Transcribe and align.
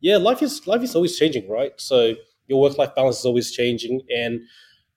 yeah, 0.00 0.16
life 0.16 0.42
is 0.42 0.66
life 0.66 0.82
is 0.82 0.94
always 0.94 1.18
changing, 1.18 1.48
right? 1.48 1.72
So 1.80 2.14
your 2.48 2.60
work 2.60 2.78
life 2.78 2.94
balance 2.94 3.20
is 3.20 3.24
always 3.24 3.50
changing, 3.52 4.02
and 4.14 4.42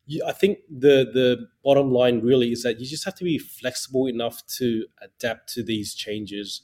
you, 0.07 0.23
I 0.25 0.33
think 0.33 0.59
the 0.69 1.09
the 1.13 1.47
bottom 1.63 1.91
line 1.91 2.21
really 2.21 2.51
is 2.51 2.63
that 2.63 2.79
you 2.79 2.87
just 2.87 3.05
have 3.05 3.15
to 3.15 3.23
be 3.23 3.37
flexible 3.39 4.07
enough 4.07 4.45
to 4.57 4.85
adapt 5.01 5.53
to 5.55 5.63
these 5.63 5.93
changes, 5.95 6.61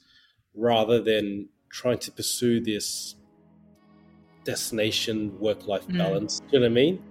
rather 0.54 1.02
than 1.02 1.48
trying 1.70 1.98
to 2.00 2.12
pursue 2.12 2.60
this 2.60 3.16
destination 4.44 5.38
work 5.38 5.66
life 5.66 5.88
Mm. 5.88 5.96
balance. 5.96 6.40
Do 6.50 6.56
you 6.56 6.60
know 6.60 6.66
what 6.66 6.70
I 6.72 6.74
mean? 6.74 7.04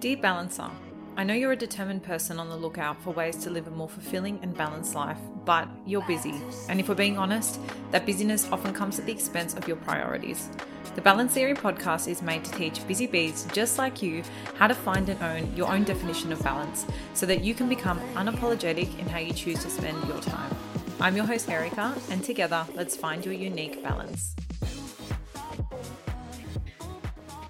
Dear 0.00 0.16
Balancer, 0.18 0.70
I 1.16 1.22
know 1.22 1.32
you're 1.32 1.52
a 1.52 1.56
determined 1.56 2.02
person 2.02 2.40
on 2.40 2.48
the 2.48 2.56
lookout 2.56 3.00
for 3.00 3.10
ways 3.10 3.36
to 3.44 3.50
live 3.50 3.68
a 3.68 3.70
more 3.70 3.88
fulfilling 3.88 4.40
and 4.42 4.52
balanced 4.52 4.96
life, 4.96 5.18
but 5.44 5.68
you're 5.86 6.04
busy. 6.08 6.34
And 6.68 6.80
if 6.80 6.88
we're 6.88 6.96
being 6.96 7.16
honest, 7.18 7.60
that 7.92 8.04
busyness 8.04 8.50
often 8.50 8.74
comes 8.74 8.98
at 8.98 9.06
the 9.06 9.12
expense 9.12 9.54
of 9.54 9.68
your 9.68 9.76
priorities. 9.76 10.48
The 10.96 11.00
Balance 11.00 11.32
Theory 11.32 11.54
podcast 11.54 12.08
is 12.08 12.20
made 12.20 12.44
to 12.44 12.50
teach 12.52 12.84
busy 12.88 13.06
bees 13.06 13.46
just 13.52 13.78
like 13.78 14.02
you 14.02 14.24
how 14.56 14.66
to 14.66 14.74
find 14.74 15.08
and 15.08 15.22
own 15.22 15.54
your 15.54 15.72
own 15.72 15.84
definition 15.84 16.32
of 16.32 16.42
balance 16.42 16.84
so 17.14 17.26
that 17.26 17.44
you 17.44 17.54
can 17.54 17.68
become 17.68 18.00
unapologetic 18.14 18.98
in 18.98 19.08
how 19.08 19.20
you 19.20 19.32
choose 19.32 19.62
to 19.62 19.70
spend 19.70 19.96
your 20.08 20.20
time. 20.20 20.52
I'm 20.98 21.14
your 21.14 21.26
host, 21.26 21.48
Erica, 21.48 21.94
and 22.10 22.24
together, 22.24 22.66
let's 22.74 22.96
find 22.96 23.24
your 23.24 23.34
unique 23.34 23.80
balance. 23.84 24.34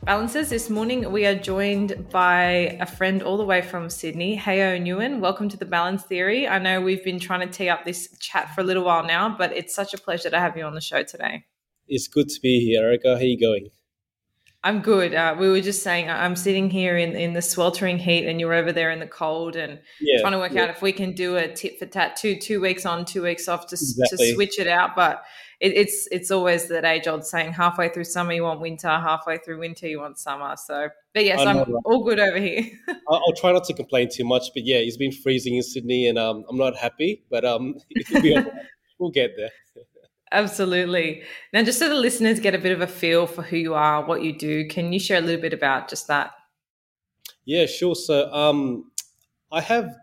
Balancers, 0.04 0.50
this 0.50 0.68
morning 0.68 1.10
we 1.10 1.24
are 1.24 1.34
joined 1.34 2.10
by 2.10 2.76
a 2.78 2.84
friend 2.84 3.22
all 3.22 3.38
the 3.38 3.45
way 3.45 3.62
from 3.62 3.88
Sydney, 3.88 4.34
Hao 4.34 4.50
Nguyen. 4.52 5.18
Welcome 5.18 5.48
to 5.48 5.56
the 5.56 5.64
Balance 5.64 6.02
Theory. 6.02 6.46
I 6.46 6.58
know 6.58 6.82
we've 6.82 7.02
been 7.02 7.18
trying 7.18 7.40
to 7.40 7.46
tee 7.46 7.70
up 7.70 7.86
this 7.86 8.14
chat 8.18 8.54
for 8.54 8.60
a 8.60 8.64
little 8.64 8.84
while 8.84 9.02
now, 9.06 9.34
but 9.34 9.52
it's 9.52 9.74
such 9.74 9.95
a 9.95 9.98
pleasure 9.98 10.28
to 10.28 10.38
have 10.38 10.59
you 10.59 10.64
on 10.64 10.74
the 10.74 10.80
show 10.82 11.02
today. 11.04 11.46
It's 11.88 12.06
good 12.06 12.28
to 12.28 12.40
be 12.42 12.60
here, 12.60 12.84
Erica. 12.84 13.14
How 13.14 13.20
are 13.20 13.24
you 13.24 13.40
going? 13.40 13.70
I'm 14.62 14.80
good. 14.82 15.14
Uh, 15.14 15.36
we 15.38 15.48
were 15.48 15.62
just 15.62 15.82
saying 15.82 16.10
I'm 16.10 16.36
sitting 16.36 16.68
here 16.68 16.98
in, 16.98 17.16
in 17.16 17.32
the 17.32 17.42
sweltering 17.42 17.96
heat, 17.98 18.26
and 18.26 18.38
you're 18.38 18.52
over 18.54 18.73
there 18.73 18.90
in 18.90 18.98
the 19.01 19.07
cold, 19.07 19.57
and 19.57 19.80
Yeah, 20.01 20.20
trying 20.20 20.32
to 20.32 20.38
work 20.38 20.52
yeah. 20.52 20.64
out 20.64 20.70
if 20.70 20.82
we 20.82 20.92
can 20.92 21.12
do 21.14 21.36
a 21.36 21.48
tit 21.48 21.79
for 21.79 21.86
tat, 21.86 22.16
two 22.16 22.36
two 22.38 22.60
weeks 22.60 22.84
on, 22.84 23.07
two 23.07 23.23
weeks 23.23 23.48
off, 23.48 23.68
to, 23.68 23.74
Exactly. 23.74 24.18
to 24.29 24.34
switch 24.34 24.59
it 24.59 24.66
out. 24.68 24.96
But 24.96 25.23
it, 25.65 25.73
it's 25.79 26.07
it's 26.12 26.30
always 26.30 26.68
that 26.68 26.84
age 26.84 27.07
old 27.09 27.24
saying: 27.24 27.54
halfway 27.54 27.88
through 27.88 28.04
summer 28.04 28.34
you 28.34 28.43
want 28.43 28.60
winter, 28.60 28.88
halfway 28.88 29.38
through 29.38 29.60
winter 29.60 29.88
you 29.88 29.98
want 29.98 30.18
summer. 30.18 30.54
So, 30.57 30.90
but 31.15 31.24
yes, 31.24 31.40
I'm 31.40 31.57
right? 31.57 31.66
all 31.87 32.04
good 32.04 32.20
over 32.20 32.38
here. 32.38 32.65
I'll, 33.09 33.23
I'll 33.26 33.32
try 33.34 33.51
not 33.51 33.65
to 33.65 33.74
complain 33.74 34.10
too 34.12 34.24
much, 34.24 34.51
but 34.52 34.65
yeah, 34.66 34.76
it's 34.76 34.98
been 34.98 35.10
freezing 35.10 35.57
in 35.57 35.62
Sydney, 35.62 36.07
and 36.07 36.18
um, 36.18 36.45
I'm 36.51 36.59
not 36.59 36.76
happy, 36.76 37.24
but 37.30 37.46
um, 37.46 37.76
it'll 37.90 38.20
be 38.20 38.37
all 38.37 38.42
right. 38.42 38.52
we'll 38.98 39.10
get 39.10 39.32
there. 39.38 39.51
Absolutely. 40.32 41.23
Now, 41.52 41.62
just 41.62 41.79
so 41.79 41.88
the 41.88 41.95
listeners 41.95 42.40
get 42.40 42.54
a 42.54 42.59
bit 42.59 42.73
of 42.73 42.80
a 42.80 42.87
feel 42.87 43.26
for 43.26 43.42
who 43.42 43.57
you 43.57 43.74
are, 43.74 44.04
what 44.04 44.23
you 44.23 44.37
do, 44.37 44.66
can 44.68 44.92
you 44.92 44.98
share 44.98 45.18
a 45.18 45.20
little 45.20 45.40
bit 45.40 45.54
about 45.54 45.88
just 45.88 46.09
that? 46.09 46.32
Yeah, 47.45 47.66
sure. 47.66 47.95
So 47.95 48.30
um, 48.32 48.90
I 49.52 49.60
have 49.60 49.95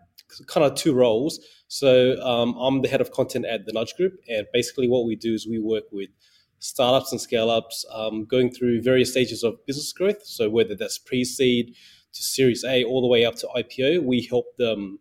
kind 0.46 0.64
of 0.64 0.74
two 0.74 0.94
roles. 0.94 1.40
So 1.68 2.20
um, 2.22 2.54
I'm 2.58 2.82
the 2.82 2.88
head 2.88 3.00
of 3.00 3.10
content 3.12 3.46
at 3.46 3.66
the 3.66 3.72
Nudge 3.72 3.94
Group, 3.96 4.14
and 4.28 4.46
basically 4.52 4.88
what 4.88 5.06
we 5.06 5.16
do 5.16 5.34
is 5.34 5.46
we 5.46 5.58
work 5.58 5.84
with 5.90 6.10
startups 6.58 7.10
and 7.10 7.20
scale 7.20 7.50
ups 7.50 7.84
um, 7.92 8.24
going 8.24 8.50
through 8.50 8.82
various 8.82 9.10
stages 9.10 9.42
of 9.42 9.54
business 9.66 9.92
growth. 9.92 10.24
So 10.24 10.48
whether 10.48 10.76
that's 10.76 10.98
pre-seed 10.98 11.74
to 12.12 12.22
Series 12.22 12.64
A, 12.64 12.84
all 12.84 13.00
the 13.00 13.08
way 13.08 13.24
up 13.24 13.34
to 13.36 13.48
IPO, 13.56 14.04
we 14.04 14.22
help 14.22 14.56
them. 14.56 14.98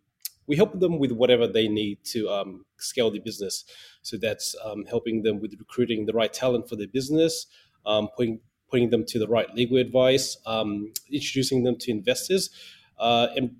We 0.48 0.56
help 0.58 0.80
them 0.80 0.98
with 0.98 1.12
whatever 1.12 1.48
they 1.48 1.68
need 1.68 2.04
to 2.06 2.28
um, 2.30 2.66
scale 2.78 3.12
their 3.12 3.22
business. 3.22 3.64
So 4.02 4.18
that's 4.18 4.56
um, 4.66 4.86
helping 4.86 5.22
them 5.22 5.40
with 5.40 5.56
recruiting 5.58 6.08
the 6.08 6.14
right 6.14 6.34
talent 6.34 6.68
for 6.68 6.76
their 6.76 6.88
business, 6.88 7.45
um, 7.86 8.10
putting 8.18 8.40
putting 8.70 8.90
them 8.90 9.06
to 9.06 9.20
the 9.20 9.28
right 9.28 9.54
legal 9.54 9.78
advice, 9.78 10.38
um, 10.45 10.92
introducing 11.12 11.64
them 11.64 11.78
to 11.78 11.92
investors, 11.92 12.50
uh, 12.98 13.28
and 13.36 13.56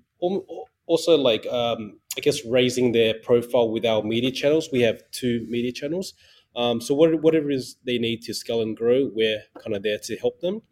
also 0.86 1.16
like 1.16 1.46
um, 1.46 1.98
I 2.16 2.20
guess 2.20 2.44
raising 2.44 2.92
their 2.92 3.14
profile 3.14 3.70
with 3.70 3.86
our 3.86 4.02
media 4.02 4.30
channels. 4.30 4.68
We 4.72 4.80
have 4.82 5.02
two 5.12 5.46
media 5.48 5.72
channels, 5.72 6.14
um, 6.54 6.80
so 6.80 6.94
what, 6.94 7.20
whatever 7.22 7.50
is 7.50 7.76
they 7.84 7.98
need 7.98 8.22
to 8.22 8.34
scale 8.34 8.62
and 8.62 8.76
grow, 8.76 9.10
we're 9.14 9.42
kind 9.62 9.74
of 9.74 9.82
there 9.82 9.98
to 10.04 10.16
help 10.16 10.40
them. 10.40 10.62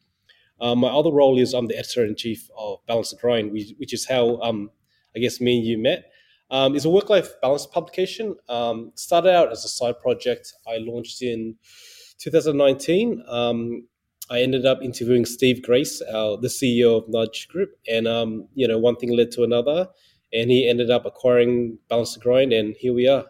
Um, 0.61 0.81
my 0.81 0.89
other 0.89 1.11
role 1.11 1.39
is 1.39 1.55
I'm 1.55 1.69
the 1.69 1.79
editor 1.79 2.05
in 2.05 2.17
chief 2.17 2.51
of 2.57 2.85
Balance 2.87 3.11
the 3.11 3.17
Grind, 3.17 3.53
which, 3.53 3.73
which 3.79 3.95
is 3.95 4.07
how 4.07 4.39
um, 4.43 4.71
I 5.17 5.21
guess 5.21 5.41
me 5.41 5.59
and 5.59 5.67
you 5.67 5.79
met. 5.79 6.11
Um, 6.51 6.75
it's 6.75 6.85
a 6.85 6.91
work 6.91 7.09
life 7.09 7.31
balance 7.41 7.67
publication. 7.67 8.37
Um, 8.49 8.93
started 8.95 9.33
out 9.33 9.53
as 9.53 9.65
a 9.65 9.69
side 9.69 9.99
project. 10.01 10.53
I 10.67 10.79
launched 10.79 11.23
in 11.23 11.57
2019. 12.19 13.23
I 14.31 14.43
ended 14.43 14.65
up 14.65 14.81
interviewing 14.81 15.27
Steve 15.27 15.63
Grace, 15.63 16.01
our, 16.03 16.37
the 16.37 16.49
CEO 16.49 16.97
of 16.97 17.09
Nudge 17.09 17.49
Group, 17.49 17.71
and 17.91 18.07
um, 18.07 18.49
you 18.55 18.69
know 18.69 18.79
one 18.79 18.97
thing 18.97 19.15
led 19.17 19.33
to 19.33 19.43
another, 19.43 19.89
and 20.33 20.51
he 20.51 20.69
ended 20.69 20.91
up 20.91 21.05
acquiring 21.05 21.79
Balance 21.89 22.15
the 22.15 22.21
Grind, 22.21 22.53
and 22.53 22.77
here 22.79 22.95
we 22.95 23.09
are. 23.09 23.27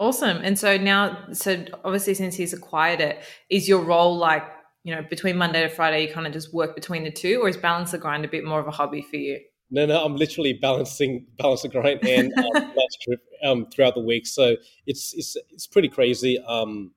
Awesome. 0.00 0.38
And 0.38 0.58
so 0.58 0.76
now, 0.78 1.16
so 1.32 1.64
obviously, 1.84 2.14
since 2.14 2.34
he's 2.34 2.52
acquired 2.52 3.00
it, 3.00 3.22
is 3.50 3.68
your 3.68 3.82
role 3.84 4.16
like, 4.16 4.42
you 4.82 4.92
know, 4.94 5.02
between 5.08 5.36
Monday 5.36 5.62
to 5.62 5.68
Friday, 5.68 6.06
you 6.06 6.12
kind 6.12 6.26
of 6.26 6.32
just 6.32 6.52
work 6.52 6.74
between 6.74 7.04
the 7.04 7.10
two, 7.12 7.40
or 7.40 7.48
is 7.48 7.56
balance 7.56 7.92
the 7.92 7.98
grind 7.98 8.24
a 8.24 8.28
bit 8.28 8.44
more 8.44 8.58
of 8.58 8.66
a 8.66 8.72
hobby 8.72 9.02
for 9.02 9.16
you? 9.16 9.38
No, 9.70 9.86
no, 9.86 10.04
I'm 10.04 10.16
literally 10.16 10.54
balancing 10.54 11.26
balance 11.38 11.62
the 11.62 11.68
grind 11.68 12.04
and 12.04 12.32
um, 12.32 12.46
Nudge 12.54 12.98
Group 13.06 13.20
um, 13.44 13.66
throughout 13.66 13.94
the 13.94 14.00
week, 14.00 14.26
so 14.26 14.56
it's 14.86 15.14
it's 15.14 15.36
it's 15.50 15.66
pretty 15.66 15.88
crazy. 15.88 16.38
Um, 16.48 16.92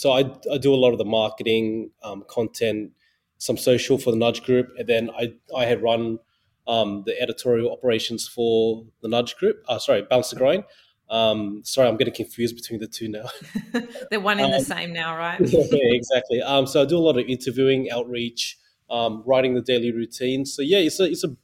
so 0.00 0.12
I, 0.12 0.20
I 0.50 0.56
do 0.56 0.72
a 0.72 0.80
lot 0.80 0.92
of 0.92 0.98
the 0.98 1.04
marketing, 1.04 1.90
um, 2.02 2.24
content, 2.26 2.92
some 3.36 3.58
social 3.58 3.98
for 3.98 4.10
the 4.10 4.16
Nudge 4.16 4.42
Group, 4.42 4.70
and 4.78 4.88
then 4.88 5.10
I 5.10 5.34
I 5.54 5.66
had 5.66 5.82
run 5.82 6.20
um, 6.66 7.02
the 7.04 7.20
editorial 7.20 7.70
operations 7.70 8.26
for 8.26 8.86
the 9.02 9.08
Nudge 9.08 9.36
Group. 9.36 9.62
Uh, 9.68 9.78
sorry, 9.78 10.00
Balance 10.00 10.30
the 10.30 10.36
Grind. 10.36 10.64
Um, 11.10 11.60
sorry, 11.64 11.86
I'm 11.86 11.98
getting 11.98 12.14
confused 12.14 12.56
between 12.56 12.80
the 12.80 12.86
two 12.86 13.08
now. 13.10 13.26
They're 14.10 14.20
one 14.20 14.40
in 14.40 14.50
the 14.50 14.56
Um, 14.56 14.62
same 14.62 14.94
now, 14.94 15.18
right? 15.18 15.38
yeah, 15.42 15.92
exactly. 16.00 16.40
Um, 16.40 16.66
so 16.66 16.80
I 16.80 16.86
do 16.86 16.96
a 16.96 17.04
lot 17.08 17.18
of 17.18 17.26
interviewing, 17.26 17.90
outreach, 17.90 18.56
um, 18.88 19.22
writing 19.26 19.52
the 19.52 19.60
daily 19.60 19.92
routine. 19.92 20.46
So 20.46 20.62
yeah, 20.62 20.78
it's 20.78 20.98
a 20.98 21.04
it's 21.04 21.24
a 21.24 21.36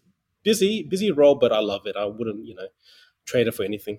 busy 0.45 0.83
busy 0.83 1.11
role, 1.11 1.35
but 1.35 1.53
I 1.53 1.59
love 1.59 1.83
it. 1.85 1.95
I 1.95 2.07
wouldn't 2.07 2.47
you 2.47 2.55
know 2.55 2.69
trade 3.27 3.49
it 3.49 3.55
for 3.55 3.65
anything. 3.65 3.99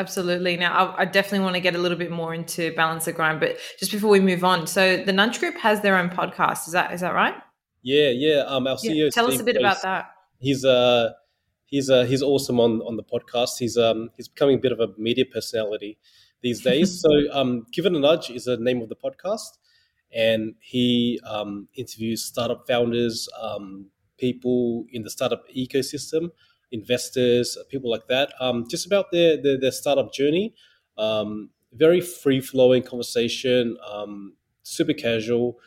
Absolutely. 0.00 0.56
Now, 0.56 0.72
I, 0.96 1.02
I 1.02 1.04
definitely 1.04 1.40
want 1.40 1.54
to 1.56 1.60
get 1.60 1.74
a 1.74 1.78
little 1.78 1.98
bit 1.98 2.10
more 2.10 2.32
into 2.32 2.74
balance 2.74 3.04
the 3.04 3.12
grind, 3.12 3.38
but 3.38 3.58
just 3.78 3.92
before 3.92 4.08
we 4.08 4.18
move 4.20 4.42
on, 4.44 4.66
so 4.66 4.96
the 5.04 5.12
Nudge 5.12 5.38
Group 5.38 5.56
has 5.58 5.82
their 5.82 5.98
own 5.98 6.08
podcast. 6.08 6.66
Is 6.66 6.72
that 6.72 6.92
is 6.94 7.02
that 7.02 7.14
right? 7.14 7.34
Yeah, 7.82 8.08
yeah. 8.08 8.38
Um, 8.46 8.66
our 8.66 8.78
Yeah. 8.82 9.08
CEO. 9.08 9.10
Tell 9.12 9.26
us 9.26 9.38
a 9.40 9.44
bit 9.44 9.56
Grace, 9.56 9.62
about 9.62 9.82
that. 9.82 10.10
He's 10.38 10.64
uh 10.64 11.10
he's 11.66 11.90
uh 11.90 12.04
he's 12.04 12.22
awesome 12.22 12.58
on 12.60 12.80
on 12.82 12.96
the 12.96 13.02
podcast. 13.04 13.58
He's 13.58 13.76
um 13.76 14.08
he's 14.16 14.26
becoming 14.28 14.56
a 14.56 14.58
bit 14.58 14.72
of 14.72 14.80
a 14.80 14.88
media 14.96 15.26
personality 15.26 15.98
these 16.40 16.62
days. 16.70 16.98
so 17.00 17.10
um, 17.32 17.66
Given 17.70 17.94
a 17.94 17.98
Nudge 18.00 18.30
is 18.30 18.44
the 18.46 18.56
name 18.56 18.80
of 18.80 18.88
the 18.88 18.96
podcast, 18.96 19.58
and 20.12 20.54
he 20.60 21.20
um 21.26 21.68
interviews 21.76 22.24
startup 22.24 22.66
founders, 22.66 23.28
um, 23.38 23.90
people 24.16 24.86
in 24.92 25.02
the 25.02 25.10
startup 25.10 25.44
ecosystem, 25.54 26.30
investors, 26.72 27.56
people 27.68 27.90
like 27.90 28.06
that, 28.08 28.32
um, 28.40 28.66
just 28.68 28.86
about 28.86 29.06
their 29.12 29.40
their, 29.40 29.58
their 29.58 29.72
startup 29.72 30.12
journey. 30.12 30.54
Um, 30.98 31.50
very 31.72 32.00
free 32.00 32.40
flowing 32.40 32.82
conversation, 32.82 33.76
um, 33.88 34.34
super 34.64 34.92
casual, 34.92 35.58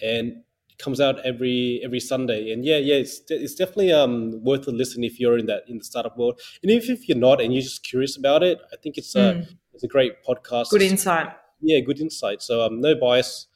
and 0.00 0.42
comes 0.78 1.00
out 1.00 1.24
every 1.24 1.80
every 1.84 2.00
Sunday. 2.00 2.50
And 2.52 2.64
yeah, 2.64 2.78
yeah, 2.78 2.96
it's 2.96 3.20
it's 3.28 3.54
definitely 3.54 3.92
um, 3.92 4.42
worth 4.42 4.66
a 4.66 4.70
listen 4.70 5.04
if 5.04 5.18
you're 5.20 5.38
in 5.38 5.46
that 5.46 5.62
in 5.68 5.78
the 5.78 5.84
startup 5.84 6.16
world. 6.18 6.40
And 6.62 6.70
if, 6.70 6.88
if 6.88 7.08
you're 7.08 7.18
not 7.18 7.40
and 7.40 7.52
you're 7.52 7.62
just 7.62 7.82
curious 7.82 8.16
about 8.16 8.42
it, 8.42 8.58
I 8.72 8.76
think 8.76 8.96
it's 8.98 9.14
a 9.14 9.34
Mm. 9.34 9.56
it's 9.74 9.84
a 9.84 9.88
great 9.88 10.24
podcast. 10.24 10.70
Good 10.70 10.82
insight. 10.82 11.28
yeah, 11.60 11.80
good 11.80 12.00
insight. 12.00 12.42
So 12.42 12.62
um, 12.62 12.80
no 12.80 12.94
bias 12.94 13.46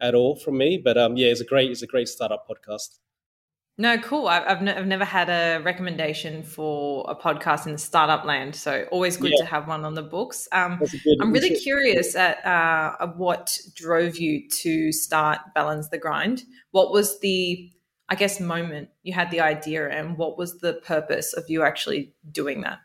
at 0.00 0.14
all 0.14 0.36
from 0.36 0.56
me, 0.58 0.78
but 0.82 0.96
um, 0.98 1.16
yeah, 1.16 1.28
it's 1.28 1.40
a 1.40 1.44
great 1.44 1.70
it's 1.70 1.82
a 1.82 1.86
great 1.86 2.08
startup 2.08 2.46
podcast. 2.48 2.98
No, 3.80 3.96
cool. 3.96 4.28
I've 4.28 4.42
I've, 4.46 4.60
ne- 4.62 4.74
I've 4.74 4.86
never 4.86 5.06
had 5.06 5.30
a 5.30 5.62
recommendation 5.62 6.42
for 6.42 7.06
a 7.08 7.14
podcast 7.16 7.64
in 7.64 7.72
the 7.72 7.78
startup 7.78 8.26
land, 8.26 8.54
so 8.54 8.84
always 8.90 9.16
good 9.16 9.30
Yeah. 9.30 9.44
to 9.44 9.50
have 9.50 9.66
one 9.66 9.86
on 9.86 9.94
the 9.94 10.02
books. 10.02 10.46
Um, 10.52 10.76
good. 10.78 11.16
I'm 11.22 11.32
really 11.32 11.56
curious 11.56 12.14
at 12.14 12.44
uh, 12.44 13.06
what 13.16 13.58
drove 13.74 14.18
you 14.18 14.46
to 14.50 14.92
start 14.92 15.38
Balance 15.54 15.88
the 15.88 15.96
Grind. 15.96 16.42
What 16.72 16.92
was 16.92 17.20
the, 17.20 17.70
I 18.10 18.16
guess, 18.16 18.38
moment 18.38 18.90
you 19.02 19.14
had 19.14 19.30
the 19.30 19.40
idea, 19.40 19.88
and 19.88 20.18
what 20.18 20.36
was 20.36 20.58
the 20.58 20.74
purpose 20.74 21.32
of 21.32 21.44
you 21.48 21.62
actually 21.62 22.12
doing 22.30 22.60
that? 22.60 22.80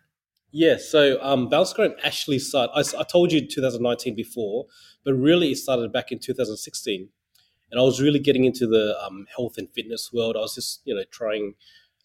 Yeah, 0.54 0.78
so 0.78 1.22
um, 1.22 1.50
Balance 1.50 1.74
Grind 1.74 1.96
actually 2.06 2.40
started. 2.40 2.72
I, 2.74 3.02
I 3.02 3.04
told 3.04 3.34
you 3.34 3.46
2019 3.46 4.16
before, 4.16 4.68
but 5.04 5.14
really 5.16 5.52
it 5.52 5.58
started 5.58 5.92
back 5.92 6.14
in 6.14 6.20
2016, 6.20 7.10
and 7.76 7.82
I 7.82 7.84
was 7.84 8.02
really 8.02 8.20
getting 8.20 8.46
into 8.46 8.66
the 8.66 8.98
um, 9.06 9.28
health 9.36 9.58
and 9.58 9.70
fitness 9.70 10.14
world. 10.14 10.38
I 10.38 10.40
was 10.40 10.56
just 10.56 10.82
you 10.86 10.96
know 10.96 11.04
trying 11.12 11.56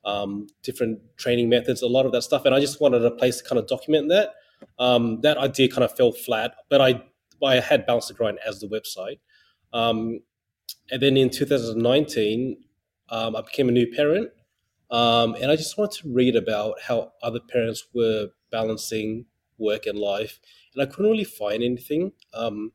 um, 0.05 0.49
different 0.64 0.99
training 1.17 1.49
methods, 1.49 1.81
a 1.81 1.87
lot 1.87 2.06
of 2.06 2.12
that 2.12 2.22
stuff, 2.22 2.44
and 2.44 2.55
I 2.55 2.58
just 2.58 2.81
wanted 2.81 3.05
a 3.05 3.11
place 3.12 3.38
to 3.38 3.44
kind 3.44 3.58
of 3.58 3.69
document 3.69 4.08
that. 4.08 4.34
Um, 4.81 5.20
that 5.20 5.38
idea 5.38 5.69
kind 5.69 5.84
of 5.84 5.96
fell 5.96 6.11
flat, 6.11 6.55
but 6.69 6.81
I 6.81 7.02
I 7.43 7.61
had 7.61 7.87
Balance 7.87 8.08
the 8.08 8.14
Grind 8.14 8.40
as 8.44 8.61
the 8.61 8.67
website. 8.67 9.20
Um, 9.72 10.22
and 10.90 11.00
then 11.00 11.17
in 11.17 11.31
2019, 11.31 12.56
um, 13.11 13.37
I 13.37 13.43
became 13.43 13.69
a 13.69 13.73
new 13.73 13.87
parent. 13.87 14.31
Um, 14.90 15.37
and 15.37 15.52
I 15.52 15.56
just 15.56 15.78
wanted 15.78 16.02
to 16.02 16.12
read 16.12 16.34
about 16.34 16.81
how 16.82 17.12
other 17.23 17.38
parents 17.38 17.87
were 17.94 18.31
balancing 18.50 19.26
work 19.56 19.87
and 19.87 19.96
life. 19.96 20.40
And 20.75 20.82
I 20.82 20.87
couldn't 20.87 21.12
really 21.12 21.25
find 21.25 21.62
anything. 21.62 22.12
Um, 22.34 22.73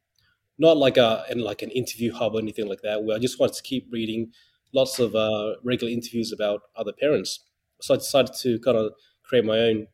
not 0.58 0.78
like 0.78 0.98
a 0.98 1.26
in 1.30 1.40
like 1.40 1.62
an 1.62 1.72
interview 1.72 2.14
hub 2.14 2.36
or 2.36 2.40
anything 2.40 2.68
like 2.68 2.82
that, 2.82 3.04
where 3.04 3.18
I 3.18 3.20
just 3.20 3.40
wanted 3.40 3.56
to 3.56 3.64
keep 3.64 3.88
reading 3.92 4.32
lots 4.74 5.00
of 5.00 5.16
uh, 5.16 5.54
regular 5.64 5.92
interviews 5.92 6.32
about 6.32 6.62
other 6.76 6.92
parents. 6.92 7.40
So 7.82 7.94
I 7.94 7.98
decided 7.98 8.34
to 8.42 8.60
kind 8.60 8.78
of 8.78 8.94
create 9.24 9.46
my 9.46 9.58
own. 9.60 9.88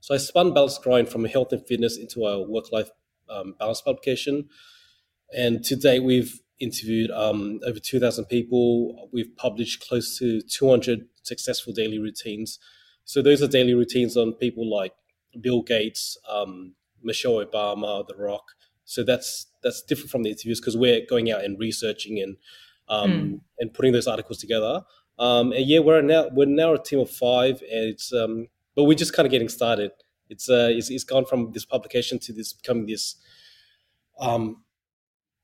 So 0.00 0.14
I 0.14 0.18
spun 0.18 0.54
Balance 0.54 0.78
Grind 0.78 1.08
from 1.08 1.24
a 1.24 1.28
health 1.28 1.52
and 1.52 1.66
fitness 1.66 1.96
into 1.96 2.24
a 2.24 2.40
work 2.40 2.70
life 2.72 2.90
um, 3.28 3.54
balance 3.58 3.80
publication. 3.80 4.48
And 5.36 5.64
to 5.64 5.76
date, 5.76 6.02
we've 6.02 6.40
interviewed 6.60 7.10
um, 7.10 7.60
over 7.66 7.78
2,000 7.78 8.26
people. 8.26 9.08
We've 9.12 9.34
published 9.36 9.86
close 9.86 10.18
to 10.18 10.40
200 10.40 11.06
successful 11.22 11.72
daily 11.72 11.98
routines. 11.98 12.58
So 13.04 13.22
those 13.22 13.42
are 13.42 13.48
daily 13.48 13.74
routines 13.74 14.16
on 14.16 14.32
people 14.34 14.68
like 14.68 14.92
Bill 15.40 15.62
Gates, 15.62 16.16
um, 16.28 16.74
Michelle 17.02 17.44
Obama, 17.44 18.06
The 18.06 18.16
Rock. 18.16 18.44
So 18.88 19.04
that's 19.04 19.46
that's 19.62 19.82
different 19.82 20.10
from 20.10 20.22
the 20.22 20.30
interviews 20.30 20.60
because 20.60 20.74
we're 20.74 21.02
going 21.06 21.30
out 21.30 21.44
and 21.44 21.58
researching 21.60 22.20
and 22.20 22.36
um, 22.88 23.10
mm. 23.10 23.40
and 23.58 23.74
putting 23.74 23.92
those 23.92 24.06
articles 24.06 24.38
together. 24.38 24.82
Um, 25.18 25.52
and 25.52 25.66
yeah, 25.66 25.80
we're 25.80 26.00
now 26.00 26.28
we're 26.32 26.46
now 26.46 26.72
a 26.72 26.82
team 26.82 26.98
of 27.00 27.10
five, 27.10 27.60
and 27.70 27.84
it's 27.84 28.14
um, 28.14 28.48
but 28.74 28.84
we're 28.84 28.96
just 28.96 29.12
kind 29.12 29.26
of 29.26 29.30
getting 29.30 29.50
started. 29.50 29.90
It's 30.30 30.48
uh, 30.48 30.70
it's, 30.70 30.88
it's 30.88 31.04
gone 31.04 31.26
from 31.26 31.52
this 31.52 31.66
publication 31.66 32.18
to 32.20 32.32
this 32.32 32.54
becoming 32.54 32.86
this 32.86 33.16
um, 34.18 34.64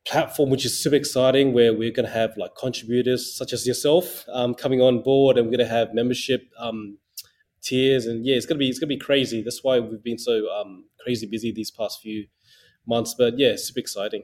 platform, 0.06 0.48
which 0.48 0.64
is 0.64 0.82
super 0.82 0.96
exciting, 0.96 1.52
where 1.52 1.74
we're 1.74 1.92
going 1.92 2.06
to 2.06 2.12
have 2.12 2.34
like 2.38 2.56
contributors 2.56 3.36
such 3.36 3.52
as 3.52 3.66
yourself 3.66 4.24
um, 4.32 4.54
coming 4.54 4.80
on 4.80 5.02
board, 5.02 5.36
and 5.36 5.46
we're 5.46 5.56
going 5.58 5.68
to 5.68 5.74
have 5.74 5.92
membership 5.92 6.48
um, 6.58 6.96
tiers, 7.60 8.06
and 8.06 8.24
yeah, 8.24 8.36
it's 8.36 8.46
gonna 8.46 8.58
be 8.58 8.70
it's 8.70 8.78
gonna 8.78 8.88
be 8.88 8.96
crazy. 8.96 9.42
That's 9.42 9.62
why 9.62 9.80
we've 9.80 10.02
been 10.02 10.18
so 10.18 10.50
um, 10.50 10.86
crazy 10.98 11.26
busy 11.26 11.52
these 11.52 11.70
past 11.70 12.00
few 12.00 12.26
months. 12.86 13.14
But 13.16 13.38
yeah, 13.38 13.56
super 13.56 13.80
exciting. 13.80 14.22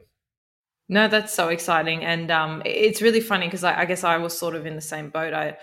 No, 0.89 1.07
that's 1.07 1.33
so 1.33 1.47
exciting, 1.47 2.03
and 2.03 2.29
um, 2.31 2.61
it's 2.65 3.01
really 3.01 3.21
funny 3.21 3.47
because 3.47 3.63
I, 3.63 3.81
I, 3.81 3.85
guess 3.85 4.03
I 4.03 4.17
was 4.17 4.37
sort 4.37 4.55
of 4.55 4.65
in 4.65 4.75
the 4.75 4.81
same 4.81 5.09
boat. 5.09 5.33
I 5.33 5.57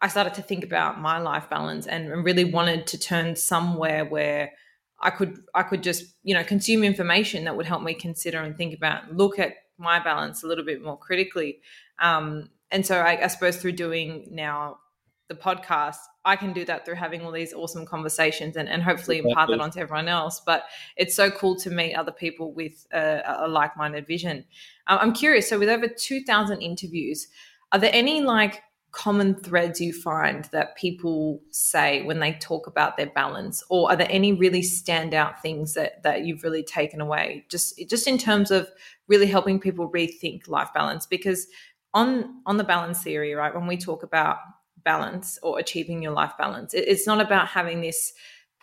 I 0.00 0.08
started 0.08 0.34
to 0.34 0.42
think 0.42 0.64
about 0.64 1.00
my 1.00 1.18
life 1.18 1.48
balance 1.50 1.86
and 1.86 2.24
really 2.24 2.44
wanted 2.44 2.86
to 2.88 2.98
turn 2.98 3.36
somewhere 3.36 4.04
where 4.04 4.52
I 5.00 5.10
could 5.10 5.42
I 5.54 5.62
could 5.62 5.82
just 5.82 6.14
you 6.22 6.34
know 6.34 6.42
consume 6.42 6.84
information 6.84 7.44
that 7.44 7.56
would 7.56 7.66
help 7.66 7.82
me 7.82 7.92
consider 7.92 8.38
and 8.38 8.56
think 8.56 8.74
about 8.74 9.14
look 9.14 9.38
at 9.38 9.54
my 9.78 10.02
balance 10.02 10.42
a 10.42 10.46
little 10.46 10.64
bit 10.64 10.82
more 10.82 10.98
critically. 10.98 11.60
Um, 12.00 12.48
and 12.70 12.86
so 12.86 12.98
I, 12.98 13.24
I 13.24 13.26
suppose 13.26 13.58
through 13.58 13.72
doing 13.72 14.28
now 14.30 14.78
the 15.28 15.34
podcast, 15.34 15.96
I 16.24 16.36
can 16.36 16.52
do 16.52 16.64
that 16.66 16.84
through 16.84 16.96
having 16.96 17.22
all 17.22 17.32
these 17.32 17.52
awesome 17.52 17.86
conversations 17.86 18.56
and, 18.56 18.68
and 18.68 18.82
hopefully 18.82 19.18
impart 19.18 19.50
that 19.50 19.60
onto 19.60 19.80
everyone 19.80 20.08
else. 20.08 20.40
But 20.44 20.64
it's 20.96 21.14
so 21.14 21.30
cool 21.30 21.56
to 21.56 21.70
meet 21.70 21.94
other 21.94 22.12
people 22.12 22.52
with 22.52 22.86
a, 22.92 23.22
a 23.40 23.48
like 23.48 23.76
minded 23.76 24.06
vision. 24.06 24.44
Um, 24.86 24.98
I'm 25.00 25.12
curious. 25.12 25.48
So, 25.48 25.58
with 25.58 25.68
over 25.68 25.88
2,000 25.88 26.60
interviews, 26.60 27.28
are 27.72 27.78
there 27.78 27.90
any 27.92 28.20
like 28.20 28.62
common 28.92 29.34
threads 29.34 29.80
you 29.80 29.90
find 29.90 30.44
that 30.52 30.76
people 30.76 31.40
say 31.50 32.02
when 32.02 32.20
they 32.20 32.34
talk 32.34 32.66
about 32.66 32.98
their 32.98 33.06
balance 33.06 33.64
or 33.70 33.90
are 33.90 33.96
there 33.96 34.06
any 34.10 34.34
really 34.34 34.60
standout 34.60 35.40
things 35.40 35.72
that 35.72 36.02
that 36.02 36.26
you've 36.26 36.44
really 36.44 36.62
taken 36.62 37.00
away 37.00 37.42
just 37.48 37.82
just 37.88 38.06
in 38.06 38.18
terms 38.18 38.50
of 38.50 38.70
really 39.08 39.26
helping 39.26 39.58
people 39.58 39.90
rethink 39.90 40.46
life 40.46 40.68
balance 40.74 41.06
because 41.06 41.46
on 41.94 42.42
on 42.44 42.58
the 42.58 42.64
balance 42.64 43.02
theory 43.02 43.32
right 43.32 43.54
when 43.54 43.66
we 43.66 43.78
talk 43.78 44.02
about 44.02 44.36
balance 44.84 45.38
or 45.42 45.58
achieving 45.58 46.02
your 46.02 46.12
life 46.12 46.32
balance. 46.38 46.74
It's 46.74 47.06
not 47.06 47.20
about 47.20 47.48
having 47.48 47.80
this 47.80 48.12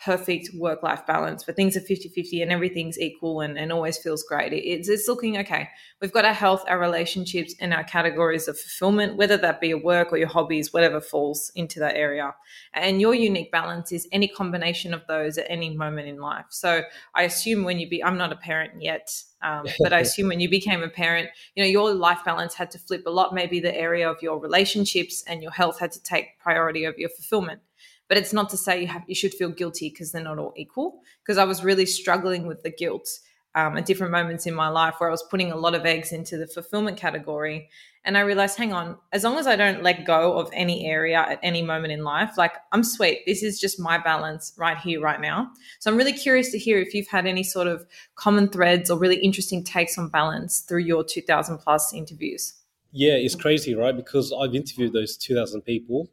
perfect 0.04 0.50
work 0.56 0.82
life 0.82 1.06
balance 1.06 1.46
where 1.46 1.54
things 1.54 1.76
are 1.76 1.82
50 1.82 2.10
50 2.10 2.42
and 2.42 2.52
everything's 2.52 2.98
equal 2.98 3.42
and, 3.42 3.58
and 3.58 3.72
always 3.72 3.98
feels 3.98 4.24
great. 4.24 4.54
It's, 4.54 4.88
it's 4.88 5.08
looking 5.08 5.38
okay. 5.40 5.70
We've 6.02 6.12
got 6.12 6.24
our 6.24 6.34
health, 6.34 6.64
our 6.68 6.80
relationships, 6.80 7.54
and 7.60 7.74
our 7.74 7.84
categories 7.84 8.48
of 8.48 8.58
fulfillment, 8.58 9.18
whether 9.18 9.36
that 9.38 9.60
be 9.60 9.70
your 9.70 9.84
work 9.84 10.14
or 10.14 10.18
your 10.18 10.30
hobbies, 10.30 10.72
whatever 10.72 11.02
falls 11.02 11.52
into 11.56 11.80
that 11.80 11.96
area. 11.96 12.34
And 12.74 13.02
your 13.02 13.14
unique 13.14 13.52
balance 13.52 13.92
is 13.92 14.08
any 14.12 14.30
combination 14.30 14.94
of 14.94 15.06
those 15.08 15.38
at 15.38 15.46
any 15.50 15.76
moment 15.76 16.08
in 16.08 16.18
life. 16.18 16.46
So 16.50 16.84
I 17.14 17.24
assume 17.24 17.66
when 17.66 17.80
you 17.80 17.90
be, 17.90 18.02
I'm 18.02 18.18
not 18.18 18.32
a 18.32 18.38
parent 18.38 18.82
yet, 18.82 19.12
um, 19.42 19.66
but 19.80 19.92
I 19.92 20.00
assume 20.00 20.30
when 20.30 20.40
you 20.40 20.50
became 20.50 20.82
a 20.82 20.90
parent, 20.90 21.30
you 21.56 21.64
know, 21.64 21.70
your 21.70 21.94
life 21.94 22.20
balance 22.24 22.54
had 22.54 22.72
to 22.72 22.80
flip 22.80 23.04
a 23.06 23.10
lot. 23.10 23.34
Maybe 23.34 23.60
the 23.60 23.76
area 23.76 24.10
of 24.10 24.22
your 24.22 24.40
relationships 24.40 25.24
and 25.28 25.44
your 25.44 25.52
health 25.52 25.80
had 25.80 25.92
to 25.92 26.04
take 26.04 26.40
priority 26.40 26.88
over 26.88 26.98
your 26.98 27.10
fulfillment. 27.10 27.62
But 28.10 28.18
it's 28.18 28.34
not 28.34 28.50
to 28.50 28.58
say 28.58 28.82
you 28.82 28.88
have 28.88 29.04
you 29.08 29.16
should 29.16 29.34
feel 29.34 29.50
guilty 29.50 29.90
because 29.90 30.12
they're 30.12 30.24
not 30.24 30.40
all 30.40 30.54
equal. 30.58 31.02
Because 31.24 31.38
I 31.38 31.46
was 31.46 31.64
really 31.64 31.86
struggling 31.86 32.46
with 32.48 32.64
the 32.64 32.72
guilt 32.72 33.08
um, 33.56 33.78
at 33.78 33.86
different 33.86 34.12
moments 34.12 34.46
in 34.46 34.54
my 34.54 34.68
life 34.68 34.96
where 34.98 35.10
I 35.10 35.12
was 35.12 35.24
putting 35.24 35.52
a 35.52 35.56
lot 35.56 35.76
of 35.76 35.86
eggs 35.86 36.12
into 36.12 36.38
the 36.38 36.48
fulfillment 36.48 36.98
category. 36.98 37.70
And 38.06 38.18
I 38.18 38.22
realized, 38.22 38.58
hang 38.58 38.72
on, 38.72 38.98
as 39.12 39.24
long 39.24 39.38
as 39.38 39.46
I 39.46 39.56
don't 39.56 39.84
let 39.84 40.06
go 40.06 40.40
of 40.40 40.50
any 40.54 40.86
area 40.86 41.20
at 41.20 41.40
any 41.44 41.62
moment 41.62 41.92
in 41.92 42.04
life, 42.04 42.38
like 42.38 42.54
I'm 42.72 42.84
sweet. 42.84 43.24
This 43.26 43.44
is 43.44 43.60
just 43.60 43.80
my 43.80 43.98
balance 43.98 44.54
right 44.58 44.78
here, 44.78 45.02
right 45.02 45.20
now. 45.20 45.52
So 45.80 45.92
I'm 45.92 45.98
really 45.98 46.14
curious 46.14 46.52
to 46.52 46.58
hear 46.58 46.80
if 46.80 46.94
you've 46.94 47.08
had 47.08 47.28
any 47.28 47.44
sort 47.44 47.68
of 47.68 47.86
common 48.16 48.50
threads 48.50 48.90
or 48.90 48.98
really 48.98 49.18
interesting 49.18 49.64
takes 49.64 49.98
on 49.98 50.10
balance 50.10 50.62
through 50.62 50.82
your 50.82 51.04
2000 51.04 51.58
plus 51.58 51.94
interviews. 51.94 52.54
Yeah, 52.92 53.14
it's 53.14 53.36
crazy, 53.36 53.76
right? 53.76 53.96
Because 53.96 54.34
I've 54.34 54.56
interviewed 54.56 54.94
those 54.94 55.18
2000 55.18 55.62
people. 55.62 56.10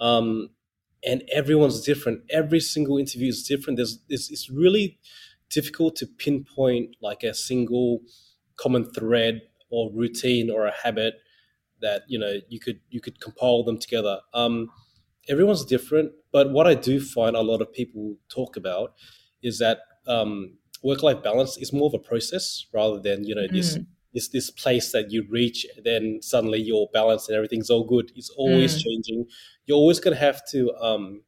Um, 0.00 0.50
and 1.04 1.22
everyone's 1.32 1.80
different. 1.82 2.22
Every 2.30 2.60
single 2.60 2.98
interview 2.98 3.28
is 3.28 3.42
different. 3.42 3.76
There's 3.76 4.00
it's, 4.08 4.30
it's 4.30 4.50
really 4.50 4.98
difficult 5.50 5.96
to 5.96 6.06
pinpoint 6.06 6.96
like 7.00 7.22
a 7.22 7.34
single 7.34 8.00
common 8.56 8.90
thread 8.92 9.40
or 9.70 9.90
routine 9.94 10.50
or 10.50 10.66
a 10.66 10.72
habit 10.72 11.14
that 11.80 12.02
you 12.08 12.18
know 12.18 12.34
you 12.48 12.60
could 12.60 12.80
you 12.90 13.00
could 13.00 13.20
compile 13.20 13.62
them 13.64 13.78
together. 13.78 14.20
Um, 14.34 14.70
everyone's 15.28 15.64
different, 15.64 16.12
but 16.32 16.50
what 16.50 16.66
I 16.66 16.74
do 16.74 17.00
find 17.00 17.36
a 17.36 17.40
lot 17.42 17.60
of 17.60 17.72
people 17.72 18.16
talk 18.28 18.56
about 18.56 18.94
is 19.42 19.58
that 19.58 19.78
um, 20.06 20.58
work 20.82 21.02
life 21.02 21.22
balance 21.22 21.56
is 21.58 21.72
more 21.72 21.86
of 21.86 21.94
a 21.94 21.98
process 21.98 22.66
rather 22.72 22.98
than 22.98 23.24
you 23.24 23.34
know 23.34 23.46
this 23.50 23.78
mm. 23.78 23.86
This 24.18 24.28
this 24.28 24.50
place 24.50 24.92
that 24.92 25.10
you 25.12 25.24
reach, 25.30 25.66
then 25.84 26.18
suddenly 26.20 26.60
you're 26.60 26.88
balanced 26.92 27.28
and 27.28 27.36
everything's 27.36 27.70
all 27.70 27.84
good. 27.84 28.10
It's 28.16 28.30
always 28.30 28.74
mm. 28.74 28.82
changing. 28.84 29.26
You're 29.66 29.78
always 29.78 30.00
going 30.00 30.16
to 30.16 30.20
have 30.20 30.40
to 30.50 30.72
um, 30.80 31.22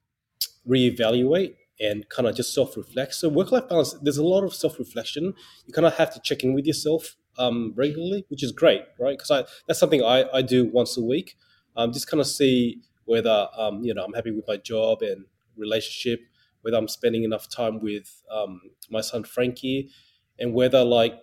reevaluate 0.68 1.54
and 1.80 2.08
kind 2.08 2.26
of 2.28 2.34
just 2.34 2.52
self 2.52 2.76
reflect. 2.76 3.14
So 3.14 3.28
work 3.28 3.52
life 3.52 3.68
balance, 3.68 3.94
there's 4.02 4.18
a 4.18 4.24
lot 4.24 4.42
of 4.44 4.54
self 4.54 4.78
reflection. 4.78 5.34
You 5.66 5.72
kind 5.72 5.86
of 5.86 5.96
have 5.96 6.12
to 6.14 6.20
check 6.20 6.42
in 6.42 6.52
with 6.52 6.66
yourself 6.66 7.16
um, 7.38 7.72
regularly, 7.76 8.24
which 8.28 8.42
is 8.42 8.52
great, 8.52 8.82
right? 8.98 9.16
Because 9.16 9.30
I 9.30 9.44
that's 9.66 9.78
something 9.78 10.02
I, 10.02 10.24
I 10.32 10.42
do 10.42 10.64
once 10.64 10.96
a 10.96 11.02
week. 11.02 11.36
Um, 11.76 11.92
just 11.92 12.08
kind 12.08 12.20
of 12.20 12.26
see 12.26 12.82
whether 13.04 13.48
um, 13.56 13.84
you 13.84 13.94
know 13.94 14.04
I'm 14.04 14.12
happy 14.12 14.32
with 14.32 14.46
my 14.48 14.56
job 14.56 15.02
and 15.02 15.24
relationship, 15.56 16.20
whether 16.62 16.76
I'm 16.76 16.88
spending 16.88 17.24
enough 17.24 17.48
time 17.48 17.80
with 17.80 18.22
um, 18.30 18.60
my 18.90 19.00
son 19.00 19.24
Frankie, 19.24 19.90
and 20.38 20.54
whether 20.54 20.84
like 20.84 21.14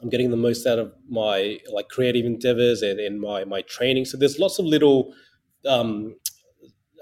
I'm 0.00 0.08
getting 0.08 0.30
the 0.30 0.36
most 0.36 0.66
out 0.66 0.78
of 0.78 0.92
my 1.08 1.58
like 1.72 1.88
creative 1.88 2.24
endeavors 2.24 2.82
and, 2.82 3.00
and 3.00 3.20
my 3.20 3.44
my 3.44 3.62
training. 3.62 4.04
So 4.04 4.16
there's 4.16 4.38
lots 4.38 4.58
of 4.58 4.64
little 4.64 5.12
um, 5.66 6.14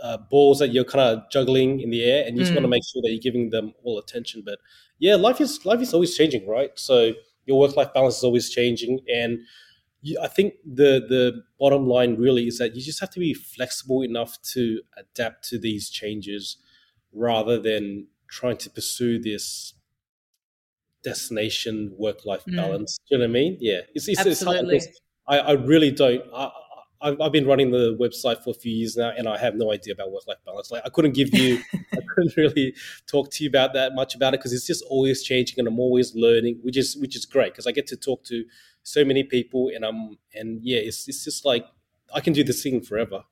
uh, 0.02 0.18
balls 0.30 0.58
that 0.60 0.68
you're 0.68 0.84
kind 0.84 1.18
of 1.18 1.30
juggling 1.30 1.80
in 1.80 1.90
the 1.90 2.04
air, 2.04 2.24
and 2.26 2.36
you 2.36 2.42
just 2.42 2.54
want 2.54 2.62
to 2.62 2.68
mm. 2.68 2.70
make 2.70 2.82
sure 2.90 3.02
that 3.02 3.10
you're 3.10 3.20
giving 3.20 3.50
them 3.50 3.74
all 3.84 3.98
attention. 3.98 4.42
But 4.44 4.58
yeah, 4.98 5.14
life 5.16 5.40
is 5.40 5.64
life 5.66 5.80
is 5.80 5.92
always 5.92 6.16
changing, 6.16 6.48
right? 6.48 6.70
So 6.74 7.12
your 7.44 7.58
work 7.58 7.76
life 7.76 7.92
balance 7.92 8.18
is 8.18 8.24
always 8.24 8.50
changing, 8.50 9.00
and 9.14 9.40
you, 10.00 10.18
I 10.22 10.28
think 10.28 10.54
the 10.64 11.04
the 11.06 11.42
bottom 11.58 11.86
line 11.86 12.16
really 12.16 12.46
is 12.46 12.58
that 12.58 12.74
you 12.74 12.82
just 12.82 13.00
have 13.00 13.10
to 13.10 13.20
be 13.20 13.34
flexible 13.34 14.02
enough 14.02 14.40
to 14.54 14.80
adapt 14.96 15.48
to 15.50 15.58
these 15.58 15.90
changes, 15.90 16.56
rather 17.12 17.60
than 17.60 18.08
trying 18.28 18.56
to 18.56 18.70
pursue 18.70 19.20
this 19.20 19.74
destination 21.06 21.94
work 21.96 22.26
life 22.26 22.44
mm. 22.46 22.56
balance. 22.56 22.98
Do 23.08 23.14
you 23.14 23.18
know 23.18 23.24
what 23.24 23.30
I 23.30 23.32
mean? 23.32 23.56
Yeah, 23.60 23.80
it's, 23.94 24.08
it's, 24.08 24.20
Absolutely. 24.20 24.76
It's 24.76 25.00
I, 25.28 25.38
I 25.38 25.52
really 25.52 25.90
don't. 25.90 26.22
I, 26.34 26.50
I've, 27.00 27.20
I've, 27.20 27.32
been 27.32 27.46
running 27.46 27.70
the 27.70 27.96
website 28.00 28.42
for 28.42 28.50
a 28.50 28.54
few 28.54 28.72
years 28.72 28.96
now, 28.96 29.12
and 29.16 29.28
I 29.28 29.38
have 29.38 29.54
no 29.54 29.72
idea 29.72 29.92
about 29.92 30.10
work 30.12 30.26
life 30.26 30.38
balance. 30.44 30.70
Like 30.70 30.82
I 30.84 30.88
couldn't 30.88 31.14
give 31.14 31.32
you, 31.32 31.60
I 31.92 31.98
couldn't 32.08 32.36
really 32.36 32.74
talk 33.06 33.30
to 33.32 33.44
you 33.44 33.50
about 33.50 33.72
that 33.74 33.94
much 33.94 34.14
about 34.14 34.34
it 34.34 34.40
because 34.40 34.52
it's 34.52 34.66
just 34.66 34.84
always 34.88 35.22
changing, 35.22 35.58
and 35.58 35.68
I'm 35.68 35.78
always 35.78 36.14
learning, 36.14 36.58
which 36.62 36.76
is 36.76 36.96
which 36.96 37.14
is 37.14 37.24
great 37.24 37.52
because 37.52 37.66
I 37.66 37.72
get 37.72 37.86
to 37.88 37.96
talk 37.96 38.24
to 38.24 38.44
so 38.82 39.04
many 39.04 39.22
people, 39.22 39.70
and 39.74 39.84
I'm 39.84 40.16
and 40.34 40.60
yeah, 40.62 40.78
it's 40.78 41.06
it's 41.08 41.24
just 41.24 41.44
like 41.44 41.64
I 42.14 42.20
can 42.20 42.32
do 42.32 42.42
this 42.42 42.62
thing 42.62 42.80
forever. 42.80 43.22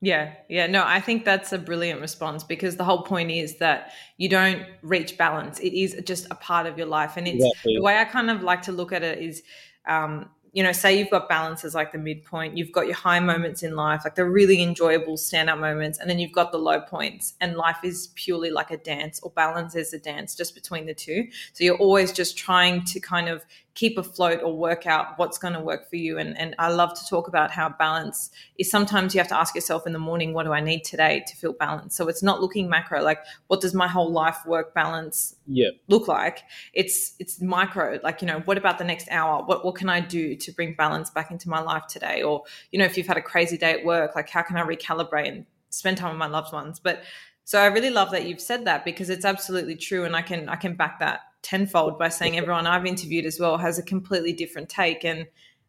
Yeah, 0.00 0.34
yeah. 0.48 0.66
No, 0.66 0.84
I 0.84 1.00
think 1.00 1.24
that's 1.24 1.52
a 1.52 1.58
brilliant 1.58 2.00
response 2.00 2.44
because 2.44 2.76
the 2.76 2.84
whole 2.84 3.02
point 3.02 3.30
is 3.30 3.56
that 3.58 3.92
you 4.18 4.28
don't 4.28 4.62
reach 4.82 5.16
balance. 5.16 5.58
It 5.60 5.72
is 5.72 6.00
just 6.04 6.26
a 6.30 6.34
part 6.34 6.66
of 6.66 6.76
your 6.76 6.86
life. 6.86 7.16
And 7.16 7.26
it's 7.26 7.44
exactly. 7.44 7.76
the 7.76 7.82
way 7.82 7.98
I 7.98 8.04
kind 8.04 8.30
of 8.30 8.42
like 8.42 8.62
to 8.62 8.72
look 8.72 8.92
at 8.92 9.02
it 9.02 9.18
is 9.22 9.42
um, 9.86 10.28
you 10.54 10.62
know, 10.62 10.70
say 10.70 10.96
you've 10.96 11.10
got 11.10 11.28
balance 11.28 11.64
as 11.64 11.74
like 11.74 11.90
the 11.90 11.98
midpoint, 11.98 12.56
you've 12.56 12.70
got 12.70 12.86
your 12.86 12.94
high 12.94 13.18
moments 13.18 13.64
in 13.64 13.74
life, 13.74 14.02
like 14.04 14.14
the 14.14 14.24
really 14.24 14.62
enjoyable 14.62 15.14
standout 15.14 15.58
moments, 15.58 15.98
and 15.98 16.08
then 16.08 16.20
you've 16.20 16.32
got 16.32 16.52
the 16.52 16.58
low 16.58 16.80
points. 16.80 17.34
And 17.40 17.56
life 17.56 17.78
is 17.82 18.12
purely 18.14 18.52
like 18.52 18.70
a 18.70 18.76
dance, 18.76 19.18
or 19.20 19.32
balance 19.32 19.74
is 19.74 19.92
a 19.92 19.98
dance 19.98 20.36
just 20.36 20.54
between 20.54 20.86
the 20.86 20.94
two. 20.94 21.26
So 21.54 21.64
you're 21.64 21.76
always 21.76 22.12
just 22.12 22.38
trying 22.38 22.84
to 22.84 23.00
kind 23.00 23.28
of 23.28 23.44
keep 23.74 23.98
afloat 23.98 24.40
or 24.42 24.56
work 24.56 24.86
out 24.86 25.18
what's 25.18 25.36
going 25.36 25.52
to 25.52 25.60
work 25.60 25.90
for 25.90 25.96
you. 25.96 26.16
And, 26.16 26.38
and 26.38 26.54
I 26.58 26.70
love 26.70 26.94
to 26.94 27.06
talk 27.06 27.26
about 27.26 27.50
how 27.50 27.68
balance 27.68 28.30
is 28.56 28.70
sometimes 28.70 29.14
you 29.14 29.18
have 29.18 29.28
to 29.28 29.36
ask 29.36 29.54
yourself 29.54 29.84
in 29.84 29.92
the 29.92 29.98
morning, 29.98 30.32
what 30.32 30.44
do 30.44 30.52
I 30.52 30.60
need 30.60 30.84
today 30.84 31.24
to 31.26 31.36
feel 31.36 31.52
balanced? 31.52 31.96
So 31.96 32.06
it's 32.08 32.22
not 32.22 32.40
looking 32.40 32.68
macro, 32.68 33.02
like 33.02 33.18
what 33.48 33.60
does 33.60 33.74
my 33.74 33.88
whole 33.88 34.10
life 34.10 34.38
work 34.46 34.74
balance 34.74 35.34
yeah. 35.46 35.70
look 35.88 36.06
like? 36.06 36.42
It's 36.72 37.14
it's 37.18 37.40
micro, 37.40 37.98
like, 38.04 38.22
you 38.22 38.28
know, 38.28 38.40
what 38.40 38.58
about 38.58 38.78
the 38.78 38.84
next 38.84 39.08
hour? 39.10 39.44
What 39.44 39.64
what 39.64 39.74
can 39.74 39.88
I 39.88 40.00
do 40.00 40.36
to 40.36 40.52
bring 40.52 40.74
balance 40.74 41.10
back 41.10 41.32
into 41.32 41.48
my 41.48 41.60
life 41.60 41.86
today? 41.88 42.22
Or, 42.22 42.44
you 42.70 42.78
know, 42.78 42.84
if 42.84 42.96
you've 42.96 43.08
had 43.08 43.16
a 43.16 43.22
crazy 43.22 43.58
day 43.58 43.72
at 43.72 43.84
work, 43.84 44.14
like 44.14 44.30
how 44.30 44.42
can 44.42 44.56
I 44.56 44.62
recalibrate 44.62 45.28
and 45.28 45.46
spend 45.70 45.96
time 45.96 46.10
with 46.10 46.18
my 46.18 46.28
loved 46.28 46.52
ones? 46.52 46.78
But 46.78 47.02
so 47.42 47.60
I 47.60 47.66
really 47.66 47.90
love 47.90 48.12
that 48.12 48.24
you've 48.24 48.40
said 48.40 48.66
that 48.66 48.84
because 48.84 49.10
it's 49.10 49.24
absolutely 49.24 49.74
true 49.74 50.04
and 50.04 50.14
I 50.14 50.22
can 50.22 50.48
I 50.48 50.56
can 50.56 50.74
back 50.76 51.00
that 51.00 51.22
tenfold 51.44 51.98
by 51.98 52.08
saying 52.08 52.36
everyone 52.36 52.66
I've 52.66 52.86
interviewed 52.86 53.26
as 53.26 53.38
well 53.38 53.58
has 53.58 53.78
a 53.78 53.82
completely 53.82 54.32
different 54.32 54.68
take. 54.68 55.04
And 55.04 55.26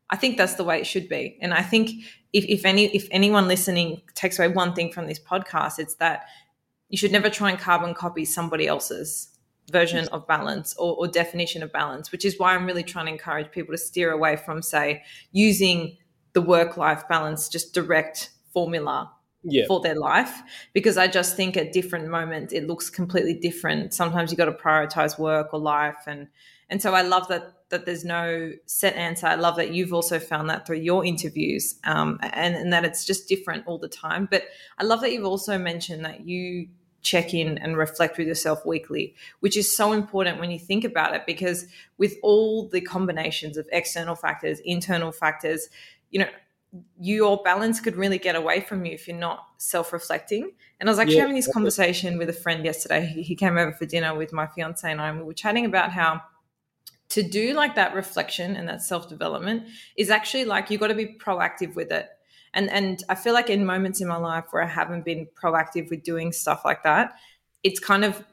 I 0.10 0.16
think 0.16 0.38
that's 0.38 0.56
the 0.56 0.64
way 0.64 0.80
it 0.80 0.88
should 0.88 1.08
be. 1.08 1.38
And 1.42 1.54
I 1.54 1.62
think 1.62 1.92
if, 2.34 2.46
if 2.46 2.66
any 2.66 2.86
if 2.96 3.08
anyone 3.12 3.48
listening 3.48 4.02
takes 4.16 4.40
away 4.40 4.48
one 4.48 4.74
thing 4.74 4.92
from 4.92 5.06
this 5.06 5.20
podcast, 5.20 5.78
it's 5.78 5.96
that 5.96 6.26
you 6.90 6.98
should 6.98 7.12
never 7.12 7.30
try 7.30 7.50
and 7.52 7.60
carbon 7.60 7.94
copy 7.94 8.26
somebody 8.26 8.68
else's 8.68 9.30
version 9.72 10.08
of 10.10 10.28
balance 10.28 10.76
or, 10.78 10.96
or 10.96 11.08
definition 11.08 11.64
of 11.64 11.72
balance, 11.72 12.12
which 12.12 12.24
is 12.24 12.40
why 12.40 12.56
I'm 12.56 12.66
really 12.66 12.84
trying 12.84 13.08
to 13.08 13.12
encourage 13.12 13.52
people 13.52 13.74
to 13.74 13.78
steer 13.78 14.12
away 14.12 14.38
from, 14.38 14.62
say, 14.62 15.04
using 15.32 15.98
the 16.34 16.42
work 16.42 16.78
life 16.78 17.08
balance, 17.08 17.50
just 17.50 17.74
direct 17.74 18.30
formula 18.54 19.12
yeah. 19.46 19.66
for 19.68 19.80
their 19.80 19.96
life 19.96 20.42
because 20.74 20.98
I 20.98 21.08
just 21.08 21.36
think 21.36 21.56
at 21.58 21.72
different 21.72 22.10
moments 22.10 22.54
it 22.54 22.68
looks 22.68 22.90
completely 22.90 23.34
different. 23.34 23.94
Sometimes 23.94 24.32
you 24.32 24.38
got 24.38 24.46
to 24.46 24.52
prioritize 24.52 25.18
work 25.18 25.54
or 25.54 25.60
life 25.60 26.04
and 26.08 26.28
and 26.70 26.82
so 26.82 26.96
I 26.96 27.04
love 27.04 27.28
that 27.28 27.54
that 27.70 27.86
there's 27.86 28.06
no 28.06 28.52
set 28.66 28.96
answer. 28.96 29.28
I 29.28 29.36
love 29.36 29.56
that 29.56 29.74
you've 29.74 29.94
also 29.94 30.20
found 30.20 30.50
that 30.50 30.68
through 30.68 30.78
your 30.78 31.04
interviews 31.04 31.76
um, 31.84 32.20
and, 32.22 32.56
and 32.56 32.74
that 32.74 32.86
it's 32.86 33.06
just 33.06 33.28
different 33.28 33.66
all 33.66 33.80
the 33.80 33.88
time. 33.88 34.28
But 34.30 34.44
I 34.78 34.84
love 34.84 35.02
that 35.02 35.12
you've 35.12 35.26
also 35.26 35.58
mentioned 35.58 36.06
that 36.06 36.28
you 36.28 36.68
check 37.02 37.34
in 37.34 37.58
and 37.60 37.78
reflect 37.78 38.18
with 38.18 38.28
yourself 38.28 38.66
weekly, 38.66 39.16
which 39.40 39.56
is 39.56 39.76
so 39.76 39.94
important 39.94 40.40
when 40.40 40.52
you 40.52 40.60
think 40.60 40.84
about 40.84 41.16
it 41.16 41.24
because 41.26 41.66
with 41.98 42.16
all 42.24 42.68
the 42.68 42.82
combinations 42.82 43.58
of 43.58 43.68
external 43.72 44.16
factors, 44.16 44.60
internal 44.60 45.12
factors, 45.12 45.70
you 46.10 46.20
know, 46.20 46.30
your 47.00 47.42
balance 47.44 47.80
could 47.80 47.96
really 47.96 48.18
get 48.18 48.36
away 48.36 48.62
from 48.62 48.86
you 48.86 48.94
if 48.94 49.08
you're 49.08 49.18
not 49.18 49.46
self-reflecting. 49.58 50.52
And 50.80 50.90
I 50.90 50.92
was 50.92 51.00
actually 51.00 51.16
yeah, 51.16 51.22
having 51.22 51.36
this 51.36 51.52
conversation 51.52 52.18
with 52.18 52.30
a 52.30 52.34
friend 52.34 52.66
yesterday. 52.66 53.06
He 53.06 53.36
came 53.36 53.58
over 53.58 53.72
for 53.72 53.86
dinner 53.86 54.16
with 54.16 54.34
my 54.34 54.48
fiance 54.48 54.90
and 54.90 55.02
I, 55.02 55.10
and 55.10 55.20
we 55.20 55.24
were 55.24 55.34
chatting 55.34 55.66
about 55.66 55.92
how 55.92 56.22
to 57.10 57.24
do 57.24 57.54
like 57.54 57.76
that 57.76 57.94
reflection 57.94 58.56
and 58.56 58.68
that 58.68 58.82
self-development 58.82 59.64
is 59.96 60.10
actually 60.10 60.46
like 60.46 60.70
you 60.70 60.78
got 60.78 60.88
to 60.88 60.96
be 60.96 61.16
proactive 61.20 61.76
with 61.76 61.92
it. 61.92 62.10
And 62.54 62.70
and 62.70 63.04
I 63.10 63.16
feel 63.16 63.34
like 63.34 63.50
in 63.50 63.66
moments 63.66 64.02
in 64.02 64.08
my 64.08 64.18
life 64.18 64.46
where 64.52 64.64
I 64.64 64.68
haven't 64.68 65.06
been 65.06 65.28
proactive 65.36 65.90
with 65.90 66.04
doing 66.04 66.32
stuff 66.32 66.64
like 66.64 66.84
that, 66.84 67.14
it's 67.64 67.80
kind 67.80 68.06
of 68.06 68.24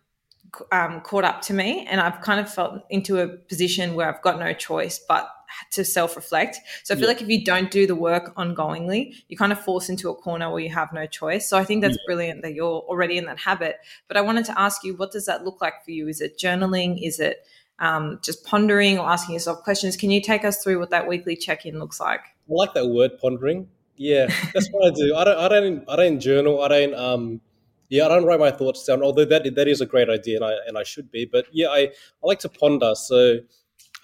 um, 0.70 1.00
caught 1.00 1.24
up 1.24 1.42
to 1.42 1.54
me, 1.54 1.86
and 1.90 2.00
I've 2.00 2.20
kind 2.20 2.38
of 2.38 2.52
felt 2.52 2.82
into 2.88 3.18
a 3.20 3.26
position 3.26 3.94
where 3.94 4.12
I've 4.12 4.22
got 4.22 4.38
no 4.38 4.52
choice 4.52 5.00
but 5.08 5.28
to 5.72 5.84
self 5.84 6.16
reflect. 6.16 6.58
So 6.84 6.94
I 6.94 6.96
feel 6.96 7.04
yeah. 7.04 7.08
like 7.08 7.22
if 7.22 7.28
you 7.28 7.44
don't 7.44 7.70
do 7.70 7.86
the 7.86 7.94
work 7.94 8.34
ongoingly, 8.36 9.14
you 9.28 9.36
kind 9.36 9.52
of 9.52 9.60
force 9.60 9.88
into 9.88 10.10
a 10.10 10.14
corner 10.14 10.50
where 10.50 10.62
you 10.62 10.70
have 10.70 10.92
no 10.92 11.06
choice. 11.06 11.48
So 11.48 11.58
I 11.58 11.64
think 11.64 11.82
that's 11.82 11.96
yeah. 11.96 12.06
brilliant 12.06 12.42
that 12.42 12.54
you're 12.54 12.80
already 12.80 13.18
in 13.18 13.26
that 13.26 13.38
habit. 13.38 13.76
But 14.08 14.16
I 14.16 14.20
wanted 14.20 14.44
to 14.46 14.60
ask 14.60 14.84
you, 14.84 14.94
what 14.94 15.12
does 15.12 15.26
that 15.26 15.44
look 15.44 15.60
like 15.60 15.84
for 15.84 15.90
you? 15.90 16.08
Is 16.08 16.20
it 16.20 16.38
journaling? 16.38 16.98
Is 17.02 17.20
it 17.20 17.46
um, 17.78 18.20
just 18.22 18.44
pondering 18.44 18.98
or 18.98 19.08
asking 19.08 19.34
yourself 19.34 19.62
questions? 19.62 19.96
Can 19.96 20.10
you 20.10 20.20
take 20.20 20.44
us 20.44 20.62
through 20.62 20.78
what 20.78 20.90
that 20.90 21.08
weekly 21.08 21.36
check 21.36 21.66
in 21.66 21.78
looks 21.78 22.00
like? 22.00 22.20
I 22.20 22.54
like 22.54 22.74
that 22.74 22.88
word, 22.88 23.18
pondering. 23.20 23.68
Yeah, 23.96 24.26
that's 24.54 24.68
what 24.70 24.92
I 24.92 24.94
do. 24.94 25.14
I 25.14 25.24
don't, 25.24 25.38
I 25.38 25.48
don't, 25.48 25.84
I 25.88 25.96
don't 25.96 26.20
journal. 26.20 26.62
I 26.62 26.68
don't. 26.68 26.94
Um, 26.94 27.40
yeah, 27.88 28.06
I 28.06 28.08
don't 28.08 28.24
write 28.24 28.40
my 28.40 28.50
thoughts 28.50 28.84
down. 28.84 29.02
Although 29.02 29.26
that 29.26 29.54
that 29.54 29.68
is 29.68 29.80
a 29.82 29.86
great 29.86 30.08
idea, 30.08 30.36
and 30.36 30.44
I 30.44 30.54
and 30.66 30.78
I 30.78 30.82
should 30.82 31.10
be. 31.10 31.26
But 31.26 31.46
yeah, 31.52 31.68
I 31.68 31.78
I 31.80 31.90
like 32.22 32.38
to 32.40 32.48
ponder. 32.48 32.94
So 32.94 33.40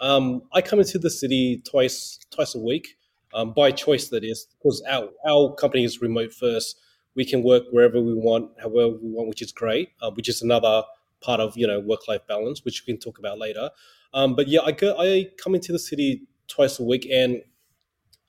um, 0.00 0.42
I 0.52 0.62
come 0.62 0.78
into 0.78 0.98
the 0.98 1.10
city 1.10 1.62
twice 1.68 2.18
twice 2.30 2.54
a 2.54 2.58
week 2.58 2.96
um, 3.34 3.52
by 3.52 3.70
choice. 3.70 4.08
That 4.08 4.24
is 4.24 4.46
because 4.58 4.82
our 4.88 5.08
our 5.28 5.54
company 5.54 5.84
is 5.84 6.00
remote 6.00 6.32
first. 6.32 6.78
We 7.14 7.24
can 7.24 7.42
work 7.42 7.64
wherever 7.70 8.00
we 8.00 8.14
want, 8.14 8.50
however 8.60 8.90
we 8.90 9.10
want, 9.10 9.28
which 9.28 9.42
is 9.42 9.52
great. 9.52 9.90
Uh, 10.00 10.10
which 10.10 10.28
is 10.28 10.42
another 10.42 10.82
part 11.20 11.40
of 11.40 11.56
you 11.56 11.66
know 11.66 11.80
work 11.80 12.06
life 12.08 12.26
balance, 12.28 12.64
which 12.64 12.84
we 12.86 12.92
can 12.92 13.00
talk 13.00 13.18
about 13.18 13.38
later. 13.38 13.70
Um, 14.14 14.34
but 14.34 14.48
yeah, 14.48 14.60
I 14.64 14.72
go 14.72 14.96
I 14.98 15.30
come 15.42 15.54
into 15.54 15.72
the 15.72 15.78
city 15.78 16.22
twice 16.46 16.78
a 16.78 16.84
week, 16.84 17.06
and 17.10 17.42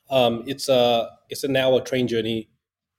um, 0.09 0.43
it's 0.47 0.69
a 0.69 1.09
it's 1.29 1.43
an 1.43 1.55
hour 1.55 1.81
train 1.81 2.07
journey 2.07 2.49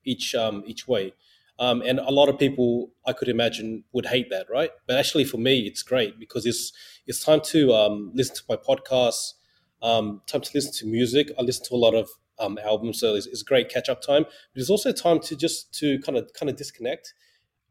each 0.05 0.35
um, 0.35 0.63
each 0.67 0.87
way. 0.87 1.13
Um, 1.61 1.83
and 1.83 1.99
a 2.01 2.11
lot 2.11 2.31
of 2.31 2.39
people, 2.39 2.91
I 3.07 3.13
could 3.13 3.29
imagine, 3.29 3.85
would 3.93 4.07
hate 4.07 4.31
that, 4.31 4.47
right? 4.51 4.71
But 4.89 4.97
actually, 4.97 5.25
for 5.25 5.37
me, 5.37 5.61
it's 5.61 5.83
great 5.83 6.19
because 6.19 6.47
it's 6.47 6.73
it's 7.07 7.23
time 7.23 7.43
to 7.47 7.75
um, 7.75 8.13
listen 8.15 8.35
to 8.37 8.43
my 8.49 8.57
podcasts, 8.57 9.35
um, 9.83 10.23
time 10.27 10.41
to 10.41 10.51
listen 10.55 10.73
to 10.79 10.87
music. 10.87 11.31
I 11.39 11.43
listen 11.43 11.67
to 11.67 11.75
a 11.75 11.77
lot 11.77 11.95
of 11.95 12.09
um, 12.39 12.59
albums, 12.65 12.99
so 12.99 13.15
it's, 13.15 13.27
it's 13.27 13.43
great 13.43 13.69
catch 13.69 13.91
up 13.91 14.01
time. 14.01 14.25
But 14.25 14.61
it's 14.61 14.71
also 14.71 14.91
time 14.91 15.21
to 15.21 15.37
just 15.37 15.75
to 15.81 15.99
kind 16.01 16.17
of 16.17 16.33
kind 16.33 16.49
of 16.49 16.57
disconnect. 16.57 17.13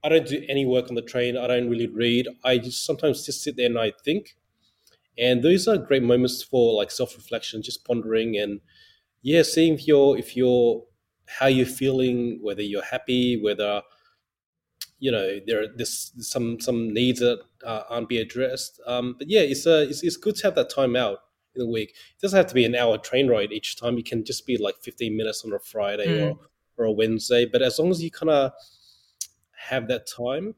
I 0.03 0.09
don't 0.09 0.27
do 0.27 0.45
any 0.47 0.65
work 0.67 0.87
on 0.89 0.95
the 0.95 1.01
train. 1.01 1.35
I 1.35 1.47
don't 1.47 1.67
really 1.69 1.87
read. 1.87 2.27
I 2.45 2.59
just 2.59 2.85
sometimes 2.85 3.25
just 3.25 3.41
sit 3.43 3.57
there 3.57 3.65
and 3.65 3.79
I 3.79 3.91
think. 4.05 4.35
And 5.17 5.43
those 5.43 5.67
are 5.67 5.77
great 5.77 6.03
moments 6.03 6.43
for 6.43 6.75
like 6.75 6.91
self 6.91 7.15
reflection, 7.17 7.63
just 7.63 7.85
pondering 7.85 8.37
and 8.37 8.61
yeah, 9.23 9.41
seeing 9.41 9.73
if 9.73 9.87
you're 9.87 10.17
if 10.17 10.37
you're 10.37 10.83
how 11.37 11.47
you're 11.47 11.65
feeling, 11.65 12.39
whether 12.41 12.61
you're 12.61 12.83
happy, 12.83 13.41
whether 13.41 13.81
you 14.99 15.11
know 15.11 15.39
there 15.45 15.63
are 15.63 15.67
this 15.75 16.11
some 16.19 16.59
some 16.59 16.93
needs 16.93 17.19
that 17.19 17.39
uh, 17.65 17.83
aren't 17.89 18.09
being 18.09 18.21
addressed. 18.21 18.81
Um, 18.85 19.15
but 19.17 19.29
yeah, 19.29 19.41
it's 19.41 19.65
a 19.65 19.83
it's, 19.83 20.03
it's 20.03 20.17
good 20.17 20.35
to 20.37 20.47
have 20.47 20.55
that 20.55 20.69
time 20.69 20.95
out 20.95 21.19
in 21.55 21.59
the 21.61 21.67
week. 21.67 21.89
It 21.89 22.21
doesn't 22.21 22.37
have 22.37 22.47
to 22.47 22.53
be 22.53 22.65
an 22.65 22.75
hour 22.75 22.97
train 22.97 23.27
ride 23.27 23.51
each 23.51 23.77
time. 23.77 23.97
It 23.97 24.05
can 24.05 24.25
just 24.25 24.45
be 24.45 24.57
like 24.57 24.75
15 24.81 25.15
minutes 25.15 25.45
on 25.45 25.53
a 25.53 25.59
Friday 25.59 26.07
mm. 26.07 26.31
or 26.31 26.39
or 26.77 26.85
a 26.85 26.91
Wednesday. 26.91 27.45
But 27.45 27.61
as 27.61 27.77
long 27.77 27.91
as 27.91 28.01
you 28.01 28.09
kind 28.09 28.29
of 28.29 28.51
have 29.67 29.87
that 29.89 30.07
time, 30.07 30.55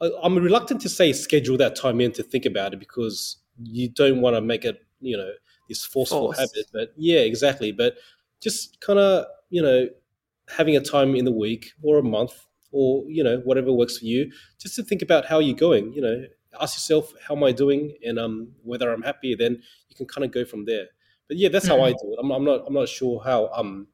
I, 0.00 0.10
I'm 0.22 0.36
reluctant 0.36 0.80
to 0.82 0.88
say 0.88 1.12
schedule 1.12 1.58
that 1.58 1.76
time 1.76 2.00
in 2.00 2.12
to 2.12 2.22
think 2.22 2.46
about 2.46 2.72
it 2.72 2.80
because 2.80 3.38
you 3.62 3.88
don't 3.88 4.20
want 4.20 4.36
to 4.36 4.40
make 4.40 4.64
it 4.64 4.80
you 5.00 5.16
know 5.16 5.30
this 5.68 5.84
forceful 5.84 6.32
Force. 6.32 6.38
habit. 6.38 6.66
But 6.72 6.92
yeah, 6.96 7.20
exactly. 7.20 7.72
But 7.72 7.96
just 8.40 8.80
kind 8.80 8.98
of 8.98 9.26
you 9.50 9.62
know 9.62 9.88
having 10.48 10.76
a 10.76 10.80
time 10.80 11.14
in 11.14 11.24
the 11.24 11.32
week 11.32 11.72
or 11.82 11.98
a 11.98 12.02
month 12.02 12.46
or 12.72 13.04
you 13.08 13.22
know 13.22 13.38
whatever 13.44 13.72
works 13.72 13.98
for 13.98 14.04
you 14.04 14.30
just 14.58 14.74
to 14.76 14.82
think 14.82 15.02
about 15.02 15.26
how 15.26 15.38
you're 15.38 15.56
going 15.56 15.92
you 15.92 16.02
know. 16.02 16.24
Ask 16.58 16.76
yourself 16.76 17.12
how 17.28 17.36
am 17.36 17.44
i 17.44 17.52
doing? 17.52 17.94
And 18.02 18.18
um, 18.18 18.48
whether 18.62 18.90
i'm 18.90 19.02
happy 19.02 19.34
then 19.34 19.60
you 19.88 19.96
can 19.96 20.06
kind 20.06 20.24
of 20.24 20.30
go 20.30 20.44
from 20.44 20.64
there. 20.64 20.86
But 21.28 21.36
yeah 21.36 21.48
that's 21.50 21.66
how 21.66 21.82
i 21.82 21.90
mm-hmm. 21.90 22.06
do 22.06 22.12
it. 22.14 22.18
I'm, 22.20 22.30
I'm, 22.30 22.44
not 22.44 22.62
i'm 22.66 22.74
not 22.74 22.88
sure 22.88 23.22
how 23.22 23.50
um 23.54 23.88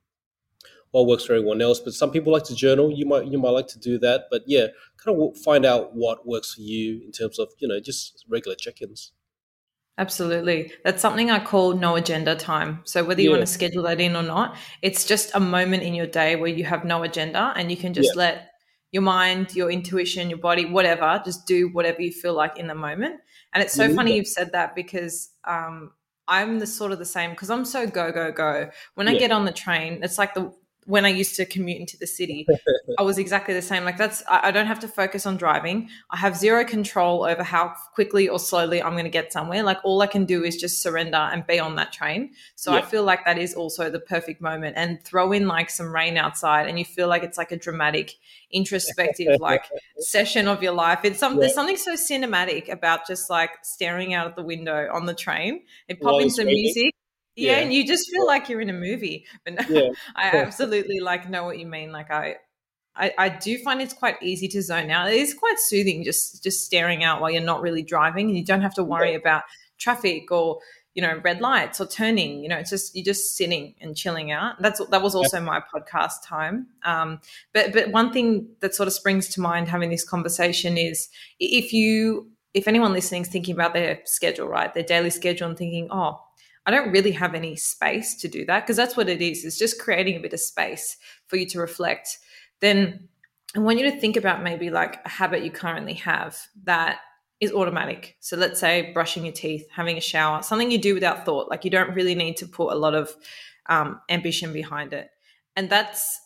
what 0.92 1.06
works 1.06 1.25
for 1.25 1.32
everyone 1.32 1.61
else 1.61 1.80
but 1.80 1.94
some 1.94 2.11
people 2.11 2.32
like 2.32 2.44
to 2.44 2.54
journal. 2.54 2.92
You 2.92 3.06
might 3.06 3.26
you 3.26 3.38
might 3.38 3.50
like 3.50 3.66
to 3.68 3.78
do 3.78 3.99
that 3.99 4.26
but 4.30 4.42
yeah 4.47 4.66
kind 4.97 5.21
of 5.21 5.37
find 5.38 5.66
out 5.66 5.94
what 5.94 6.26
works 6.26 6.54
for 6.54 6.61
you 6.61 7.02
in 7.04 7.11
terms 7.11 7.38
of 7.38 7.49
you 7.59 7.66
know 7.66 7.80
just 7.80 8.25
regular 8.28 8.54
check-ins 8.54 9.12
Absolutely. 9.99 10.73
That's 10.85 11.03
something 11.03 11.31
I 11.31 11.45
call 11.45 11.75
no 11.75 11.97
agenda 11.97 12.35
time. 12.35 12.81
So 12.85 13.05
whether 13.05 13.21
you 13.21 13.31
yeah. 13.31 13.37
want 13.37 13.47
to 13.47 13.53
schedule 13.53 13.83
that 13.85 14.01
in 14.01 14.17
or 14.17 14.23
not, 14.23 14.57
it's 14.81 15.05
just 15.05 15.31
a 15.35 15.41
moment 15.41 15.83
in 15.83 15.95
your 15.95 16.07
day 16.07 16.37
where 16.37 16.49
you 16.49 16.65
have 16.65 16.85
no 16.85 17.03
agenda 17.03 17.53
and 17.57 17.71
you 17.71 17.77
can 17.77 17.93
just 17.93 18.13
yeah. 18.15 18.23
let 18.23 18.49
your 18.91 19.03
mind, 19.03 19.55
your 19.55 19.71
intuition, 19.71 20.31
your 20.31 20.39
body, 20.39 20.65
whatever, 20.65 21.21
just 21.25 21.47
do 21.47 21.69
whatever 21.69 22.01
you 22.01 22.11
feel 22.13 22.35
like 22.35 22.59
in 22.59 22.69
the 22.69 22.75
moment. 22.75 23.21
And 23.53 23.63
it's 23.63 23.75
so 23.75 23.85
yeah. 23.85 23.95
funny 23.95 24.17
you've 24.17 24.27
said 24.27 24.53
that 24.53 24.75
because 24.75 25.31
um, 25.45 25.93
I'm 26.27 26.59
the 26.59 26.67
sort 26.67 26.93
of 26.93 26.99
the 26.99 27.05
same 27.05 27.31
because 27.31 27.51
I'm 27.51 27.65
so 27.65 27.87
go 27.87 28.13
go 28.13 28.33
go. 28.33 28.71
When 28.95 29.09
I 29.09 29.19
get 29.19 29.31
on 29.31 29.45
the 29.45 29.53
train, 29.53 30.01
it's 30.03 30.19
like 30.19 30.35
the 30.35 30.53
when 30.85 31.05
I 31.05 31.11
used 31.11 31.37
to 31.37 31.47
commute 31.47 31.79
into 31.79 31.97
the 31.97 32.07
city, 32.07 32.47
I 32.99 33.03
was 33.03 33.19
exactly 33.19 33.55
the 33.55 33.62
same. 33.62 33.85
Like 33.85 33.97
that's 33.97 34.23
I, 34.29 34.49
I, 34.49 34.51
don't 34.51 34.67
have 34.67 34.81
to 34.81 34.89
focus 34.89 35.27
on 35.27 35.37
driving. 35.37 35.89
I 36.11 36.17
have 36.17 36.37
zero 36.37 36.65
control 36.65 37.25
over 37.25 37.43
how 37.43 37.75
quickly 37.95 38.29
or 38.29 38.39
slowly 38.39 38.83
I'm 38.83 38.93
going 38.93 39.05
to 39.05 39.11
get 39.11 39.33
somewhere. 39.33 39.62
Like 39.62 39.79
all 39.85 40.03
I 40.03 40.07
can 40.07 40.25
do 40.25 40.43
is 40.43 40.57
just 40.57 40.83
surrender 40.83 41.17
and 41.17 41.47
be 41.47 41.61
on 41.61 41.77
that 41.77 41.93
train. 41.93 42.33
So 42.57 42.73
yeah. 42.73 42.79
I 42.79 42.83
feel 42.83 43.05
like 43.05 43.25
that 43.25 43.39
is 43.39 43.55
also 43.55 43.91
the 43.91 44.01
perfect 44.01 44.41
moment. 44.41 44.77
And 44.77 45.03
throw 45.05 45.33
in 45.33 45.47
like 45.47 45.71
some 45.71 45.95
rain 45.95 46.17
outside, 46.17 46.69
and 46.69 46.79
you 46.79 46.85
feel 46.85 47.09
like 47.09 47.23
it's 47.23 47.39
like 47.39 47.53
a 47.53 47.57
dramatic, 47.57 48.15
introspective 48.51 49.41
like 49.41 49.65
session 49.99 50.49
of 50.49 50.62
your 50.62 50.73
life. 50.73 51.01
It's 51.05 51.19
some 51.19 51.35
yeah. 51.35 51.41
there's 51.41 51.55
something 51.55 51.77
so 51.77 51.95
cinematic 51.95 52.69
about 52.69 53.07
just 53.07 53.31
like 53.31 53.51
staring 53.62 54.15
out 54.15 54.27
of 54.27 54.35
the 54.35 54.43
window 54.43 54.89
on 54.93 55.07
the 55.07 55.15
train 55.15 55.62
and 55.89 56.01
popping 56.01 56.31
some 56.31 56.47
music 56.47 56.95
yeah, 57.37 57.59
and 57.59 57.73
you 57.73 57.87
just 57.87 58.11
feel 58.11 58.27
like 58.27 58.49
you're 58.49 58.61
in 58.61 58.71
a 58.71 58.75
movie 58.75 59.27
but 59.45 59.55
no, 59.55 59.65
yeah. 59.69 59.91
i 60.17 60.29
absolutely 60.37 61.01
like 61.01 61.29
know 61.29 61.45
what 61.45 61.59
you 61.59 61.67
mean 61.67 61.93
like 61.93 62.11
I, 62.11 62.37
I 62.97 63.12
i 63.19 63.29
do 63.29 63.59
find 63.59 63.81
it's 63.81 63.95
quite 63.95 64.23
easy 64.23 64.49
to 64.49 64.62
zone 64.62 64.91
out 64.91 65.09
it 65.09 65.17
is 65.17 65.35
quite 65.35 65.59
soothing 65.59 66.05
just 66.05 66.43
just 66.43 66.65
staring 66.65 67.05
out 67.05 67.21
while 67.21 67.31
you're 67.31 67.43
not 67.43 67.62
really 67.62 67.83
driving 67.83 68.29
and 68.29 68.37
you 68.37 68.45
don't 68.45 68.62
have 68.62 68.75
to 68.75 68.85
worry 68.85 69.12
yeah. 69.12 69.19
about 69.19 69.43
traffic 69.79 70.31
or 70.31 70.61
you 70.95 71.03
know 71.03 71.21
red 71.25 71.41
lights 71.41 71.81
or 71.81 71.87
turning 71.87 72.43
you 72.43 72.49
know 72.49 72.57
it's 72.57 72.71
just 72.71 72.95
you're 72.95 73.05
just 73.05 73.37
sitting 73.37 73.75
and 73.81 73.97
chilling 73.97 74.31
out 74.31 74.61
that's 74.61 74.85
that 74.87 75.03
was 75.03 75.15
also 75.15 75.41
my 75.41 75.61
podcast 75.75 76.25
time 76.25 76.67
um, 76.85 77.21
but 77.55 77.73
but 77.73 77.91
one 77.91 78.12
thing 78.12 78.47
that 78.61 78.75
sort 78.75 78.87
of 78.87 78.93
springs 78.93 79.29
to 79.29 79.41
mind 79.41 79.69
having 79.69 79.91
this 79.91 80.05
conversation 80.05 80.77
is 80.77 81.09
if 81.41 81.73
you 81.73 82.31
if 82.53 82.69
anyone 82.69 82.93
listening 82.93 83.23
is 83.23 83.29
thinking 83.29 83.55
about 83.55 83.73
their 83.73 84.01
schedule 84.05 84.49
right 84.49 84.75
their 84.75 84.83
daily 84.83 85.11
schedule 85.11 85.49
and 85.49 85.57
thinking 85.57 85.89
oh 85.91 86.21
I 86.64 86.71
don't 86.71 86.92
really 86.92 87.12
have 87.12 87.35
any 87.35 87.57
space 87.57 88.14
to 88.16 88.28
do 88.28 88.45
that 88.47 88.61
because 88.61 88.76
that's 88.76 88.97
what 88.97 89.09
it 89.09 89.21
is. 89.21 89.45
It's 89.45 89.59
just 89.59 89.81
creating 89.81 90.16
a 90.16 90.21
bit 90.21 90.33
of 90.33 90.40
space 90.40 90.97
for 91.26 91.37
you 91.37 91.47
to 91.47 91.61
reflect. 91.61 92.19
Then 92.61 93.09
I 93.57 93.59
want 93.59 93.78
you 93.78 93.90
to 93.90 93.99
think 93.99 94.16
about 94.16 94.42
maybe 94.42 94.71
like 94.71 95.00
a 95.04 95.09
habit 95.09 95.45
you 95.45 95.50
currently 95.50 95.95
have 95.95 96.38
that 96.64 97.00
is 97.40 97.52
automatic. 97.52 98.16
So 98.21 98.37
let's 98.37 98.61
say 98.61 98.92
brushing 98.92 99.25
your 99.25 99.35
teeth, 99.35 99.66
having 99.73 99.99
a 99.99 100.00
shower, 100.00 100.42
something 100.42 100.71
you 100.71 100.78
do 100.78 100.95
without 100.95 101.25
thought. 101.25 101.50
Like 101.50 101.64
you 101.64 101.71
don't 101.71 101.95
really 101.95 102.14
need 102.14 102.37
to 102.38 102.47
put 102.47 102.73
a 102.73 102.76
lot 102.76 102.95
of 102.95 103.12
um, 103.69 104.00
ambition 104.09 104.52
behind 104.52 104.92
it. 104.92 105.11
And 105.57 105.69
that's 105.69 106.21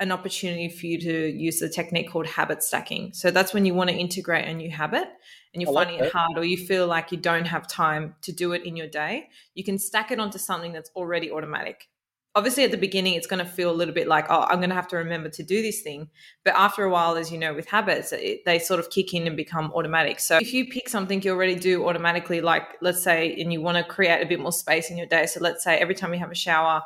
an 0.00 0.10
opportunity 0.10 0.68
for 0.68 0.86
you 0.86 0.98
to 1.00 1.28
use 1.28 1.60
the 1.60 1.68
technique 1.68 2.10
called 2.10 2.26
habit 2.26 2.62
stacking. 2.62 3.12
So 3.12 3.30
that's 3.30 3.52
when 3.52 3.66
you 3.66 3.74
want 3.74 3.90
to 3.90 3.96
integrate 3.96 4.48
a 4.48 4.54
new 4.54 4.70
habit 4.70 5.08
and 5.52 5.62
you're 5.62 5.72
finding 5.72 5.98
it 5.98 6.12
hard 6.12 6.38
or 6.38 6.44
you 6.44 6.56
feel 6.56 6.86
like 6.86 7.12
you 7.12 7.18
don't 7.18 7.46
have 7.46 7.66
time 7.66 8.14
to 8.22 8.32
do 8.32 8.52
it 8.52 8.64
in 8.64 8.76
your 8.76 8.86
day, 8.86 9.28
you 9.54 9.62
can 9.62 9.78
stack 9.78 10.10
it 10.10 10.18
onto 10.18 10.38
something 10.38 10.72
that's 10.72 10.90
already 10.96 11.30
automatic. 11.30 11.88
Obviously, 12.34 12.64
at 12.64 12.70
the 12.70 12.78
beginning, 12.78 13.12
it's 13.12 13.26
going 13.26 13.44
to 13.44 13.50
feel 13.50 13.70
a 13.70 13.76
little 13.76 13.92
bit 13.92 14.08
like, 14.08 14.24
oh, 14.30 14.46
I'm 14.48 14.56
going 14.56 14.70
to 14.70 14.74
have 14.74 14.88
to 14.88 14.96
remember 14.96 15.28
to 15.28 15.42
do 15.42 15.60
this 15.60 15.82
thing. 15.82 16.08
But 16.46 16.54
after 16.54 16.82
a 16.82 16.88
while, 16.88 17.16
as 17.16 17.30
you 17.30 17.36
know, 17.36 17.52
with 17.52 17.68
habits, 17.68 18.10
it, 18.12 18.46
they 18.46 18.58
sort 18.58 18.80
of 18.80 18.88
kick 18.88 19.12
in 19.12 19.26
and 19.26 19.36
become 19.36 19.70
automatic. 19.74 20.18
So 20.18 20.38
if 20.38 20.54
you 20.54 20.66
pick 20.66 20.88
something 20.88 21.20
you 21.20 21.32
already 21.32 21.56
do 21.56 21.86
automatically, 21.86 22.40
like 22.40 22.62
let's 22.80 23.02
say, 23.02 23.36
and 23.38 23.52
you 23.52 23.60
want 23.60 23.76
to 23.76 23.84
create 23.84 24.22
a 24.22 24.26
bit 24.26 24.40
more 24.40 24.52
space 24.52 24.90
in 24.90 24.96
your 24.96 25.06
day. 25.06 25.26
So 25.26 25.40
let's 25.40 25.62
say 25.62 25.76
every 25.76 25.94
time 25.94 26.14
you 26.14 26.20
have 26.20 26.30
a 26.30 26.34
shower, 26.34 26.82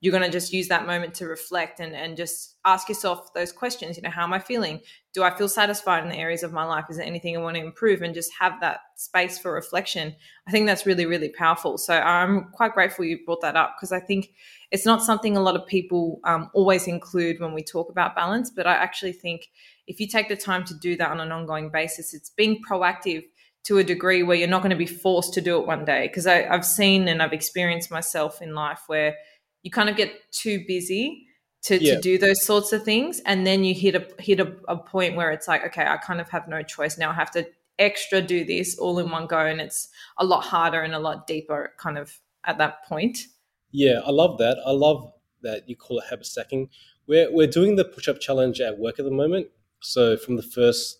you're 0.00 0.12
going 0.12 0.24
to 0.24 0.30
just 0.30 0.52
use 0.52 0.68
that 0.68 0.86
moment 0.86 1.14
to 1.14 1.26
reflect 1.26 1.78
and, 1.78 1.94
and 1.94 2.16
just 2.16 2.56
ask 2.64 2.88
yourself 2.88 3.32
those 3.34 3.52
questions 3.52 3.96
you 3.96 4.02
know 4.02 4.10
how 4.10 4.24
am 4.24 4.32
i 4.32 4.38
feeling 4.38 4.80
do 5.12 5.22
i 5.22 5.36
feel 5.36 5.48
satisfied 5.48 6.02
in 6.02 6.08
the 6.08 6.16
areas 6.16 6.42
of 6.42 6.52
my 6.52 6.64
life? 6.64 6.84
Is 6.88 6.96
there 6.96 7.06
anything 7.06 7.36
i 7.36 7.40
want 7.40 7.56
to 7.56 7.62
improve? 7.62 8.02
And 8.02 8.14
just 8.14 8.30
have 8.38 8.60
that 8.60 8.80
space 8.96 9.38
for 9.38 9.52
reflection. 9.52 10.14
I 10.46 10.50
think 10.50 10.66
that's 10.66 10.86
really 10.86 11.06
really 11.06 11.30
powerful. 11.30 11.78
So 11.78 11.94
i'm 11.94 12.50
quite 12.52 12.74
grateful 12.74 13.04
you 13.04 13.24
brought 13.24 13.40
that 13.42 13.56
up 13.56 13.74
because 13.76 13.92
i 13.92 14.00
think 14.00 14.30
it's 14.70 14.86
not 14.86 15.02
something 15.02 15.36
a 15.36 15.40
lot 15.40 15.56
of 15.56 15.66
people 15.66 16.20
um, 16.24 16.50
always 16.54 16.86
include 16.86 17.40
when 17.40 17.54
we 17.54 17.62
talk 17.62 17.90
about 17.90 18.14
balance 18.14 18.50
but 18.50 18.66
i 18.66 18.74
actually 18.74 19.12
think 19.12 19.50
if 19.86 19.98
you 20.00 20.06
take 20.06 20.28
the 20.28 20.36
time 20.36 20.64
to 20.64 20.74
do 20.74 20.96
that 20.96 21.10
on 21.10 21.20
an 21.20 21.32
ongoing 21.32 21.70
basis 21.70 22.14
it's 22.14 22.30
being 22.30 22.60
proactive 22.68 23.24
to 23.64 23.78
a 23.78 23.84
degree 23.84 24.22
where 24.22 24.36
you're 24.36 24.48
not 24.48 24.62
going 24.62 24.70
to 24.70 24.76
be 24.76 24.86
forced 24.86 25.34
to 25.34 25.40
do 25.40 25.60
it 25.60 25.66
one 25.66 25.84
day. 25.84 26.06
Because 26.06 26.26
i've 26.26 26.64
seen 26.64 27.08
and 27.08 27.22
i've 27.22 27.32
experienced 27.32 27.90
myself 27.90 28.40
in 28.42 28.54
life 28.54 28.82
where 28.86 29.16
you 29.62 29.70
kind 29.70 29.88
of 29.88 29.96
get 29.96 30.12
too 30.32 30.64
busy 30.66 31.26
to, 31.62 31.82
yeah. 31.82 31.94
to 31.94 32.00
do 32.00 32.18
those 32.18 32.44
sorts 32.44 32.72
of 32.72 32.84
things. 32.84 33.20
And 33.26 33.46
then 33.46 33.64
you 33.64 33.74
hit 33.74 33.94
a 33.94 34.06
hit 34.22 34.40
a, 34.40 34.54
a 34.68 34.76
point 34.76 35.16
where 35.16 35.30
it's 35.30 35.48
like 35.48 35.64
okay 35.66 35.86
i 35.86 35.96
kind 35.96 36.20
of 36.20 36.28
have 36.30 36.48
no 36.48 36.62
choice. 36.62 36.98
Now 36.98 37.10
i 37.10 37.14
have 37.14 37.30
to 37.32 37.46
extra 37.78 38.20
do 38.20 38.44
this 38.44 38.78
all 38.78 38.98
in 38.98 39.10
one 39.10 39.26
go 39.26 39.38
and 39.38 39.60
it's 39.60 39.88
a 40.18 40.24
lot 40.24 40.44
harder 40.44 40.82
and 40.82 40.94
a 40.94 40.98
lot 40.98 41.26
deeper 41.26 41.72
kind 41.78 41.98
of 41.98 42.18
at 42.44 42.58
that 42.58 42.84
point. 42.84 43.26
Yeah 43.72 44.00
i 44.04 44.10
love 44.10 44.38
that. 44.38 44.58
I 44.66 44.72
love 44.72 45.12
that 45.42 45.68
you 45.68 45.76
call 45.76 45.98
it 45.98 46.04
habit 46.10 46.26
stacking. 46.26 46.68
We're, 47.06 47.32
we're 47.32 47.46
doing 47.46 47.76
the 47.76 47.84
push-up 47.84 48.20
challenge 48.20 48.60
at 48.60 48.78
work 48.78 48.98
at 48.98 49.04
the 49.04 49.10
moment. 49.10 49.48
So 49.80 50.16
from 50.16 50.36
the 50.36 50.42
1st 50.42 50.92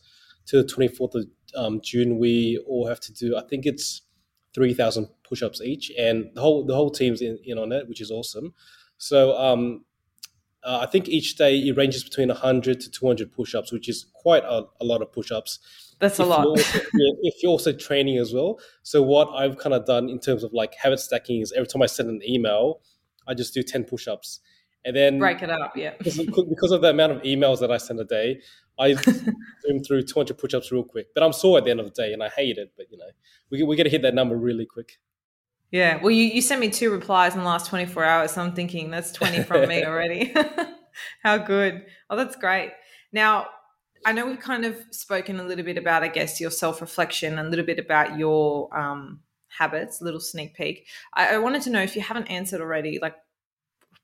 to 0.47 0.63
the 0.63 0.65
24th 0.65 1.15
of 1.15 1.27
um, 1.55 1.81
june 1.83 2.19
we 2.19 2.63
all 2.67 2.87
have 2.87 2.99
to 3.01 3.13
do 3.13 3.37
i 3.37 3.43
think 3.43 3.67
it's 3.67 4.03
3000 4.55 5.09
push-ups 5.23 5.61
each 5.61 5.93
and 5.99 6.31
the 6.35 6.41
whole 6.41 6.65
the 6.65 6.75
whole 6.75 6.91
team's 6.91 7.23
in, 7.23 7.39
in 7.45 7.59
on 7.59 7.73
it 7.73 7.89
which 7.89 8.01
is 8.01 8.11
awesome. 8.11 8.53
So 8.99 9.37
um, 9.39 9.85
uh, 10.63 10.81
I 10.83 10.87
think 10.87 11.09
each 11.09 11.37
day 11.37 11.59
it 11.59 11.77
ranges 11.77 12.05
between 12.05 12.29
100 12.29 12.81
to 12.81 12.91
200 12.91 13.33
push-ups, 13.33 13.73
which 13.73 13.89
is 13.89 14.07
quite 14.15 14.45
a, 14.45 14.65
a 14.81 14.85
lot 14.85 15.03
of 15.03 15.13
push-ups. 15.13 15.59
That's 15.99 16.19
if 16.19 16.27
a 16.27 16.29
lot. 16.29 16.43
You're 16.43 16.51
also, 16.51 16.81
if 16.95 17.43
you're 17.43 17.51
also 17.51 17.73
training 17.73 18.19
as 18.19 18.33
well. 18.33 18.59
So 18.83 19.03
what 19.03 19.29
I've 19.31 19.59
kind 19.59 19.75
of 19.75 19.87
done 19.87 20.09
in 20.09 20.19
terms 20.19 20.45
of 20.45 20.53
like 20.53 20.75
habit 20.75 21.01
stacking 21.01 21.41
is 21.41 21.53
every 21.53 21.67
time 21.67 21.83
I 21.83 21.87
send 21.87 22.09
an 22.09 22.21
email, 22.27 22.81
I 23.27 23.35
just 23.35 23.55
do 23.55 23.63
10 23.63 23.85
push-ups. 23.85 24.41
And 24.85 24.97
then 24.97 25.19
break 25.19 25.43
it 25.43 25.51
up, 25.51 25.77
yeah. 25.77 25.93
Because, 25.99 26.17
because 26.17 26.73
of 26.73 26.81
the 26.81 26.89
amount 26.89 27.13
of 27.13 27.23
emails 27.23 27.61
that 27.61 27.71
I 27.71 27.77
send 27.77 28.01
a 28.01 28.05
day, 28.05 28.41
I 28.79 28.95
zoom 29.63 29.85
through 29.87 30.03
200 30.03 30.39
push-ups 30.39 30.73
real 30.73 30.85
quick. 30.85 31.09
But 31.15 31.23
I'm 31.23 31.35
sore 31.35 31.59
at 31.59 31.65
the 31.65 31.71
end 31.71 31.81
of 31.81 31.87
the 31.87 32.03
day, 32.03 32.13
and 32.15 32.23
I 32.23 32.29
hate 32.29 32.57
it. 32.57 32.73
But 32.77 32.87
you 32.91 32.97
know, 32.97 33.11
we 33.51 33.63
we 33.63 33.77
got 33.77 33.83
to 33.83 33.91
hit 33.91 34.03
that 34.03 34.15
number 34.15 34.37
really 34.37 34.65
quick. 34.65 34.99
Yeah. 35.71 36.01
Well, 36.03 36.11
you, 36.11 36.25
you 36.25 36.43
sent 36.43 36.61
me 36.61 36.69
two 36.69 36.91
replies 36.91 37.35
in 37.35 37.41
the 37.41 37.47
last 37.47 37.69
24 37.69 38.05
hours. 38.05 38.33
So 38.33 38.43
I'm 38.43 38.53
thinking 38.53 38.91
that's 38.91 39.13
20 39.13 39.45
from 39.45 39.69
me 39.69 39.85
already. 39.87 40.35
How 41.23 41.39
good. 41.39 41.85
Oh, 42.09 42.17
that's 42.17 42.37
great. 42.37 42.73
Now, 43.13 43.47
I 44.05 44.13
know 44.13 44.27
we've 44.27 44.41
kind 44.41 44.65
of 44.65 44.77
spoken 44.91 45.39
a 45.41 45.45
little 45.45 45.65
bit 45.65 45.79
about, 45.79 46.03
I 46.03 46.09
guess, 46.09 46.41
your 46.41 46.51
self 46.51 46.81
reflection, 46.81 47.39
a 47.39 47.45
little 47.45 47.65
bit 47.65 47.79
about 47.79 48.19
your 48.19 48.77
um, 48.77 49.21
habits, 49.49 50.01
little 50.01 50.21
sneak 50.21 50.55
peek. 50.55 50.87
I, 51.15 51.35
I 51.35 51.39
wanted 51.39 51.63
to 51.63 51.71
know 51.71 51.83
if 51.83 51.95
you 51.95 52.03
haven't 52.03 52.27
answered 52.27 52.61
already, 52.61 52.99
like, 53.01 53.15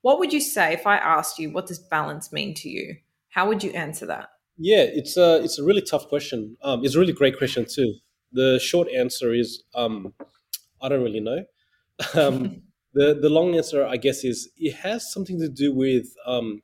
what 0.03 0.19
would 0.19 0.33
you 0.33 0.41
say 0.41 0.73
if 0.73 0.87
I 0.87 0.99
asked 0.99 1.39
you, 1.39 1.51
what 1.51 1.67
does 1.67 1.79
balance 1.79 2.33
mean 2.33 2.55
to 2.55 2.69
you? 2.69 2.97
How 3.31 3.49
would 3.49 3.65
you 3.65 3.71
answer 3.71 4.07
that? 4.07 4.29
Yeah, 4.59 4.83
it's 4.83 5.17
a, 5.17 5.43
it's 5.43 5.59
a 5.59 5.65
really 5.65 5.83
tough 5.83 6.09
question. 6.09 6.57
Um, 6.63 6.85
it's 6.85 6.95
a 6.95 7.01
really 7.01 7.13
great 7.13 7.37
question, 7.37 7.67
too. 7.69 7.95
The 8.33 8.61
short 8.61 8.89
answer 8.91 9.35
is 9.35 9.63
um, 9.75 10.13
I 10.81 10.89
don't 10.89 11.03
really 11.03 11.21
know. 11.21 11.45
Um, 12.15 12.63
the 12.95 13.19
the 13.21 13.29
long 13.29 13.55
answer, 13.57 13.85
I 13.85 13.97
guess, 13.97 14.25
is 14.25 14.51
it 14.57 14.75
has 14.77 15.13
something 15.13 15.39
to 15.41 15.49
do 15.49 15.75
with 15.75 16.07
um, 16.27 16.63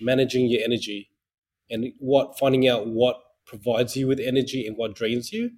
managing 0.00 0.46
your 0.46 0.62
energy 0.64 1.10
and 1.70 1.92
what 1.98 2.38
finding 2.38 2.68
out 2.68 2.86
what 2.86 3.16
provides 3.44 3.96
you 3.96 4.06
with 4.06 4.20
energy 4.20 4.66
and 4.66 4.76
what 4.76 4.94
drains 4.94 5.32
you, 5.32 5.50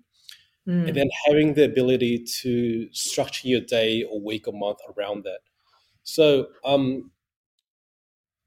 mm. 0.66 0.86
and 0.86 0.96
then 0.96 1.08
having 1.26 1.54
the 1.54 1.64
ability 1.64 2.24
to 2.42 2.88
structure 2.92 3.48
your 3.48 3.60
day 3.60 4.02
or 4.02 4.20
week 4.20 4.46
or 4.48 4.54
month 4.54 4.78
around 4.96 5.24
that. 5.24 5.40
So 6.02 6.46
um, 6.64 7.10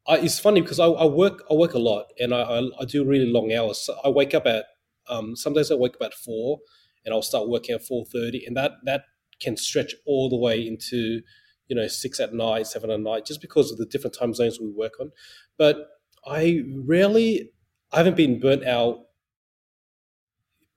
I, 0.07 0.17
it's 0.17 0.39
funny 0.39 0.61
because 0.61 0.79
I, 0.79 0.87
I, 0.87 1.05
work 1.05 1.43
I 1.49 1.53
work 1.53 1.73
a 1.73 1.79
lot 1.79 2.07
and 2.19 2.33
I, 2.33 2.41
I, 2.41 2.69
I 2.81 2.85
do 2.85 3.05
really 3.05 3.27
long 3.27 3.53
hours. 3.53 3.77
So 3.79 3.95
I 4.03 4.09
wake 4.09 4.33
up 4.33 4.45
at 4.45 4.65
um, 5.07 5.35
some 5.35 5.53
days 5.53 5.71
I 5.71 5.75
wake 5.75 5.95
up 5.95 6.01
at 6.01 6.13
four 6.13 6.59
and 7.05 7.13
I'll 7.13 7.21
start 7.21 7.47
working 7.47 7.75
at 7.75 7.85
four 7.85 8.05
thirty, 8.05 8.45
and 8.45 8.55
that 8.57 8.71
that 8.85 9.03
can 9.39 9.57
stretch 9.57 9.93
all 10.05 10.29
the 10.29 10.37
way 10.37 10.65
into 10.65 11.21
you 11.67 11.75
know 11.75 11.87
six 11.87 12.19
at 12.19 12.33
night, 12.33 12.67
seven 12.67 12.91
at 12.91 12.99
night, 12.99 13.25
just 13.25 13.41
because 13.41 13.71
of 13.71 13.77
the 13.77 13.85
different 13.85 14.15
time 14.17 14.33
zones 14.33 14.59
we 14.59 14.69
work 14.69 14.93
on. 14.99 15.11
But 15.57 15.87
I 16.25 16.63
rarely, 16.85 17.51
I 17.91 17.97
haven't 17.97 18.17
been 18.17 18.39
burnt 18.39 18.65
out 18.65 18.99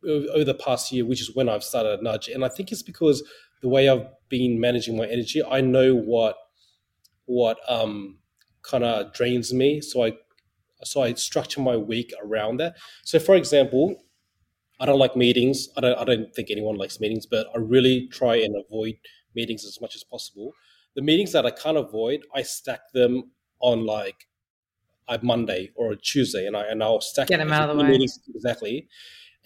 over 0.05 0.45
the 0.45 0.55
past 0.55 0.92
year, 0.92 1.05
which 1.05 1.21
is 1.21 1.35
when 1.35 1.49
I've 1.49 1.64
started 1.64 2.03
Nudge, 2.03 2.29
and 2.29 2.45
I 2.45 2.49
think 2.49 2.73
it's 2.73 2.83
because 2.83 3.23
the 3.62 3.69
way 3.69 3.88
I've 3.88 4.07
been 4.29 4.61
managing 4.61 4.97
my 4.97 5.07
energy, 5.07 5.42
I 5.42 5.61
know 5.61 5.95
what 5.95 6.37
what 7.27 7.59
um, 7.69 8.19
kind 8.62 8.85
of 8.85 9.12
drains 9.12 9.53
me, 9.53 9.81
so 9.81 10.05
I 10.05 10.12
so 10.85 11.03
I 11.03 11.14
structure 11.14 11.61
my 11.61 11.77
week 11.77 12.12
around 12.23 12.59
that. 12.59 12.77
So, 13.05 13.19
for 13.19 13.35
example, 13.35 13.97
I 14.79 14.87
don't 14.87 14.99
like 14.99 15.17
meetings. 15.17 15.69
I 15.77 15.81
don't. 15.81 15.99
I 15.99 16.05
don't 16.05 16.35
think 16.35 16.51
anyone 16.51 16.77
likes 16.77 17.01
meetings, 17.01 17.27
but 17.27 17.47
I 17.55 17.59
really 17.59 18.09
try 18.09 18.37
and 18.37 18.55
avoid 18.57 18.97
meetings 19.35 19.65
as 19.65 19.81
much 19.81 19.95
as 19.97 20.05
possible. 20.05 20.53
The 20.95 21.03
meetings 21.03 21.33
that 21.33 21.47
I 21.47 21.51
can't 21.51 21.77
avoid, 21.77 22.23
I 22.35 22.43
stack 22.43 22.81
them 22.93 23.31
on 23.61 23.87
like 23.87 24.27
a 25.09 25.19
Monday 25.23 25.71
or 25.77 25.93
a 25.93 25.97
Tuesday, 25.97 26.47
and 26.47 26.57
I 26.57 26.65
and 26.65 26.83
I'll 26.83 27.01
stack 27.01 27.29
get 27.29 27.39
them 27.39 27.53
out 27.53 27.71
of 27.71 27.77
the 27.77 27.83
way 27.83 27.91
meetings 27.91 28.19
exactly. 28.35 28.89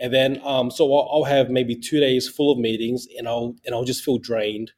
And 0.03 0.15
then, 0.15 0.41
um, 0.45 0.71
so 0.71 0.91
I'll, 0.95 1.11
I'll, 1.13 1.25
have 1.25 1.51
maybe 1.51 1.77
two 1.77 2.01
days 2.01 2.27
full 2.27 2.51
of 2.51 2.59
meetings, 2.59 3.07
and 3.19 3.29
I'll 3.29 3.55
and 3.65 3.75
I'll 3.75 3.85
just 3.85 4.03
feel 4.03 4.19
drained. 4.19 4.73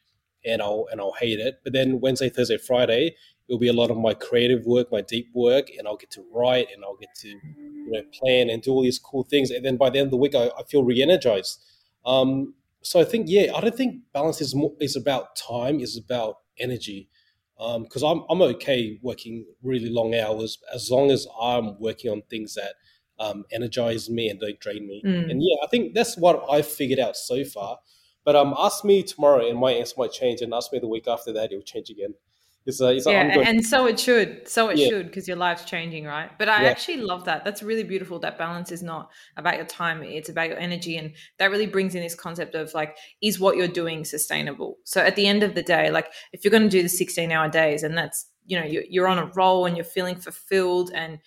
and 0.44 0.60
I'll 0.60 0.86
and 0.90 1.00
I'll 1.00 1.14
hate 1.18 1.38
it. 1.38 1.60
But 1.64 1.72
then 1.72 2.00
Wednesday, 2.00 2.28
Thursday, 2.28 2.58
Friday, 2.58 3.14
it'll 3.52 3.60
be 3.60 3.68
a 3.68 3.72
lot 3.74 3.90
of 3.90 3.98
my 3.98 4.14
creative 4.14 4.64
work, 4.64 4.90
my 4.90 5.02
deep 5.02 5.28
work, 5.34 5.68
and 5.76 5.86
I'll 5.86 5.98
get 5.98 6.10
to 6.12 6.24
write 6.34 6.68
and 6.74 6.82
I'll 6.82 6.96
get 6.96 7.14
to 7.16 7.28
you 7.28 7.90
know 7.90 8.02
plan 8.18 8.48
and 8.48 8.62
do 8.62 8.70
all 8.72 8.82
these 8.82 8.98
cool 8.98 9.24
things. 9.24 9.50
And 9.50 9.62
then 9.62 9.76
by 9.76 9.90
the 9.90 9.98
end 9.98 10.06
of 10.06 10.10
the 10.12 10.16
week, 10.16 10.34
I, 10.34 10.50
I 10.58 10.62
feel 10.62 10.82
re-energized. 10.82 11.62
Um, 12.06 12.54
so 12.80 12.98
I 12.98 13.04
think 13.04 13.26
yeah, 13.28 13.52
I 13.54 13.60
don't 13.60 13.76
think 13.76 14.00
balance 14.14 14.40
is 14.40 14.54
more, 14.54 14.72
is 14.80 14.96
about 14.96 15.36
time. 15.36 15.80
Is 15.80 15.98
about 15.98 16.36
energy. 16.58 17.10
Because 17.58 18.02
um, 18.02 18.24
I'm 18.30 18.40
I'm 18.40 18.42
okay 18.54 18.98
working 19.02 19.44
really 19.62 19.90
long 19.90 20.14
hours 20.14 20.58
as 20.74 20.90
long 20.90 21.10
as 21.10 21.26
I'm 21.40 21.78
working 21.78 22.10
on 22.10 22.22
things 22.30 22.54
that 22.54 22.74
um, 23.20 23.44
energize 23.52 24.08
me 24.08 24.30
and 24.30 24.40
don't 24.40 24.58
drain 24.60 24.86
me. 24.86 25.02
Mm. 25.04 25.30
And 25.30 25.42
yeah, 25.42 25.56
I 25.62 25.66
think 25.66 25.94
that's 25.94 26.16
what 26.16 26.42
I've 26.50 26.66
figured 26.66 26.98
out 26.98 27.16
so 27.16 27.44
far. 27.44 27.80
But 28.24 28.34
um, 28.34 28.54
ask 28.58 28.82
me 28.82 29.02
tomorrow, 29.02 29.46
and 29.46 29.58
my 29.58 29.72
answer 29.72 29.94
might 29.98 30.12
change. 30.12 30.40
And 30.40 30.54
ask 30.54 30.72
me 30.72 30.78
the 30.78 30.88
week 30.88 31.06
after 31.06 31.34
that, 31.34 31.52
it 31.52 31.56
will 31.56 31.62
change 31.62 31.90
again. 31.90 32.14
It's 32.64 32.80
a, 32.80 32.94
it's 32.94 33.06
yeah, 33.06 33.40
and 33.40 33.64
so 33.64 33.86
it 33.86 33.98
should. 33.98 34.46
So 34.46 34.68
it 34.68 34.78
yeah. 34.78 34.88
should 34.88 35.06
because 35.06 35.26
your 35.26 35.36
life's 35.36 35.64
changing, 35.64 36.04
right? 36.04 36.30
But 36.38 36.48
I 36.48 36.62
yeah. 36.62 36.68
actually 36.68 36.98
love 36.98 37.24
that. 37.24 37.44
That's 37.44 37.60
really 37.60 37.82
beautiful. 37.82 38.20
That 38.20 38.38
balance 38.38 38.70
is 38.70 38.84
not 38.84 39.10
about 39.36 39.56
your 39.56 39.64
time; 39.66 40.02
it's 40.04 40.28
about 40.28 40.48
your 40.48 40.58
energy, 40.58 40.96
and 40.96 41.12
that 41.38 41.50
really 41.50 41.66
brings 41.66 41.96
in 41.96 42.02
this 42.02 42.14
concept 42.14 42.54
of 42.54 42.72
like, 42.72 42.96
is 43.20 43.40
what 43.40 43.56
you're 43.56 43.66
doing 43.66 44.04
sustainable? 44.04 44.78
So 44.84 45.00
at 45.00 45.16
the 45.16 45.26
end 45.26 45.42
of 45.42 45.56
the 45.56 45.62
day, 45.62 45.90
like 45.90 46.12
if 46.32 46.44
you're 46.44 46.52
going 46.52 46.62
to 46.62 46.68
do 46.68 46.82
the 46.82 46.88
16-hour 46.88 47.48
days, 47.48 47.82
and 47.82 47.98
that's 47.98 48.26
you 48.46 48.60
know 48.60 48.66
you're, 48.66 48.84
you're 48.88 49.08
on 49.08 49.18
a 49.18 49.26
roll 49.34 49.66
and 49.66 49.76
you're 49.76 49.84
feeling 49.84 50.14
fulfilled, 50.14 50.92
and 50.94 51.18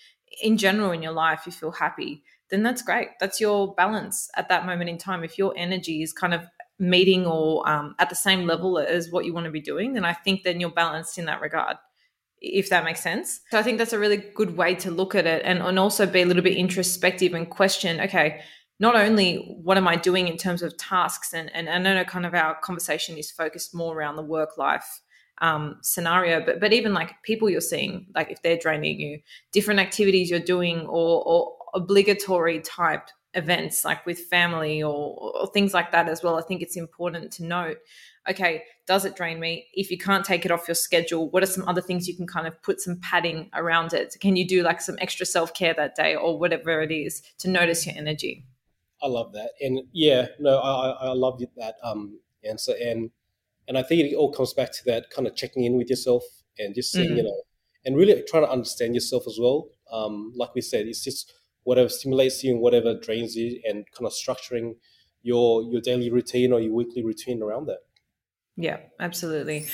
in 0.41 0.57
general 0.57 0.91
in 0.91 1.03
your 1.03 1.11
life 1.11 1.41
you 1.45 1.51
feel 1.51 1.71
happy, 1.71 2.23
then 2.49 2.63
that's 2.63 2.81
great. 2.81 3.09
That's 3.19 3.41
your 3.41 3.73
balance 3.75 4.29
at 4.37 4.47
that 4.47 4.65
moment 4.65 4.89
in 4.89 4.97
time. 4.97 5.23
If 5.23 5.37
your 5.37 5.53
energy 5.57 6.01
is 6.01 6.13
kind 6.13 6.33
of 6.33 6.45
meeting 6.79 7.25
or 7.25 7.67
um, 7.69 7.95
at 7.99 8.09
the 8.09 8.15
same 8.15 8.45
level 8.45 8.77
as 8.77 9.09
what 9.11 9.25
you 9.25 9.33
want 9.33 9.45
to 9.45 9.51
be 9.51 9.61
doing, 9.61 9.93
then 9.93 10.05
I 10.05 10.13
think 10.13 10.43
then 10.43 10.59
you're 10.59 10.71
balanced 10.71 11.17
in 11.17 11.25
that 11.25 11.41
regard, 11.41 11.77
if 12.41 12.69
that 12.69 12.83
makes 12.83 13.01
sense. 13.01 13.39
So 13.51 13.59
I 13.59 13.63
think 13.63 13.77
that's 13.77 13.93
a 13.93 13.99
really 13.99 14.17
good 14.17 14.57
way 14.57 14.75
to 14.75 14.91
look 14.91 15.15
at 15.15 15.25
it 15.25 15.41
and, 15.45 15.59
and 15.59 15.79
also 15.79 16.05
be 16.05 16.21
a 16.21 16.25
little 16.25 16.43
bit 16.43 16.57
introspective 16.57 17.33
and 17.33 17.49
question, 17.49 18.01
okay, 18.01 18.41
not 18.79 18.95
only 18.95 19.57
what 19.63 19.77
am 19.77 19.87
I 19.87 19.95
doing 19.95 20.27
in 20.27 20.37
terms 20.37 20.61
of 20.61 20.75
tasks, 20.77 21.33
and, 21.33 21.49
and 21.53 21.69
I 21.69 21.77
know 21.77 22.03
kind 22.03 22.25
of 22.25 22.33
our 22.33 22.55
conversation 22.59 23.17
is 23.17 23.31
focused 23.31 23.73
more 23.73 23.97
around 23.97 24.17
the 24.17 24.21
work 24.21 24.57
life 24.57 25.01
um, 25.41 25.77
scenario, 25.81 26.43
but 26.45 26.59
but 26.59 26.73
even 26.73 26.93
like 26.93 27.21
people 27.23 27.49
you're 27.49 27.61
seeing, 27.61 28.07
like 28.15 28.31
if 28.31 28.41
they're 28.41 28.57
draining 28.57 28.99
you, 28.99 29.19
different 29.51 29.79
activities 29.79 30.29
you're 30.29 30.39
doing, 30.39 30.81
or, 30.87 31.23
or 31.25 31.55
obligatory 31.73 32.59
type 32.61 33.09
events 33.35 33.85
like 33.85 34.05
with 34.05 34.19
family 34.19 34.81
or, 34.81 35.33
or 35.35 35.47
things 35.47 35.73
like 35.73 35.91
that 35.91 36.07
as 36.07 36.23
well. 36.23 36.37
I 36.37 36.41
think 36.41 36.61
it's 36.61 36.77
important 36.77 37.31
to 37.33 37.45
note 37.45 37.77
okay, 38.29 38.63
does 38.87 39.05
it 39.05 39.15
drain 39.15 39.39
me? 39.39 39.67
If 39.73 39.91
you 39.91 39.97
can't 39.97 40.25
take 40.25 40.45
it 40.45 40.51
off 40.51 40.67
your 40.67 40.75
schedule, 40.75 41.29
what 41.29 41.43
are 41.43 41.47
some 41.47 41.67
other 41.67 41.81
things 41.81 42.07
you 42.07 42.15
can 42.15 42.27
kind 42.27 42.47
of 42.47 42.61
put 42.61 42.81
some 42.81 42.99
padding 43.01 43.49
around 43.53 43.93
it? 43.93 44.15
Can 44.19 44.35
you 44.35 44.47
do 44.47 44.63
like 44.63 44.81
some 44.81 44.97
extra 44.99 45.25
self 45.25 45.53
care 45.53 45.73
that 45.73 45.95
day 45.95 46.15
or 46.15 46.39
whatever 46.39 46.81
it 46.81 46.91
is 46.91 47.21
to 47.39 47.49
notice 47.49 47.85
your 47.85 47.95
energy? 47.95 48.45
I 49.01 49.07
love 49.07 49.33
that, 49.33 49.51
and 49.61 49.81
yeah, 49.91 50.27
no, 50.39 50.57
I 50.57 51.09
I 51.09 51.09
love 51.09 51.41
that 51.57 51.75
um 51.83 52.19
answer, 52.43 52.73
and 52.81 53.11
and 53.67 53.77
I 53.77 53.83
think 53.83 54.11
it 54.11 54.15
all 54.15 54.31
comes 54.31 54.53
back 54.53 54.71
to 54.71 54.85
that 54.85 55.09
kind 55.09 55.27
of 55.27 55.35
checking 55.35 55.63
in 55.63 55.77
with 55.77 55.89
yourself 55.89 56.23
and 56.57 56.73
just 56.73 56.91
seeing, 56.91 57.09
mm-hmm. 57.09 57.17
you 57.17 57.23
know, 57.23 57.41
and 57.83 57.97
really 57.97 58.23
trying 58.27 58.43
to 58.43 58.49
understand 58.49 58.95
yourself 58.95 59.25
as 59.27 59.37
well. 59.39 59.67
Um, 59.91 60.31
like 60.35 60.55
we 60.55 60.61
said, 60.61 60.87
it's 60.87 61.03
just 61.03 61.33
whatever 61.65 61.89
stimulates 61.89 62.43
you 62.43 62.53
and 62.53 62.61
whatever 62.61 62.97
drains 62.97 63.35
you 63.35 63.59
and 63.65 63.85
kind 63.91 64.07
of 64.07 64.13
structuring 64.13 64.75
your 65.21 65.63
your 65.63 65.81
daily 65.81 66.09
routine 66.09 66.53
or 66.53 66.61
your 66.61 66.73
weekly 66.73 67.03
routine 67.03 67.43
around 67.43 67.65
that 67.65 67.79
yeah 68.55 68.77
absolutely 68.99 69.67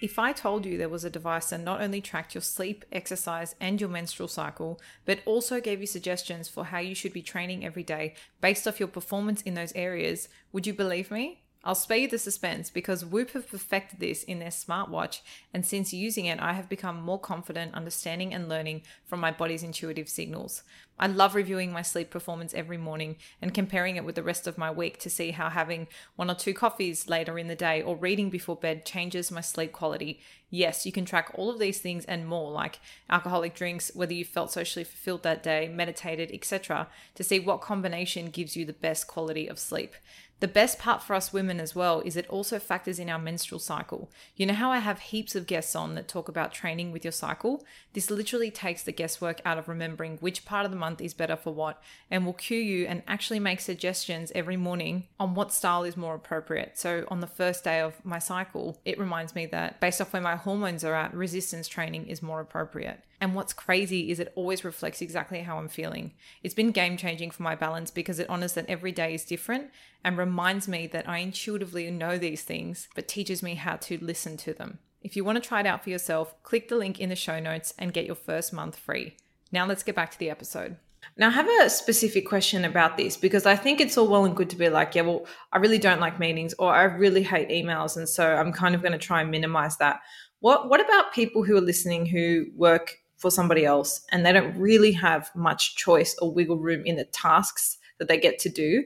if 0.00 0.16
I 0.16 0.32
told 0.32 0.64
you 0.64 0.78
there 0.78 0.88
was 0.88 1.04
a 1.04 1.10
device 1.10 1.50
that 1.50 1.60
not 1.60 1.80
only 1.80 2.00
tracked 2.00 2.32
your 2.32 2.42
sleep, 2.42 2.84
exercise, 2.92 3.56
and 3.60 3.80
your 3.80 3.90
menstrual 3.90 4.28
cycle, 4.28 4.80
but 5.04 5.18
also 5.26 5.60
gave 5.60 5.80
you 5.80 5.88
suggestions 5.88 6.48
for 6.48 6.66
how 6.66 6.78
you 6.78 6.94
should 6.94 7.12
be 7.12 7.20
training 7.20 7.64
every 7.64 7.82
day 7.82 8.14
based 8.40 8.68
off 8.68 8.78
your 8.78 8.88
performance 8.88 9.42
in 9.42 9.54
those 9.54 9.72
areas, 9.74 10.28
would 10.52 10.68
you 10.68 10.72
believe 10.72 11.10
me? 11.10 11.42
I'll 11.64 11.74
spare 11.74 11.98
you 11.98 12.08
the 12.08 12.18
suspense 12.18 12.70
because 12.70 13.04
Whoop 13.04 13.32
have 13.32 13.50
perfected 13.50 13.98
this 13.98 14.22
in 14.22 14.38
their 14.38 14.48
smartwatch, 14.48 15.20
and 15.52 15.66
since 15.66 15.92
using 15.92 16.26
it, 16.26 16.38
I 16.38 16.52
have 16.52 16.68
become 16.68 17.02
more 17.02 17.18
confident 17.18 17.74
understanding 17.74 18.32
and 18.32 18.48
learning 18.48 18.82
from 19.04 19.18
my 19.20 19.32
body's 19.32 19.64
intuitive 19.64 20.08
signals. 20.08 20.62
I 21.00 21.06
love 21.06 21.34
reviewing 21.34 21.72
my 21.72 21.82
sleep 21.82 22.10
performance 22.10 22.54
every 22.54 22.76
morning 22.76 23.16
and 23.40 23.54
comparing 23.54 23.96
it 23.96 24.04
with 24.04 24.16
the 24.16 24.22
rest 24.22 24.46
of 24.46 24.58
my 24.58 24.70
week 24.70 24.98
to 25.00 25.10
see 25.10 25.30
how 25.30 25.48
having 25.48 25.86
one 26.16 26.30
or 26.30 26.34
two 26.34 26.54
coffees 26.54 27.08
later 27.08 27.38
in 27.38 27.46
the 27.46 27.54
day 27.54 27.82
or 27.82 27.96
reading 27.96 28.30
before 28.30 28.56
bed 28.56 28.84
changes 28.84 29.30
my 29.30 29.40
sleep 29.40 29.72
quality. 29.72 30.20
Yes, 30.50 30.86
you 30.86 30.92
can 30.92 31.04
track 31.04 31.30
all 31.34 31.50
of 31.50 31.58
these 31.58 31.78
things 31.78 32.04
and 32.06 32.26
more, 32.26 32.50
like 32.50 32.80
alcoholic 33.10 33.54
drinks, 33.54 33.92
whether 33.94 34.14
you 34.14 34.24
felt 34.24 34.50
socially 34.50 34.84
fulfilled 34.84 35.22
that 35.22 35.42
day, 35.42 35.68
meditated, 35.68 36.30
etc., 36.32 36.88
to 37.14 37.22
see 37.22 37.38
what 37.38 37.60
combination 37.60 38.30
gives 38.30 38.56
you 38.56 38.64
the 38.64 38.72
best 38.72 39.06
quality 39.06 39.46
of 39.46 39.58
sleep. 39.58 39.94
The 40.40 40.48
best 40.48 40.78
part 40.78 41.02
for 41.02 41.14
us 41.14 41.32
women 41.32 41.58
as 41.58 41.74
well 41.74 42.00
is 42.04 42.16
it 42.16 42.28
also 42.28 42.60
factors 42.60 43.00
in 43.00 43.10
our 43.10 43.18
menstrual 43.18 43.58
cycle. 43.58 44.08
You 44.36 44.46
know 44.46 44.54
how 44.54 44.70
I 44.70 44.78
have 44.78 45.00
heaps 45.00 45.34
of 45.34 45.48
guests 45.48 45.74
on 45.74 45.96
that 45.96 46.06
talk 46.06 46.28
about 46.28 46.52
training 46.52 46.92
with 46.92 47.04
your 47.04 47.12
cycle? 47.12 47.64
This 47.92 48.08
literally 48.08 48.52
takes 48.52 48.84
the 48.84 48.92
guesswork 48.92 49.40
out 49.44 49.58
of 49.58 49.68
remembering 49.68 50.18
which 50.18 50.44
part 50.44 50.64
of 50.64 50.70
the 50.70 50.76
month 50.76 51.00
is 51.00 51.12
better 51.12 51.34
for 51.34 51.52
what 51.52 51.82
and 52.08 52.24
will 52.24 52.34
cue 52.34 52.60
you 52.60 52.86
and 52.86 53.02
actually 53.08 53.40
make 53.40 53.58
suggestions 53.58 54.30
every 54.32 54.56
morning 54.56 55.08
on 55.18 55.34
what 55.34 55.52
style 55.52 55.82
is 55.82 55.96
more 55.96 56.14
appropriate. 56.14 56.78
So 56.78 57.04
on 57.08 57.18
the 57.18 57.26
first 57.26 57.64
day 57.64 57.80
of 57.80 58.04
my 58.04 58.20
cycle, 58.20 58.78
it 58.84 58.98
reminds 58.98 59.34
me 59.34 59.46
that 59.46 59.80
based 59.80 60.00
off 60.00 60.12
where 60.12 60.22
my 60.22 60.36
hormones 60.36 60.84
are 60.84 60.94
at, 60.94 61.14
resistance 61.14 61.66
training 61.66 62.06
is 62.06 62.22
more 62.22 62.40
appropriate. 62.40 63.02
And 63.20 63.34
what's 63.34 63.52
crazy 63.52 64.10
is 64.10 64.20
it 64.20 64.32
always 64.36 64.64
reflects 64.64 65.02
exactly 65.02 65.40
how 65.40 65.58
I'm 65.58 65.68
feeling. 65.68 66.12
It's 66.42 66.54
been 66.54 66.70
game 66.70 66.96
changing 66.96 67.30
for 67.32 67.42
my 67.42 67.54
balance 67.54 67.90
because 67.90 68.18
it 68.18 68.30
honors 68.30 68.52
that 68.52 68.68
every 68.68 68.92
day 68.92 69.14
is 69.14 69.24
different 69.24 69.70
and 70.04 70.16
reminds 70.16 70.68
me 70.68 70.86
that 70.88 71.08
I 71.08 71.18
intuitively 71.18 71.90
know 71.90 72.16
these 72.16 72.42
things, 72.42 72.88
but 72.94 73.08
teaches 73.08 73.42
me 73.42 73.56
how 73.56 73.76
to 73.76 73.98
listen 74.00 74.36
to 74.38 74.54
them. 74.54 74.78
If 75.02 75.16
you 75.16 75.24
want 75.24 75.42
to 75.42 75.46
try 75.46 75.60
it 75.60 75.66
out 75.66 75.82
for 75.82 75.90
yourself, 75.90 76.40
click 76.42 76.68
the 76.68 76.76
link 76.76 77.00
in 77.00 77.08
the 77.08 77.16
show 77.16 77.40
notes 77.40 77.74
and 77.78 77.92
get 77.92 78.06
your 78.06 78.14
first 78.14 78.52
month 78.52 78.76
free. 78.76 79.16
Now 79.50 79.66
let's 79.66 79.82
get 79.82 79.96
back 79.96 80.10
to 80.12 80.18
the 80.18 80.30
episode. 80.30 80.76
Now, 81.16 81.28
I 81.28 81.30
have 81.30 81.48
a 81.62 81.70
specific 81.70 82.28
question 82.28 82.64
about 82.64 82.96
this 82.96 83.16
because 83.16 83.46
I 83.46 83.56
think 83.56 83.80
it's 83.80 83.96
all 83.96 84.08
well 84.08 84.24
and 84.24 84.36
good 84.36 84.50
to 84.50 84.56
be 84.56 84.68
like, 84.68 84.94
yeah, 84.94 85.02
well, 85.02 85.26
I 85.52 85.58
really 85.58 85.78
don't 85.78 86.00
like 86.00 86.18
meetings 86.18 86.54
or 86.58 86.72
I 86.72 86.84
really 86.84 87.22
hate 87.22 87.48
emails. 87.48 87.96
And 87.96 88.08
so 88.08 88.24
I'm 88.24 88.52
kind 88.52 88.74
of 88.74 88.82
going 88.82 88.92
to 88.92 88.98
try 88.98 89.22
and 89.22 89.30
minimize 89.30 89.76
that. 89.78 90.00
What, 90.40 90.68
what 90.68 90.80
about 90.80 91.12
people 91.12 91.44
who 91.44 91.56
are 91.56 91.62
listening 91.62 92.06
who 92.06 92.46
work 92.54 92.96
for 93.18 93.30
somebody 93.30 93.64
else 93.64 94.00
and 94.10 94.24
they 94.24 94.32
don't 94.32 94.58
really 94.58 94.92
have 94.92 95.30
much 95.34 95.76
choice 95.76 96.16
or 96.20 96.32
wiggle 96.32 96.56
room 96.56 96.82
in 96.86 96.96
the 96.96 97.04
tasks 97.04 97.76
that 97.98 98.08
they 98.08 98.18
get 98.18 98.38
to 98.38 98.48
do 98.48 98.84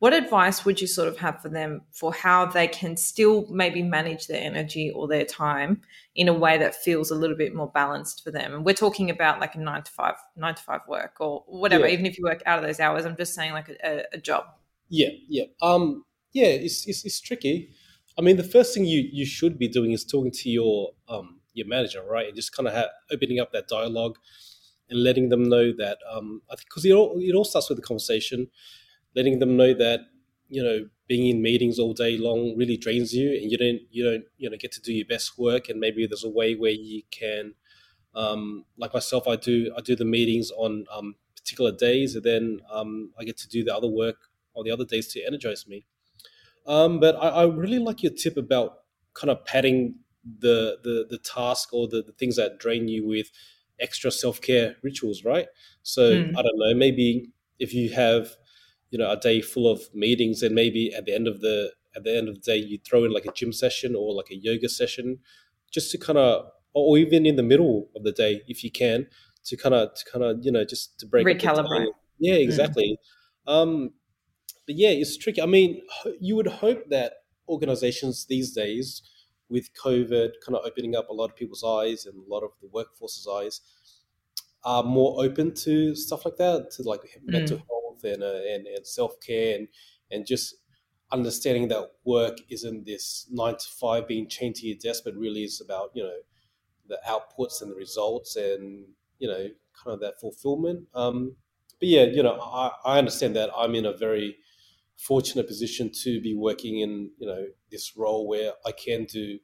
what 0.00 0.14
advice 0.14 0.64
would 0.64 0.80
you 0.80 0.86
sort 0.86 1.08
of 1.08 1.18
have 1.18 1.42
for 1.42 1.50
them 1.50 1.82
for 1.92 2.12
how 2.12 2.46
they 2.46 2.66
can 2.66 2.96
still 2.96 3.46
maybe 3.50 3.82
manage 3.82 4.28
their 4.28 4.42
energy 4.42 4.90
or 4.90 5.06
their 5.06 5.26
time 5.26 5.82
in 6.14 6.26
a 6.26 6.32
way 6.32 6.56
that 6.56 6.74
feels 6.74 7.10
a 7.10 7.14
little 7.14 7.36
bit 7.36 7.54
more 7.54 7.70
balanced 7.70 8.24
for 8.24 8.30
them? 8.30 8.54
And 8.54 8.64
we're 8.64 8.74
talking 8.74 9.10
about 9.10 9.40
like 9.40 9.54
a 9.54 9.60
nine 9.60 9.82
to 9.82 9.92
five 9.92 10.14
nine 10.36 10.54
to 10.54 10.62
five 10.62 10.80
work 10.88 11.16
or 11.20 11.44
whatever 11.46 11.86
yeah. 11.86 11.92
even 11.92 12.06
if 12.06 12.18
you 12.18 12.24
work 12.24 12.42
out 12.46 12.58
of 12.58 12.64
those 12.64 12.80
hours 12.80 13.04
i'm 13.04 13.16
just 13.16 13.34
saying 13.34 13.52
like 13.52 13.68
a, 13.68 14.04
a 14.14 14.18
job. 14.18 14.44
Yeah 14.88 15.10
yeah. 15.28 15.44
Um 15.60 16.04
yeah 16.32 16.46
it's, 16.46 16.86
it's, 16.88 17.04
it's 17.04 17.20
tricky. 17.20 17.70
I 18.18 18.22
mean 18.22 18.38
the 18.38 18.42
first 18.42 18.72
thing 18.72 18.86
you 18.86 19.06
you 19.12 19.26
should 19.26 19.58
be 19.58 19.68
doing 19.68 19.92
is 19.92 20.06
talking 20.06 20.30
to 20.30 20.48
your 20.48 20.92
um 21.10 21.39
your 21.52 21.66
manager, 21.66 22.02
right? 22.02 22.26
And 22.26 22.36
just 22.36 22.54
kind 22.54 22.68
of 22.68 22.84
opening 23.12 23.40
up 23.40 23.52
that 23.52 23.68
dialogue 23.68 24.16
and 24.88 25.02
letting 25.02 25.28
them 25.28 25.44
know 25.48 25.72
that 25.78 25.98
um, 26.10 26.42
I 26.50 26.56
think 26.56 26.68
because 26.68 26.84
it 26.84 26.92
all 26.92 27.18
it 27.18 27.34
all 27.34 27.44
starts 27.44 27.68
with 27.68 27.78
the 27.78 27.82
conversation, 27.82 28.48
letting 29.14 29.38
them 29.38 29.56
know 29.56 29.72
that 29.74 30.00
you 30.48 30.62
know 30.62 30.88
being 31.06 31.26
in 31.28 31.42
meetings 31.42 31.78
all 31.78 31.92
day 31.92 32.16
long 32.18 32.56
really 32.56 32.76
drains 32.76 33.12
you, 33.14 33.30
and 33.30 33.50
you 33.50 33.58
don't 33.58 33.80
you 33.90 34.04
don't 34.04 34.24
you 34.36 34.50
know 34.50 34.56
get 34.56 34.72
to 34.72 34.80
do 34.80 34.92
your 34.92 35.06
best 35.06 35.38
work. 35.38 35.68
And 35.68 35.80
maybe 35.80 36.06
there's 36.06 36.24
a 36.24 36.30
way 36.30 36.54
where 36.54 36.72
you 36.72 37.02
can, 37.10 37.54
um, 38.14 38.64
like 38.76 38.92
myself, 38.92 39.26
I 39.28 39.36
do 39.36 39.72
I 39.76 39.80
do 39.80 39.96
the 39.96 40.04
meetings 40.04 40.50
on 40.50 40.84
um, 40.92 41.14
particular 41.36 41.72
days, 41.72 42.14
and 42.16 42.24
then 42.24 42.60
um, 42.70 43.12
I 43.18 43.24
get 43.24 43.38
to 43.38 43.48
do 43.48 43.64
the 43.64 43.74
other 43.74 43.88
work 43.88 44.16
on 44.54 44.64
the 44.64 44.72
other 44.72 44.84
days 44.84 45.08
to 45.08 45.24
energize 45.24 45.66
me. 45.66 45.86
Um, 46.66 47.00
but 47.00 47.16
I, 47.16 47.28
I 47.28 47.46
really 47.46 47.78
like 47.78 48.02
your 48.02 48.12
tip 48.12 48.36
about 48.36 48.78
kind 49.14 49.30
of 49.30 49.44
padding 49.44 49.96
the 50.24 50.78
the 50.82 51.06
the 51.08 51.18
task 51.18 51.72
or 51.72 51.88
the, 51.88 52.02
the 52.02 52.12
things 52.12 52.36
that 52.36 52.58
drain 52.58 52.88
you 52.88 53.06
with 53.06 53.30
extra 53.80 54.10
self-care 54.10 54.76
rituals 54.82 55.24
right 55.24 55.46
so 55.82 56.12
mm. 56.12 56.30
i 56.36 56.42
don't 56.42 56.58
know 56.58 56.74
maybe 56.74 57.32
if 57.58 57.72
you 57.72 57.90
have 57.90 58.30
you 58.90 58.98
know 58.98 59.10
a 59.10 59.16
day 59.16 59.40
full 59.40 59.70
of 59.70 59.82
meetings 59.94 60.42
and 60.42 60.54
maybe 60.54 60.92
at 60.92 61.06
the 61.06 61.14
end 61.14 61.26
of 61.26 61.40
the 61.40 61.72
at 61.96 62.04
the 62.04 62.16
end 62.16 62.28
of 62.28 62.34
the 62.34 62.40
day 62.40 62.56
you 62.56 62.78
throw 62.86 63.04
in 63.04 63.12
like 63.12 63.24
a 63.24 63.32
gym 63.32 63.52
session 63.52 63.94
or 63.96 64.12
like 64.12 64.30
a 64.30 64.36
yoga 64.36 64.68
session 64.68 65.18
just 65.70 65.90
to 65.90 65.98
kind 65.98 66.18
of 66.18 66.46
or 66.74 66.98
even 66.98 67.24
in 67.24 67.36
the 67.36 67.42
middle 67.42 67.88
of 67.96 68.02
the 68.02 68.12
day 68.12 68.42
if 68.46 68.62
you 68.62 68.70
can 68.70 69.06
to 69.44 69.56
kind 69.56 69.74
of 69.74 69.94
to 69.94 70.04
kind 70.10 70.24
of 70.24 70.38
you 70.42 70.52
know 70.52 70.64
just 70.64 70.98
to 71.00 71.06
break 71.06 71.26
recalibrate 71.26 71.88
yeah 72.18 72.34
hmm. 72.34 72.40
exactly 72.42 72.98
mm. 73.48 73.52
um 73.52 73.90
but 74.66 74.76
yeah 74.76 74.90
it's 74.90 75.16
tricky 75.16 75.40
i 75.40 75.46
mean 75.46 75.80
you 76.20 76.36
would 76.36 76.46
hope 76.46 76.88
that 76.90 77.14
organizations 77.50 78.24
these 78.26 78.52
days, 78.52 79.02
with 79.50 79.74
COVID 79.74 80.30
kind 80.44 80.56
of 80.56 80.64
opening 80.64 80.96
up 80.96 81.08
a 81.08 81.12
lot 81.12 81.26
of 81.26 81.36
people's 81.36 81.64
eyes 81.64 82.06
and 82.06 82.14
a 82.16 82.32
lot 82.32 82.42
of 82.42 82.52
the 82.62 82.68
workforce's 82.68 83.26
eyes, 83.26 83.60
are 84.64 84.82
more 84.82 85.22
open 85.24 85.54
to 85.54 85.94
stuff 85.94 86.24
like 86.24 86.36
that, 86.36 86.70
to 86.72 86.82
like 86.82 87.00
mm. 87.00 87.32
mental 87.32 87.58
health 87.58 88.04
and, 88.04 88.22
uh, 88.22 88.40
and, 88.48 88.66
and 88.66 88.86
self 88.86 89.14
care 89.20 89.56
and, 89.56 89.68
and 90.10 90.26
just 90.26 90.56
understanding 91.12 91.68
that 91.68 91.90
work 92.04 92.38
isn't 92.50 92.86
this 92.86 93.26
nine 93.30 93.54
to 93.56 93.66
five 93.80 94.06
being 94.06 94.28
chained 94.28 94.54
to 94.56 94.66
your 94.66 94.76
desk, 94.78 95.02
but 95.04 95.14
really 95.16 95.42
is 95.42 95.60
about, 95.60 95.90
you 95.94 96.02
know, 96.02 96.16
the 96.88 96.98
outputs 97.08 97.62
and 97.62 97.70
the 97.70 97.74
results 97.74 98.36
and, 98.36 98.84
you 99.18 99.28
know, 99.28 99.48
kind 99.82 99.94
of 99.94 100.00
that 100.00 100.20
fulfillment. 100.20 100.86
Um, 100.94 101.36
but 101.78 101.88
yeah, 101.88 102.04
you 102.04 102.22
know, 102.22 102.38
I, 102.40 102.72
I 102.84 102.98
understand 102.98 103.34
that 103.36 103.50
I'm 103.56 103.74
in 103.74 103.86
a 103.86 103.96
very 103.96 104.36
fortunate 105.00 105.46
position 105.46 105.90
to 106.02 106.20
be 106.20 106.34
working 106.34 106.80
in, 106.80 107.10
you 107.18 107.26
know, 107.26 107.46
this 107.70 107.96
role 107.96 108.28
where 108.28 108.52
I 108.66 108.72
can 108.72 109.04
do 109.04 109.38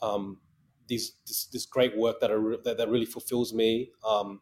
um, 0.00 0.38
this, 0.88 1.12
this 1.52 1.66
great 1.66 1.96
work 1.96 2.20
that, 2.20 2.30
are, 2.30 2.56
that 2.64 2.78
that 2.78 2.88
really 2.88 3.04
fulfills 3.04 3.52
me, 3.52 3.90
um, 4.08 4.40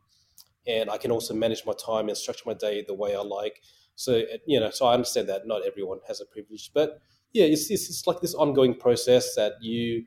and 0.67 0.89
I 0.89 0.99
can 0.99 1.11
also 1.11 1.35
manage 1.35 1.65
my 1.67 1.73
time 1.73 2.09
and 2.09 2.17
structure 2.17 2.45
my 2.47 2.55
day 2.55 2.85
the 2.87 2.95
way 2.95 3.15
I 3.17 3.21
like. 3.21 3.61
So 3.97 4.23
you 4.47 4.61
know, 4.61 4.71
so 4.71 4.87
I 4.87 4.95
understand 4.95 5.29
that 5.29 5.47
not 5.47 5.67
everyone 5.67 5.99
has 6.07 6.21
a 6.21 6.27
privilege, 6.27 6.71
but 6.73 7.01
yeah, 7.33 7.47
it's 7.47 7.71
it's, 7.71 7.89
it's 7.89 8.07
like 8.07 8.21
this 8.21 8.35
ongoing 8.35 8.75
process 8.75 9.35
that 9.35 9.55
you 9.61 10.05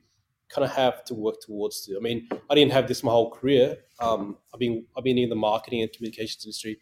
kind 0.48 0.66
of 0.66 0.72
have 0.72 1.04
to 1.06 1.16
work 1.16 1.36
towards. 1.42 1.86
To 1.86 1.98
I 1.98 2.00
mean, 2.00 2.30
I 2.50 2.56
didn't 2.56 2.72
have 2.72 2.88
this 2.88 3.04
my 3.04 3.12
whole 3.12 3.32
career. 3.32 3.78
Um, 4.00 4.38
I've 4.54 4.60
been 4.60 4.86
I've 4.98 5.04
been 5.04 5.18
in 5.18 5.30
the 5.30 5.36
marketing 5.36 5.82
and 5.82 5.92
communications 5.92 6.46
industry 6.46 6.80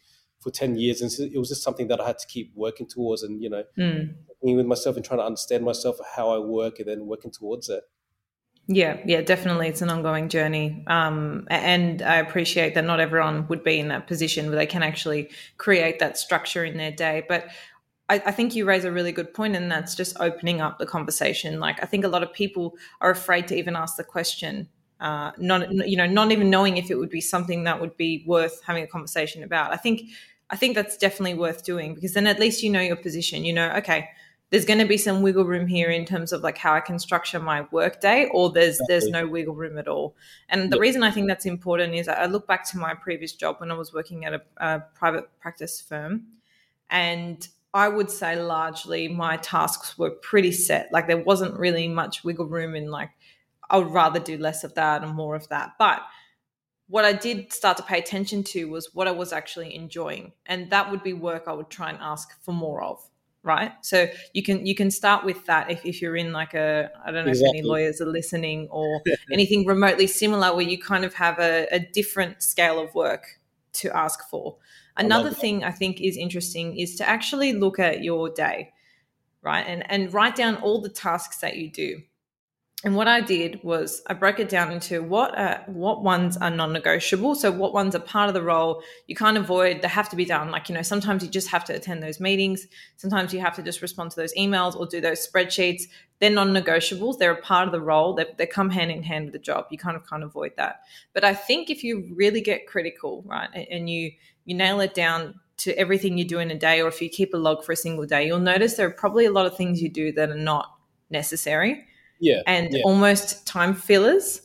for 0.48 0.54
10 0.54 0.76
years 0.76 1.00
and 1.02 1.32
it 1.32 1.38
was 1.38 1.48
just 1.48 1.62
something 1.62 1.88
that 1.88 2.00
i 2.00 2.06
had 2.06 2.18
to 2.18 2.26
keep 2.26 2.52
working 2.54 2.86
towards 2.86 3.22
and 3.22 3.42
you 3.42 3.50
know 3.50 3.64
mm. 3.76 4.14
with 4.42 4.66
myself 4.66 4.96
and 4.96 5.04
trying 5.04 5.20
to 5.20 5.24
understand 5.24 5.64
myself 5.64 5.96
how 6.16 6.30
i 6.30 6.38
work 6.38 6.78
and 6.78 6.88
then 6.88 7.06
working 7.06 7.30
towards 7.30 7.68
it 7.68 7.84
yeah, 8.70 8.98
yeah, 9.06 9.22
definitely. 9.22 9.68
It's 9.68 9.80
an 9.80 9.88
ongoing 9.88 10.28
journey. 10.28 10.84
Um, 10.88 11.46
and 11.48 12.02
I 12.02 12.16
appreciate 12.16 12.74
that 12.74 12.84
not 12.84 13.00
everyone 13.00 13.48
would 13.48 13.64
be 13.64 13.80
in 13.80 13.88
that 13.88 14.06
position 14.06 14.48
where 14.48 14.56
they 14.56 14.66
can 14.66 14.82
actually 14.82 15.30
create 15.56 16.00
that 16.00 16.18
structure 16.18 16.66
in 16.66 16.76
their 16.76 16.92
day. 16.92 17.24
But 17.26 17.48
I, 18.10 18.16
I, 18.26 18.30
think 18.30 18.54
you 18.54 18.66
raise 18.66 18.84
a 18.84 18.92
really 18.92 19.10
good 19.10 19.32
point, 19.32 19.56
and 19.56 19.72
that's 19.72 19.94
just 19.94 20.20
opening 20.20 20.60
up 20.60 20.78
the 20.78 20.84
conversation. 20.84 21.60
Like, 21.60 21.82
I 21.82 21.86
think 21.86 22.04
a 22.04 22.08
lot 22.08 22.22
of 22.22 22.30
people 22.30 22.76
are 23.00 23.10
afraid 23.10 23.48
to 23.48 23.56
even 23.56 23.74
ask 23.74 23.96
the 23.96 24.04
question. 24.04 24.68
Uh, 25.00 25.30
not 25.38 25.72
you 25.72 25.96
know, 25.96 26.06
not 26.06 26.30
even 26.30 26.50
knowing 26.50 26.76
if 26.76 26.90
it 26.90 26.96
would 26.96 27.08
be 27.08 27.22
something 27.22 27.64
that 27.64 27.80
would 27.80 27.96
be 27.96 28.22
worth 28.26 28.60
having 28.66 28.82
a 28.82 28.86
conversation 28.86 29.42
about. 29.42 29.72
I 29.72 29.76
think, 29.76 30.02
I 30.50 30.56
think 30.56 30.74
that's 30.74 30.96
definitely 30.96 31.34
worth 31.34 31.64
doing 31.64 31.94
because 31.94 32.14
then 32.14 32.26
at 32.26 32.38
least 32.38 32.62
you 32.62 32.70
know 32.70 32.80
your 32.80 32.96
position. 32.96 33.44
You 33.44 33.52
know, 33.52 33.70
okay, 33.76 34.08
there's 34.50 34.64
going 34.64 34.78
to 34.78 34.86
be 34.86 34.96
some 34.96 35.20
wiggle 35.20 35.44
room 35.44 35.66
here 35.66 35.90
in 35.90 36.06
terms 36.06 36.32
of 36.32 36.42
like 36.42 36.56
how 36.56 36.72
I 36.72 36.80
can 36.80 36.98
structure 36.98 37.38
my 37.38 37.66
work 37.70 38.00
day, 38.00 38.28
or 38.32 38.50
there's 38.50 38.80
there's 38.88 39.08
no 39.08 39.26
wiggle 39.26 39.54
room 39.54 39.78
at 39.78 39.88
all. 39.88 40.16
And 40.48 40.72
the 40.72 40.78
reason 40.78 41.02
I 41.02 41.10
think 41.10 41.28
that's 41.28 41.46
important 41.46 41.94
is 41.94 42.08
I 42.08 42.26
look 42.26 42.46
back 42.46 42.68
to 42.70 42.78
my 42.78 42.94
previous 42.94 43.32
job 43.32 43.56
when 43.58 43.70
I 43.70 43.74
was 43.74 43.92
working 43.92 44.24
at 44.24 44.34
a, 44.34 44.42
a 44.56 44.80
private 44.94 45.28
practice 45.40 45.80
firm, 45.80 46.24
and 46.88 47.46
I 47.74 47.88
would 47.88 48.10
say 48.10 48.40
largely 48.40 49.08
my 49.08 49.36
tasks 49.36 49.98
were 49.98 50.10
pretty 50.10 50.52
set. 50.52 50.90
Like 50.92 51.06
there 51.06 51.22
wasn't 51.22 51.58
really 51.58 51.86
much 51.88 52.24
wiggle 52.24 52.46
room 52.46 52.74
in 52.74 52.90
like 52.90 53.10
I 53.68 53.78
would 53.78 53.92
rather 53.92 54.18
do 54.18 54.38
less 54.38 54.64
of 54.64 54.74
that 54.74 55.02
and 55.02 55.14
more 55.14 55.36
of 55.36 55.48
that. 55.48 55.72
But 55.78 56.00
what 56.88 57.04
I 57.04 57.12
did 57.12 57.52
start 57.52 57.76
to 57.76 57.82
pay 57.82 57.98
attention 57.98 58.42
to 58.44 58.64
was 58.66 58.94
what 58.94 59.06
I 59.06 59.10
was 59.10 59.32
actually 59.32 59.74
enjoying. 59.74 60.32
And 60.46 60.70
that 60.70 60.90
would 60.90 61.02
be 61.02 61.12
work 61.12 61.44
I 61.46 61.52
would 61.52 61.70
try 61.70 61.90
and 61.90 61.98
ask 62.00 62.42
for 62.42 62.52
more 62.52 62.82
of 62.82 63.02
right? 63.44 63.72
So 63.82 64.08
you 64.34 64.42
can 64.42 64.66
you 64.66 64.74
can 64.74 64.90
start 64.90 65.24
with 65.24 65.46
that 65.46 65.70
if, 65.70 65.86
if 65.86 66.02
you're 66.02 66.16
in 66.16 66.32
like 66.32 66.54
a 66.54 66.90
i 67.04 67.12
don't 67.12 67.24
know 67.24 67.30
exactly. 67.30 67.58
if 67.58 67.62
any 67.62 67.68
lawyers 67.68 68.00
are 68.00 68.06
listening 68.06 68.66
or 68.68 69.00
anything 69.32 69.64
remotely 69.64 70.08
similar 70.08 70.54
where 70.54 70.66
you 70.66 70.76
kind 70.76 71.04
of 71.04 71.14
have 71.14 71.38
a, 71.38 71.66
a 71.70 71.78
different 71.78 72.42
scale 72.42 72.80
of 72.80 72.92
work 72.94 73.38
to 73.72 73.96
ask 73.96 74.28
for. 74.28 74.56
Another 74.96 75.30
I 75.30 75.34
thing 75.34 75.64
i 75.64 75.70
think 75.70 76.00
is 76.00 76.16
interesting 76.16 76.76
is 76.76 76.96
to 76.96 77.08
actually 77.08 77.52
look 77.52 77.78
at 77.78 78.02
your 78.02 78.28
day 78.28 78.72
right? 79.42 79.64
And 79.66 79.90
and 79.90 80.12
write 80.12 80.36
down 80.36 80.56
all 80.56 80.80
the 80.80 80.88
tasks 80.88 81.38
that 81.38 81.56
you 81.56 81.70
do 81.70 82.02
and 82.84 82.94
what 82.94 83.08
I 83.08 83.20
did 83.20 83.60
was 83.64 84.02
I 84.06 84.14
broke 84.14 84.38
it 84.38 84.48
down 84.48 84.70
into 84.70 85.02
what 85.02 85.36
are, 85.36 85.64
what 85.66 86.04
ones 86.04 86.36
are 86.36 86.50
non-negotiable. 86.50 87.34
So 87.34 87.50
what 87.50 87.72
ones 87.72 87.96
are 87.96 88.00
part 88.00 88.28
of 88.28 88.34
the 88.34 88.42
role 88.42 88.82
you 89.08 89.16
can't 89.16 89.36
avoid. 89.36 89.82
They 89.82 89.88
have 89.88 90.08
to 90.10 90.16
be 90.16 90.24
done. 90.24 90.52
Like 90.52 90.68
you 90.68 90.76
know, 90.76 90.82
sometimes 90.82 91.24
you 91.24 91.28
just 91.28 91.48
have 91.48 91.64
to 91.64 91.74
attend 91.74 92.04
those 92.04 92.20
meetings. 92.20 92.68
Sometimes 92.96 93.34
you 93.34 93.40
have 93.40 93.56
to 93.56 93.64
just 93.64 93.82
respond 93.82 94.12
to 94.12 94.16
those 94.16 94.32
emails 94.34 94.76
or 94.76 94.86
do 94.86 95.00
those 95.00 95.26
spreadsheets. 95.26 95.84
They're 96.20 96.30
non-negotiables. 96.30 97.18
They're 97.18 97.32
a 97.32 97.42
part 97.42 97.66
of 97.66 97.72
the 97.72 97.80
role. 97.80 98.14
They, 98.14 98.26
they 98.36 98.46
come 98.46 98.70
hand 98.70 98.92
in 98.92 99.02
hand 99.02 99.24
with 99.24 99.32
the 99.32 99.40
job. 99.40 99.66
You 99.70 99.78
kind 99.78 99.96
of 99.96 100.08
can't 100.08 100.22
avoid 100.22 100.52
that. 100.56 100.82
But 101.14 101.24
I 101.24 101.34
think 101.34 101.70
if 101.70 101.82
you 101.82 102.08
really 102.14 102.40
get 102.40 102.68
critical, 102.68 103.24
right, 103.26 103.48
and 103.68 103.90
you 103.90 104.12
you 104.44 104.54
nail 104.54 104.78
it 104.80 104.94
down 104.94 105.40
to 105.58 105.76
everything 105.76 106.16
you 106.16 106.24
do 106.24 106.38
in 106.38 106.52
a 106.52 106.58
day, 106.58 106.80
or 106.80 106.86
if 106.86 107.02
you 107.02 107.08
keep 107.08 107.34
a 107.34 107.38
log 107.38 107.64
for 107.64 107.72
a 107.72 107.76
single 107.76 108.06
day, 108.06 108.24
you'll 108.24 108.38
notice 108.38 108.74
there 108.74 108.86
are 108.86 108.90
probably 108.90 109.24
a 109.24 109.32
lot 109.32 109.46
of 109.46 109.56
things 109.56 109.82
you 109.82 109.88
do 109.88 110.12
that 110.12 110.30
are 110.30 110.36
not 110.36 110.76
necessary 111.10 111.87
yeah, 112.18 112.42
and 112.46 112.72
yeah. 112.72 112.82
almost 112.84 113.46
time 113.46 113.74
fillers. 113.74 114.42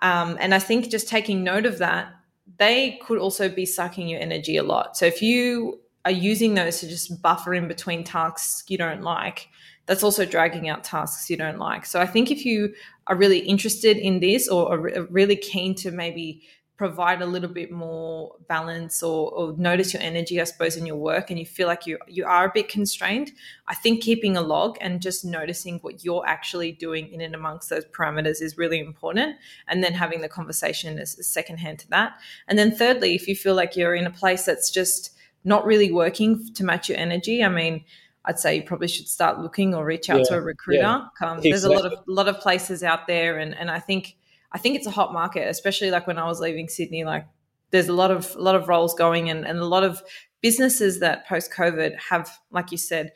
Um, 0.00 0.36
and 0.40 0.54
I 0.54 0.58
think 0.58 0.90
just 0.90 1.08
taking 1.08 1.42
note 1.44 1.66
of 1.66 1.78
that, 1.78 2.12
they 2.58 2.98
could 3.02 3.18
also 3.18 3.48
be 3.48 3.66
sucking 3.66 4.08
your 4.08 4.20
energy 4.20 4.56
a 4.56 4.62
lot. 4.62 4.96
So 4.96 5.06
if 5.06 5.22
you 5.22 5.80
are 6.04 6.10
using 6.10 6.54
those 6.54 6.80
to 6.80 6.88
just 6.88 7.22
buffer 7.22 7.54
in 7.54 7.68
between 7.68 8.04
tasks 8.04 8.64
you 8.68 8.76
don't 8.76 9.02
like, 9.02 9.48
that's 9.86 10.02
also 10.02 10.24
dragging 10.24 10.68
out 10.68 10.84
tasks 10.84 11.28
you 11.30 11.36
don't 11.36 11.58
like. 11.58 11.86
So 11.86 12.00
I 12.00 12.06
think 12.06 12.30
if 12.30 12.44
you 12.44 12.74
are 13.06 13.16
really 13.16 13.38
interested 13.38 13.96
in 13.96 14.20
this 14.20 14.48
or 14.48 14.72
are 14.72 15.02
really 15.04 15.36
keen 15.36 15.74
to 15.76 15.90
maybe 15.90 16.42
provide 16.76 17.22
a 17.22 17.26
little 17.26 17.48
bit 17.48 17.70
more 17.70 18.34
balance 18.48 19.00
or, 19.02 19.30
or, 19.30 19.54
notice 19.56 19.92
your 19.92 20.02
energy, 20.02 20.40
I 20.40 20.44
suppose, 20.44 20.76
in 20.76 20.86
your 20.86 20.96
work 20.96 21.30
and 21.30 21.38
you 21.38 21.46
feel 21.46 21.68
like 21.68 21.86
you 21.86 21.98
you 22.08 22.24
are 22.24 22.46
a 22.46 22.52
bit 22.52 22.68
constrained, 22.68 23.30
I 23.68 23.76
think 23.76 24.02
keeping 24.02 24.36
a 24.36 24.40
log 24.40 24.76
and 24.80 25.00
just 25.00 25.24
noticing 25.24 25.78
what 25.80 26.04
you're 26.04 26.26
actually 26.26 26.72
doing 26.72 27.12
in 27.12 27.20
and 27.20 27.34
amongst 27.34 27.70
those 27.70 27.84
parameters 27.86 28.42
is 28.42 28.58
really 28.58 28.80
important. 28.80 29.36
And 29.68 29.84
then 29.84 29.92
having 29.92 30.20
the 30.20 30.28
conversation 30.28 30.98
as, 30.98 31.16
as 31.18 31.28
secondhand 31.28 31.78
to 31.80 31.90
that. 31.90 32.14
And 32.48 32.58
then 32.58 32.74
thirdly, 32.74 33.14
if 33.14 33.28
you 33.28 33.36
feel 33.36 33.54
like 33.54 33.76
you're 33.76 33.94
in 33.94 34.06
a 34.06 34.10
place 34.10 34.44
that's 34.44 34.70
just 34.70 35.10
not 35.44 35.64
really 35.64 35.92
working 35.92 36.52
to 36.54 36.64
match 36.64 36.88
your 36.88 36.98
energy, 36.98 37.44
I 37.44 37.50
mean, 37.50 37.84
I'd 38.24 38.38
say 38.40 38.56
you 38.56 38.62
probably 38.62 38.88
should 38.88 39.06
start 39.06 39.38
looking 39.38 39.74
or 39.74 39.84
reach 39.84 40.10
out 40.10 40.20
yeah, 40.20 40.24
to 40.24 40.34
a 40.38 40.40
recruiter. 40.40 40.80
Yeah, 40.80 40.94
um, 40.96 41.38
exactly. 41.38 41.50
There's 41.50 41.64
a 41.64 41.70
lot 41.70 41.84
of 41.84 41.98
lot 42.06 42.26
of 42.26 42.40
places 42.40 42.82
out 42.82 43.06
there, 43.06 43.38
and 43.38 43.54
and 43.54 43.70
I 43.70 43.78
think 43.78 44.16
I 44.54 44.58
think 44.58 44.76
it's 44.76 44.86
a 44.86 44.90
hot 44.90 45.12
market, 45.12 45.48
especially 45.48 45.90
like 45.90 46.06
when 46.06 46.16
I 46.16 46.26
was 46.26 46.40
leaving 46.40 46.68
Sydney. 46.68 47.04
Like 47.04 47.26
there's 47.70 47.88
a 47.88 47.92
lot 47.92 48.10
of 48.10 48.34
a 48.36 48.40
lot 48.40 48.54
of 48.54 48.68
roles 48.68 48.94
going 48.94 49.28
and, 49.28 49.44
and 49.44 49.58
a 49.58 49.66
lot 49.66 49.82
of 49.84 50.00
businesses 50.40 51.00
that 51.00 51.26
post 51.26 51.52
COVID 51.52 51.98
have, 51.98 52.30
like 52.50 52.70
you 52.70 52.78
said, 52.78 53.12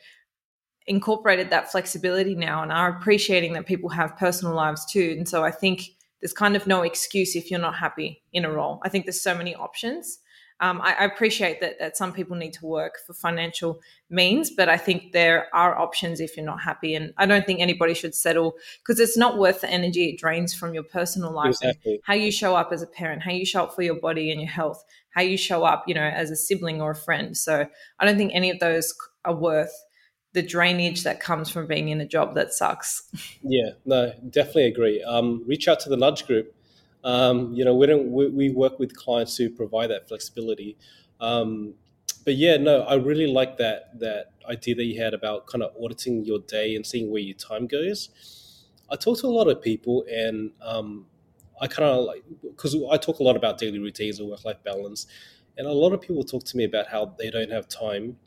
incorporated 0.85 1.49
that 1.51 1.71
flexibility 1.71 2.35
now 2.35 2.61
and 2.61 2.71
are 2.71 2.97
appreciating 2.97 3.53
that 3.53 3.65
people 3.65 3.89
have 3.89 4.17
personal 4.17 4.53
lives 4.53 4.85
too. 4.85 5.15
And 5.17 5.27
so 5.27 5.43
I 5.43 5.51
think 5.51 5.83
there's 6.19 6.33
kind 6.33 6.55
of 6.55 6.67
no 6.67 6.81
excuse 6.81 7.35
if 7.35 7.49
you're 7.49 7.59
not 7.59 7.75
happy 7.75 8.21
in 8.33 8.43
a 8.43 8.51
role. 8.51 8.81
I 8.83 8.89
think 8.89 9.05
there's 9.05 9.21
so 9.21 9.35
many 9.35 9.55
options 9.55 10.19
um, 10.61 10.81
I, 10.81 10.93
I, 10.93 11.05
appreciate 11.05 11.61
that, 11.61 11.79
that 11.79 11.95
some 11.95 12.11
people 12.11 12.35
need 12.35 12.51
to 12.53 12.65
work 12.65 12.99
for 13.07 13.13
financial 13.13 13.79
means, 14.09 14.51
but 14.51 14.67
I 14.67 14.75
think 14.75 15.13
there 15.13 15.47
are 15.53 15.77
options 15.77 16.19
if 16.19 16.35
you're 16.35 16.45
not 16.45 16.61
happy. 16.61 16.95
And 16.95 17.13
I 17.17 17.25
don't 17.25 17.45
think 17.45 17.61
anybody 17.61 17.93
should 17.93 18.13
settle 18.13 18.55
because 18.79 18.99
it's 18.99 19.15
not 19.15 19.37
worth 19.37 19.61
the 19.61 19.69
energy 19.69 20.09
it 20.09 20.19
drains 20.19 20.53
from 20.53 20.73
your 20.73 20.83
personal 20.83 21.31
life. 21.31 21.51
Exactly. 21.51 22.01
How 22.03 22.13
you 22.13 22.31
show 22.31 22.55
up 22.55 22.73
as 22.73 22.81
a 22.81 22.87
parent, 22.87 23.23
how 23.23 23.31
you 23.31 23.45
show 23.45 23.63
up 23.63 23.73
for 23.73 23.83
your 23.83 23.95
body 23.95 24.31
and 24.31 24.41
your 24.41 24.49
health, 24.49 24.83
how 25.11 25.21
you 25.21 25.37
show 25.37 25.63
up, 25.63 25.85
you 25.87 25.93
know, 25.93 26.01
as 26.01 26.29
a 26.29 26.35
sibling 26.35 26.81
or 26.81 26.91
a 26.91 26.95
friend. 26.95 27.37
So 27.37 27.65
I 27.99 28.05
don't 28.05 28.17
think 28.17 28.31
any 28.33 28.49
of 28.49 28.59
those 28.59 28.93
are 29.23 29.35
worth 29.35 29.73
the 30.33 30.41
drainage 30.41 31.03
that 31.03 31.19
comes 31.19 31.49
from 31.49 31.67
being 31.67 31.89
in 31.89 32.01
a 32.01 32.05
job 32.05 32.35
that 32.35 32.53
sucks. 32.53 33.03
Yeah, 33.41 33.69
no, 33.85 34.11
definitely 34.29 34.65
agree. 34.65 35.01
Um, 35.01 35.43
reach 35.47 35.69
out 35.69 35.79
to 35.81 35.89
the 35.89 35.95
Nudge 35.95 36.27
Group. 36.27 36.53
Um, 37.03 37.53
you 37.53 37.63
know, 37.63 37.75
we 37.75 37.87
don't 37.87 38.11
we, 38.11 38.27
we, 38.27 38.49
work 38.49 38.77
with 38.77 38.95
clients 38.95 39.37
who 39.37 39.49
provide 39.49 39.89
that 39.89 40.07
flexibility. 40.07 40.75
Um, 41.21 41.75
but 42.25 42.35
yeah, 42.35 42.57
no, 42.57 42.81
I 42.81 42.95
really 42.95 43.27
like 43.27 43.57
that 43.57 43.97
that 43.99 44.31
idea 44.49 44.75
that 44.75 44.83
you 44.83 45.01
had 45.01 45.13
about 45.13 45.47
kind 45.47 45.63
of 45.63 45.71
auditing 45.81 46.25
your 46.25 46.39
day 46.39 46.75
and 46.75 46.85
seeing 46.85 47.09
where 47.09 47.21
your 47.21 47.37
time 47.37 47.67
goes. 47.67 48.09
I 48.91 48.95
talk 48.95 49.19
to 49.19 49.27
a 49.27 49.29
lot 49.29 49.47
of 49.47 49.61
people, 49.61 50.03
and 50.11 50.51
um, 50.61 51.05
I 51.61 51.67
kind 51.67 51.89
of 51.89 52.05
like 52.05 52.23
because 52.41 52.75
I 52.91 52.97
talk 52.97 53.19
a 53.19 53.23
lot 53.23 53.37
about 53.37 53.57
daily 53.57 53.79
routines 53.79 54.19
and 54.19 54.29
work 54.29 54.43
life 54.43 54.61
balance, 54.65 55.07
and 55.57 55.67
a 55.67 55.71
lot 55.71 55.93
of 55.93 56.01
people 56.01 56.23
talk 56.23 56.43
to 56.45 56.57
me 56.57 56.65
about 56.65 56.87
how 56.87 57.15
they 57.17 57.29
don't 57.29 57.51
have 57.51 57.69
time 57.69 58.17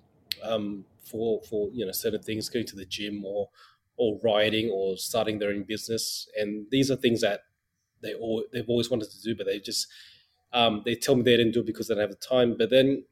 um, 0.43 0.85
for 1.03 1.43
for 1.43 1.69
you 1.73 1.85
know 1.85 1.93
certain 1.93 2.23
things, 2.23 2.49
going 2.49 2.67
to 2.67 2.77
the 2.77 2.87
gym 2.87 3.25
or 3.25 3.51
or 3.97 4.19
writing 4.25 4.71
or 4.71 4.97
starting 4.97 5.39
their 5.39 5.51
own 5.51 5.65
business, 5.65 6.29
and 6.39 6.67
these 6.71 6.91
are 6.91 6.97
things 6.97 7.21
that 7.21 7.41
they 8.03 8.15
all 8.15 8.45
they've 8.53 8.69
always 8.69 8.91
wanted 8.91 9.11
to 9.11 9.21
do, 9.23 9.35
but 9.37 9.47
they 9.47 9.59
just 9.59 9.87
um, 10.53 10.83
they 10.85 10.95
tell 10.95 11.15
me 11.15 11.23
they 11.23 11.37
didn't 11.37 11.53
do 11.53 11.61
it 11.61 11.67
because 11.67 11.89
they 11.89 11.95
don't 11.95 12.03
have 12.03 12.11
the 12.11 12.17
time. 12.17 12.57
But 12.59 12.71
then 12.71 13.05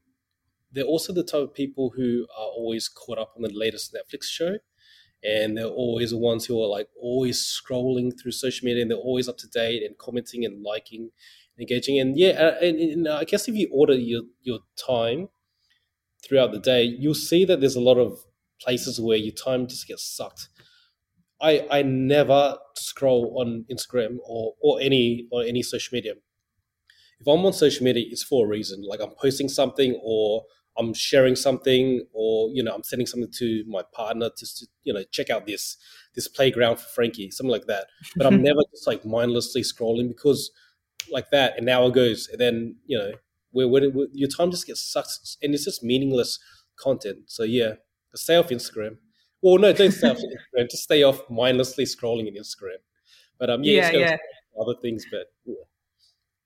they're 0.71 0.83
also 0.83 1.13
the 1.13 1.23
type 1.23 1.41
of 1.41 1.53
people 1.53 1.93
who 1.95 2.27
are 2.37 2.47
always 2.47 2.87
caught 2.87 3.17
up 3.17 3.33
on 3.35 3.43
the 3.43 3.49
latest 3.53 3.93
Netflix 3.93 4.25
show, 4.25 4.57
and 5.23 5.57
they're 5.57 5.65
always 5.65 6.11
the 6.11 6.17
ones 6.17 6.45
who 6.45 6.61
are 6.61 6.67
like 6.67 6.87
always 6.99 7.41
scrolling 7.41 8.11
through 8.19 8.31
social 8.31 8.65
media 8.65 8.81
and 8.81 8.91
they're 8.91 8.97
always 8.97 9.27
up 9.29 9.37
to 9.37 9.47
date 9.47 9.83
and 9.83 9.97
commenting 9.97 10.45
and 10.45 10.63
liking 10.63 11.11
engaging. 11.59 11.99
And 11.99 12.17
yeah 12.17 12.29
uh, 12.31 12.55
and, 12.61 12.79
and 12.79 13.07
i 13.07 13.23
guess 13.23 13.47
if 13.47 13.55
you 13.55 13.69
order 13.71 13.93
your 13.93 14.23
your 14.41 14.59
time 14.77 15.29
throughout 16.23 16.51
the 16.51 16.59
day 16.59 16.83
you'll 16.83 17.13
see 17.13 17.45
that 17.45 17.59
there's 17.59 17.75
a 17.75 17.81
lot 17.81 17.97
of 17.97 18.19
places 18.59 18.99
where 18.99 19.17
your 19.17 19.33
time 19.33 19.67
just 19.67 19.87
gets 19.87 20.03
sucked 20.03 20.49
i 21.41 21.65
i 21.71 21.81
never 21.81 22.57
scroll 22.75 23.37
on 23.39 23.65
instagram 23.71 24.17
or 24.23 24.53
or 24.61 24.79
any 24.81 25.27
or 25.31 25.43
any 25.43 25.63
social 25.63 25.95
media. 25.95 26.13
If 27.19 27.27
i'm 27.27 27.45
on 27.45 27.53
social 27.53 27.83
media 27.83 28.05
it's 28.09 28.23
for 28.23 28.45
a 28.45 28.49
reason. 28.49 28.83
Like 28.87 29.01
i'm 29.01 29.15
posting 29.19 29.49
something 29.49 29.99
or 30.03 30.43
I'm 30.77 30.93
sharing 30.93 31.35
something 31.35 32.05
or 32.13 32.49
you 32.53 32.63
know 32.63 32.73
I'm 32.73 32.83
sending 32.83 33.05
something 33.05 33.31
to 33.37 33.63
my 33.67 33.83
partner 33.93 34.29
just 34.37 34.59
to 34.59 34.67
you 34.83 34.93
know 34.93 35.03
check 35.11 35.29
out 35.29 35.45
this 35.45 35.77
this 36.15 36.27
playground 36.27 36.77
for 36.77 36.87
Frankie 36.89 37.29
something 37.31 37.51
like 37.51 37.67
that. 37.67 37.87
But 38.15 38.25
I'm 38.25 38.41
never 38.49 38.61
just 38.71 38.87
like 38.87 39.05
mindlessly 39.05 39.63
scrolling 39.63 40.07
because 40.07 40.51
like 41.11 41.29
that 41.31 41.57
an 41.57 41.67
hour 41.67 41.89
goes 41.89 42.29
and 42.31 42.39
then 42.39 42.75
you 42.85 42.97
know 42.97 43.11
where, 43.51 43.67
where, 43.67 43.89
where 43.89 44.07
your 44.13 44.29
time 44.29 44.49
just 44.49 44.65
gets 44.65 44.81
sucked 44.81 45.37
and 45.41 45.53
it's 45.53 45.65
just 45.65 45.83
meaningless 45.83 46.39
content. 46.77 47.23
So 47.27 47.43
yeah 47.43 47.73
stay 48.15 48.35
off 48.35 48.49
Instagram 48.49 48.97
well 49.41 49.57
no 49.57 49.73
don't 49.73 49.91
stay 49.91 50.09
off 50.09 50.17
Instagram 50.55 50.69
just 50.69 50.83
stay 50.83 51.03
off 51.03 51.29
mindlessly 51.29 51.85
scrolling 51.85 52.27
in 52.27 52.35
Instagram 52.35 52.77
but 53.39 53.49
um 53.49 53.63
yeah, 53.63 53.91
yeah, 53.91 53.97
yeah. 53.97 54.17
other 54.59 54.75
things 54.81 55.05
but 55.11 55.31
yeah. 55.45 55.55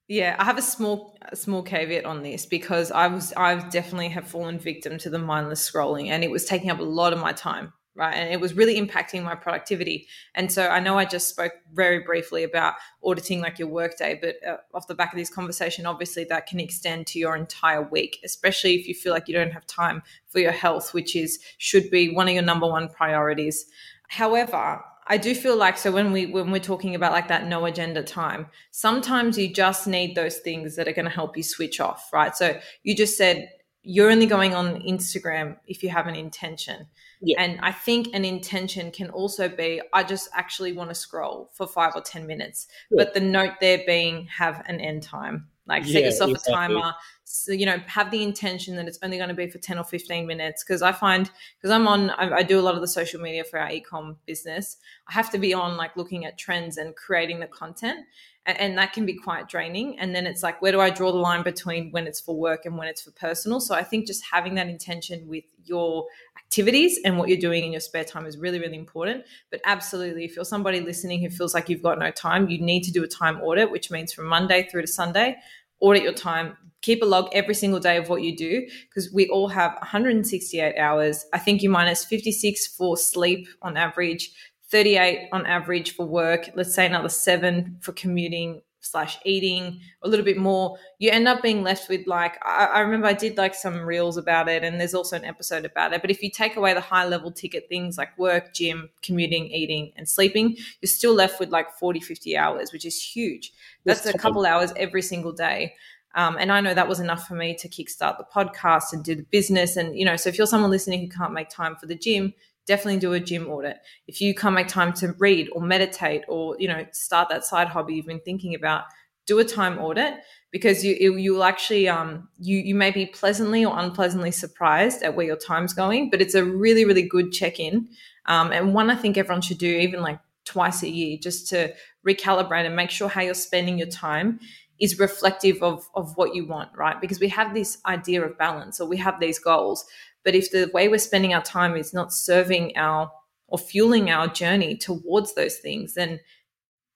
Yeah, 0.07 0.35
I 0.37 0.45
have 0.45 0.59
a 0.59 0.61
small 0.61 1.17
a 1.23 1.35
small 1.35 1.63
caveat 1.63 2.05
on 2.05 2.21
this 2.21 2.45
because 2.45 2.91
I 2.91 3.07
was 3.07 3.33
I 3.35 3.55
definitely 3.69 4.09
have 4.09 4.27
fallen 4.27 4.59
victim 4.59 4.99
to 4.99 5.09
the 5.09 5.17
mindless 5.17 5.67
scrolling 5.69 6.07
and 6.09 6.23
it 6.23 6.29
was 6.29 6.45
taking 6.45 6.69
up 6.69 6.79
a 6.79 6.83
lot 6.83 7.11
of 7.11 7.19
my 7.19 7.33
time, 7.33 7.73
right? 7.95 8.13
And 8.13 8.31
it 8.31 8.39
was 8.39 8.53
really 8.53 8.79
impacting 8.79 9.23
my 9.23 9.35
productivity. 9.35 10.07
And 10.33 10.51
so 10.51 10.67
I 10.67 10.79
know 10.79 10.97
I 10.97 11.05
just 11.05 11.29
spoke 11.29 11.53
very 11.73 11.99
briefly 11.99 12.43
about 12.43 12.75
auditing 13.03 13.41
like 13.41 13.57
your 13.57 13.69
workday, 13.69 14.19
but 14.21 14.35
uh, 14.47 14.57
off 14.73 14.87
the 14.87 14.95
back 14.95 15.13
of 15.13 15.17
this 15.17 15.29
conversation, 15.29 15.85
obviously 15.85 16.25
that 16.25 16.47
can 16.47 16.59
extend 16.59 17.07
to 17.07 17.19
your 17.19 17.35
entire 17.35 17.81
week, 17.81 18.19
especially 18.23 18.75
if 18.75 18.87
you 18.87 18.93
feel 18.93 19.13
like 19.13 19.27
you 19.27 19.33
don't 19.33 19.53
have 19.53 19.65
time 19.65 20.03
for 20.27 20.39
your 20.39 20.51
health, 20.51 20.93
which 20.93 21.15
is 21.15 21.39
should 21.57 21.89
be 21.89 22.13
one 22.13 22.27
of 22.27 22.33
your 22.33 22.43
number 22.43 22.67
one 22.67 22.89
priorities. 22.89 23.65
However, 24.09 24.83
I 25.07 25.17
do 25.17 25.35
feel 25.35 25.55
like 25.55 25.77
so 25.77 25.91
when 25.91 26.11
we 26.11 26.25
when 26.25 26.51
we're 26.51 26.59
talking 26.59 26.95
about 26.95 27.11
like 27.11 27.27
that 27.27 27.47
no 27.47 27.65
agenda 27.65 28.01
time, 28.03 28.47
sometimes 28.71 29.37
you 29.37 29.53
just 29.53 29.87
need 29.87 30.15
those 30.15 30.37
things 30.39 30.75
that 30.75 30.87
are 30.87 30.93
going 30.93 31.05
to 31.05 31.11
help 31.11 31.37
you 31.37 31.43
switch 31.43 31.79
off, 31.79 32.09
right? 32.11 32.35
So 32.35 32.59
you 32.83 32.95
just 32.95 33.15
said 33.15 33.49
you're 33.83 34.09
only 34.09 34.25
going 34.25 34.55
on 34.55 34.81
Instagram 34.81 35.57
if 35.67 35.83
you 35.83 35.89
have 35.89 36.07
an 36.07 36.15
intention. 36.15 36.87
Yeah. 37.25 37.41
And 37.41 37.59
I 37.61 37.71
think 37.71 38.09
an 38.13 38.23
intention 38.23 38.91
can 38.91 39.09
also 39.09 39.49
be 39.49 39.81
I 39.91 40.03
just 40.03 40.29
actually 40.33 40.73
want 40.73 40.91
to 40.91 40.95
scroll 40.95 41.49
for 41.53 41.65
5 41.65 41.93
or 41.95 42.01
10 42.01 42.27
minutes. 42.27 42.67
Yeah. 42.91 43.03
But 43.03 43.15
the 43.15 43.19
note 43.19 43.53
there 43.59 43.81
being 43.85 44.27
have 44.27 44.63
an 44.67 44.79
end 44.79 45.01
time. 45.01 45.47
Like 45.67 45.83
set 45.83 45.93
yeah, 45.93 45.99
yourself 46.01 46.29
exactly. 46.29 46.53
a 46.53 46.55
timer. 46.55 46.93
So, 47.23 47.51
you 47.51 47.65
know, 47.65 47.79
have 47.87 48.11
the 48.11 48.21
intention 48.21 48.75
that 48.75 48.87
it's 48.87 48.99
only 49.01 49.17
going 49.17 49.29
to 49.29 49.35
be 49.35 49.49
for 49.49 49.57
10 49.57 49.79
or 49.79 49.83
15 49.83 50.27
minutes. 50.27 50.63
Cause 50.63 50.83
I 50.83 50.91
find, 50.91 51.31
cause 51.59 51.71
I'm 51.71 51.87
on, 51.87 52.11
I, 52.11 52.29
I 52.29 52.43
do 52.43 52.59
a 52.59 52.61
lot 52.61 52.75
of 52.75 52.81
the 52.81 52.87
social 52.87 53.19
media 53.19 53.43
for 53.43 53.57
our 53.57 53.69
ecom 53.69 54.17
business. 54.27 54.77
I 55.09 55.13
have 55.13 55.31
to 55.31 55.39
be 55.39 55.55
on 55.55 55.77
like 55.77 55.97
looking 55.97 56.25
at 56.25 56.37
trends 56.37 56.77
and 56.77 56.95
creating 56.95 57.39
the 57.39 57.47
content. 57.47 58.05
And, 58.47 58.77
that 58.77 58.93
can 58.93 59.05
be 59.07 59.15
quite 59.15 59.49
draining. 59.49 59.97
And 59.97 60.13
then 60.13 60.27
it's 60.27 60.43
like, 60.43 60.61
where 60.61 60.71
do 60.71 60.79
I 60.79 60.91
draw 60.91 61.11
the 61.11 61.17
line 61.17 61.41
between 61.41 61.91
when 61.91 62.05
it's 62.05 62.19
for 62.19 62.35
work 62.35 62.65
and 62.65 62.77
when 62.77 62.87
it's 62.87 63.01
for 63.01 63.11
personal? 63.11 63.59
So 63.59 63.73
I 63.73 63.83
think 63.83 64.05
just 64.05 64.23
having 64.31 64.53
that 64.55 64.67
intention 64.67 65.27
with 65.27 65.45
your 65.63 66.05
activities 66.37 66.99
and 67.03 67.17
what 67.17 67.27
you're 67.27 67.39
doing 67.39 67.63
in 67.63 67.71
your 67.71 67.81
spare 67.81 68.03
time 68.03 68.27
is 68.27 68.37
really, 68.37 68.59
really 68.59 68.77
important. 68.77 69.23
But 69.49 69.61
absolutely, 69.65 70.25
if 70.25 70.35
you're 70.35 70.45
somebody 70.45 70.79
listening 70.79 71.21
who 71.21 71.29
feels 71.29 71.55
like 71.55 71.69
you've 71.69 71.81
got 71.81 71.97
no 71.97 72.11
time, 72.11 72.47
you 72.49 72.61
need 72.61 72.83
to 72.83 72.91
do 72.91 73.03
a 73.03 73.07
time 73.07 73.41
audit, 73.41 73.71
which 73.71 73.89
means 73.89 74.13
from 74.13 74.27
Monday 74.27 74.67
through 74.69 74.81
to 74.81 74.87
Sunday, 74.87 75.37
audit 75.79 76.03
your 76.03 76.13
time, 76.13 76.55
keep 76.81 77.01
a 77.01 77.05
log 77.05 77.29
every 77.31 77.55
single 77.55 77.79
day 77.79 77.97
of 77.97 78.09
what 78.09 78.21
you 78.21 78.35
do 78.35 78.67
because 78.87 79.11
we 79.11 79.27
all 79.29 79.47
have 79.47 79.73
168 79.73 80.77
hours. 80.77 81.25
I 81.33 81.39
think 81.39 81.63
you 81.63 81.69
minus 81.69 82.05
56 82.05 82.67
for 82.67 82.95
sleep 82.95 83.47
on 83.63 83.75
average, 83.75 84.31
38 84.69 85.29
on 85.31 85.45
average 85.45 85.95
for 85.95 86.05
work, 86.05 86.49
let's 86.55 86.73
say 86.73 86.85
another 86.85 87.09
seven 87.09 87.77
for 87.81 87.91
commuting 87.93 88.61
slash 88.85 89.17
eating 89.25 89.79
a 90.03 90.07
little 90.07 90.23
bit 90.23 90.37
more. 90.37 90.77
You 90.99 91.09
end 91.09 91.27
up 91.27 91.41
being 91.41 91.63
left 91.63 91.89
with 91.89 92.05
like 92.05 92.37
I, 92.45 92.65
I, 92.65 92.79
remember 92.81 93.07
i 93.07 93.13
did 93.13 93.35
like 93.35 93.55
some 93.55 93.79
reels 93.81 94.15
about 94.15 94.47
it 94.47 94.63
and 94.63 94.79
there's 94.79 94.93
also 94.93 95.15
an 95.15 95.25
episode 95.25 95.65
about 95.65 95.93
it 95.93 96.01
but 96.01 96.11
if 96.11 96.21
you 96.21 96.29
take 96.29 96.55
away 96.55 96.75
the 96.75 96.81
high 96.81 97.07
level 97.07 97.31
ticket 97.31 97.67
things 97.67 97.97
like 97.97 98.15
work 98.17 98.53
gym 98.53 98.89
commuting 99.01 99.47
eating 99.47 99.91
and 99.95 100.07
sleeping 100.07 100.55
you're 100.81 100.87
still 100.87 101.15
left 101.15 101.39
with 101.39 101.49
like 101.49 101.71
40 101.71 101.99
50 101.99 102.37
hours 102.37 102.71
which 102.71 102.85
is 102.85 103.01
huge. 103.01 103.53
That's 103.85 104.05
a 104.05 104.17
couple 104.17 104.45
hours 104.45 104.71
every 104.75 105.01
single 105.01 105.31
day. 105.31 105.73
Um, 106.15 106.37
and 106.39 106.51
I 106.51 106.61
know 106.61 106.73
that 106.73 106.87
was 106.87 107.01
enough 107.01 107.27
for 107.27 107.35
me 107.35 107.55
to 107.55 107.67
kickstart 107.67 108.17
the 108.17 108.25
podcast 108.33 108.93
and 108.93 109.03
do 109.03 109.15
the 109.15 109.23
business. 109.23 109.75
And, 109.75 109.97
you 109.99 110.05
know, 110.05 110.15
so 110.15 110.29
if 110.29 110.37
you're 110.37 110.47
someone 110.47 110.71
listening 110.71 111.01
who 111.01 111.09
can't 111.09 111.33
make 111.33 111.49
time 111.49 111.75
for 111.75 111.87
the 111.87 111.95
gym, 111.95 112.33
definitely 112.65 112.99
do 112.99 113.13
a 113.13 113.19
gym 113.19 113.49
audit. 113.49 113.77
If 114.07 114.21
you 114.21 114.33
can't 114.33 114.55
make 114.55 114.67
time 114.67 114.93
to 114.93 115.13
read 115.19 115.49
or 115.51 115.61
meditate 115.61 116.23
or, 116.27 116.55
you 116.59 116.67
know, 116.67 116.85
start 116.91 117.29
that 117.29 117.45
side 117.45 117.67
hobby 117.67 117.95
you've 117.95 118.05
been 118.05 118.19
thinking 118.19 118.55
about, 118.55 118.85
do 119.25 119.39
a 119.39 119.43
time 119.43 119.79
audit 119.79 120.15
because 120.51 120.85
you 120.85 121.17
you 121.17 121.33
will 121.33 121.43
actually 121.43 121.87
um 121.89 122.29
you 122.39 122.57
you 122.59 122.75
may 122.75 122.91
be 122.91 123.05
pleasantly 123.05 123.65
or 123.65 123.77
unpleasantly 123.77 124.31
surprised 124.31 125.03
at 125.03 125.15
where 125.15 125.25
your 125.25 125.35
time's 125.35 125.73
going, 125.73 126.09
but 126.09 126.21
it's 126.21 126.35
a 126.35 126.45
really 126.45 126.85
really 126.85 127.07
good 127.07 127.31
check 127.31 127.59
in, 127.59 127.87
um, 128.27 128.51
and 128.51 128.73
one 128.73 128.89
I 128.89 128.95
think 128.95 129.17
everyone 129.17 129.41
should 129.41 129.57
do 129.57 129.67
even 129.67 130.01
like 130.01 130.19
twice 130.45 130.83
a 130.83 130.89
year 130.89 131.17
just 131.19 131.49
to 131.49 131.73
recalibrate 132.07 132.65
and 132.65 132.75
make 132.75 132.91
sure 132.91 133.09
how 133.09 133.21
you're 133.21 133.33
spending 133.33 133.79
your 133.79 133.87
time 133.87 134.39
is 134.79 134.99
reflective 134.99 135.61
of 135.63 135.87
of 135.95 136.15
what 136.17 136.35
you 136.35 136.45
want, 136.45 136.69
right? 136.75 137.01
Because 137.01 137.19
we 137.19 137.29
have 137.29 137.53
this 137.53 137.79
idea 137.85 138.23
of 138.23 138.37
balance 138.37 138.79
or 138.79 138.87
we 138.87 138.97
have 138.97 139.19
these 139.19 139.39
goals, 139.39 139.85
but 140.25 140.35
if 140.35 140.51
the 140.51 140.69
way 140.73 140.89
we're 140.89 140.97
spending 140.97 141.33
our 141.33 141.43
time 141.43 141.77
is 141.77 141.93
not 141.93 142.11
serving 142.11 142.75
our 142.75 143.11
or 143.47 143.59
fueling 143.59 144.09
our 144.09 144.27
journey 144.27 144.75
towards 144.75 145.35
those 145.35 145.57
things, 145.57 145.93
then 145.93 146.19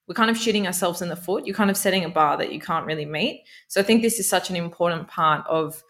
we're 0.07 0.15
kind 0.15 0.31
of 0.31 0.37
shooting 0.37 0.65
ourselves 0.65 1.01
in 1.03 1.09
the 1.09 1.15
foot. 1.15 1.45
You're 1.45 1.55
kind 1.55 1.69
of 1.69 1.77
setting 1.77 2.03
a 2.03 2.09
bar 2.09 2.35
that 2.37 2.51
you 2.51 2.59
can't 2.59 2.87
really 2.87 3.05
meet. 3.05 3.45
So 3.67 3.79
I 3.79 3.83
think 3.83 4.01
this 4.01 4.19
is 4.19 4.27
such 4.27 4.49
an 4.49 4.55
important 4.55 5.07
part 5.07 5.45
of 5.47 5.83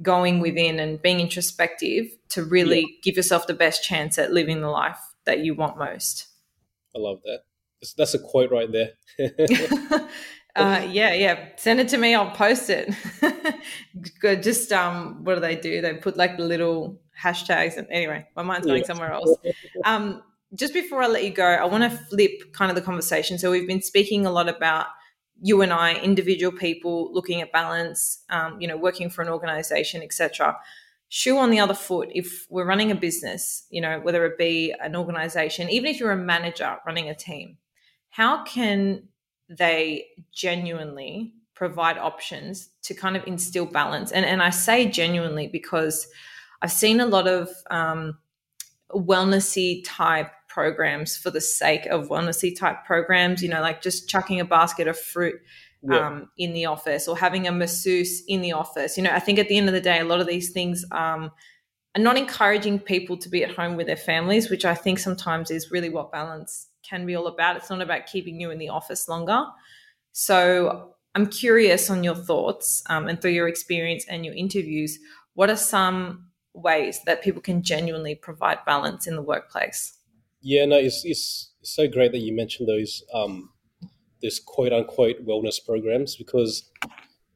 going 0.00 0.38
within 0.38 0.78
and 0.78 1.02
being 1.02 1.18
introspective 1.18 2.06
to 2.30 2.44
really 2.44 2.80
yeah. 2.80 3.00
give 3.02 3.16
yourself 3.16 3.48
the 3.48 3.54
best 3.54 3.82
chance 3.82 4.16
at 4.16 4.32
living 4.32 4.60
the 4.60 4.70
life 4.70 5.00
that 5.26 5.40
you 5.40 5.54
want 5.54 5.76
most. 5.76 6.28
I 6.94 7.00
love 7.00 7.20
that. 7.24 7.40
That's 7.98 8.14
a 8.14 8.20
quote 8.20 8.52
right 8.52 8.70
there. 8.70 8.92
Uh, 10.56 10.86
yeah, 10.88 11.12
yeah. 11.14 11.48
Send 11.56 11.80
it 11.80 11.88
to 11.88 11.98
me. 11.98 12.14
I'll 12.14 12.30
post 12.30 12.70
it. 12.70 12.94
Good. 14.20 14.42
Just 14.42 14.72
um, 14.72 15.24
what 15.24 15.34
do 15.34 15.40
they 15.40 15.56
do? 15.56 15.80
They 15.80 15.94
put 15.94 16.16
like 16.16 16.36
the 16.36 16.44
little 16.44 17.00
hashtags. 17.20 17.76
And 17.76 17.88
anyway, 17.90 18.26
my 18.36 18.42
mind's 18.42 18.66
going 18.66 18.82
yeah. 18.82 18.86
somewhere 18.86 19.12
else. 19.12 19.36
Um, 19.84 20.22
just 20.54 20.72
before 20.72 21.02
I 21.02 21.08
let 21.08 21.24
you 21.24 21.30
go, 21.30 21.44
I 21.44 21.64
want 21.64 21.82
to 21.84 21.98
flip 22.06 22.52
kind 22.52 22.70
of 22.70 22.76
the 22.76 22.82
conversation. 22.82 23.38
So 23.38 23.50
we've 23.50 23.66
been 23.66 23.82
speaking 23.82 24.26
a 24.26 24.30
lot 24.30 24.48
about 24.48 24.86
you 25.40 25.60
and 25.62 25.72
I, 25.72 25.94
individual 25.94 26.56
people 26.56 27.12
looking 27.12 27.40
at 27.40 27.50
balance, 27.50 28.22
um, 28.30 28.60
you 28.60 28.68
know, 28.68 28.76
working 28.76 29.10
for 29.10 29.22
an 29.22 29.28
organization, 29.28 30.02
etc. 30.02 30.56
Shoe 31.08 31.38
on 31.38 31.50
the 31.50 31.58
other 31.58 31.74
foot, 31.74 32.08
if 32.14 32.46
we're 32.48 32.66
running 32.66 32.90
a 32.90 32.94
business, 32.94 33.66
you 33.70 33.80
know, 33.80 33.98
whether 34.00 34.24
it 34.26 34.38
be 34.38 34.72
an 34.80 34.94
organization, 34.94 35.68
even 35.70 35.90
if 35.90 35.98
you're 35.98 36.12
a 36.12 36.16
manager 36.16 36.76
running 36.86 37.08
a 37.08 37.14
team, 37.14 37.58
how 38.10 38.44
can 38.44 39.08
they 39.48 40.06
genuinely 40.32 41.34
provide 41.54 41.98
options 41.98 42.70
to 42.82 42.94
kind 42.94 43.16
of 43.16 43.26
instill 43.26 43.66
balance. 43.66 44.12
And, 44.12 44.24
and 44.24 44.42
I 44.42 44.50
say 44.50 44.88
genuinely 44.88 45.46
because 45.46 46.06
I've 46.62 46.72
seen 46.72 47.00
a 47.00 47.06
lot 47.06 47.28
of 47.28 47.48
um, 47.70 48.18
wellnessy 48.90 49.82
type 49.84 50.30
programs 50.48 51.16
for 51.16 51.30
the 51.30 51.40
sake 51.40 51.86
of 51.86 52.08
wellnessy 52.08 52.56
type 52.56 52.84
programs, 52.84 53.42
you 53.42 53.48
know, 53.48 53.60
like 53.60 53.82
just 53.82 54.08
chucking 54.08 54.40
a 54.40 54.44
basket 54.44 54.88
of 54.88 54.98
fruit 54.98 55.40
yeah. 55.82 56.06
um, 56.06 56.30
in 56.38 56.52
the 56.52 56.66
office 56.66 57.06
or 57.08 57.16
having 57.16 57.46
a 57.46 57.52
masseuse 57.52 58.22
in 58.26 58.40
the 58.40 58.52
office. 58.52 58.96
You 58.96 59.02
know, 59.02 59.12
I 59.12 59.20
think 59.20 59.38
at 59.38 59.48
the 59.48 59.56
end 59.56 59.68
of 59.68 59.74
the 59.74 59.80
day, 59.80 60.00
a 60.00 60.04
lot 60.04 60.20
of 60.20 60.26
these 60.26 60.50
things 60.50 60.84
um, 60.90 61.30
are 61.96 62.02
not 62.02 62.16
encouraging 62.16 62.78
people 62.78 63.16
to 63.18 63.28
be 63.28 63.44
at 63.44 63.54
home 63.54 63.76
with 63.76 63.86
their 63.86 63.96
families, 63.96 64.50
which 64.50 64.64
I 64.64 64.74
think 64.74 64.98
sometimes 64.98 65.50
is 65.50 65.70
really 65.70 65.90
what 65.90 66.12
balance 66.12 66.68
can 66.88 67.06
be 67.06 67.14
all 67.14 67.26
about. 67.26 67.56
It's 67.56 67.70
not 67.70 67.80
about 67.80 68.06
keeping 68.06 68.40
you 68.40 68.50
in 68.50 68.58
the 68.58 68.68
office 68.68 69.08
longer. 69.08 69.44
So 70.12 70.94
I'm 71.14 71.26
curious 71.26 71.90
on 71.90 72.04
your 72.04 72.14
thoughts 72.14 72.82
um, 72.88 73.08
and 73.08 73.20
through 73.20 73.32
your 73.32 73.48
experience 73.48 74.04
and 74.08 74.24
your 74.24 74.34
interviews, 74.34 74.98
what 75.34 75.50
are 75.50 75.56
some 75.56 76.28
ways 76.54 77.00
that 77.06 77.22
people 77.22 77.42
can 77.42 77.62
genuinely 77.62 78.14
provide 78.14 78.58
balance 78.64 79.06
in 79.06 79.16
the 79.16 79.22
workplace? 79.22 79.98
Yeah, 80.40 80.66
no, 80.66 80.76
it's, 80.76 81.04
it's 81.04 81.52
so 81.62 81.88
great 81.88 82.12
that 82.12 82.18
you 82.18 82.34
mentioned 82.34 82.68
those 82.68 83.02
um, 83.12 83.50
those 84.22 84.40
quote 84.40 84.72
unquote 84.72 85.24
wellness 85.26 85.64
programs 85.64 86.16
because 86.16 86.70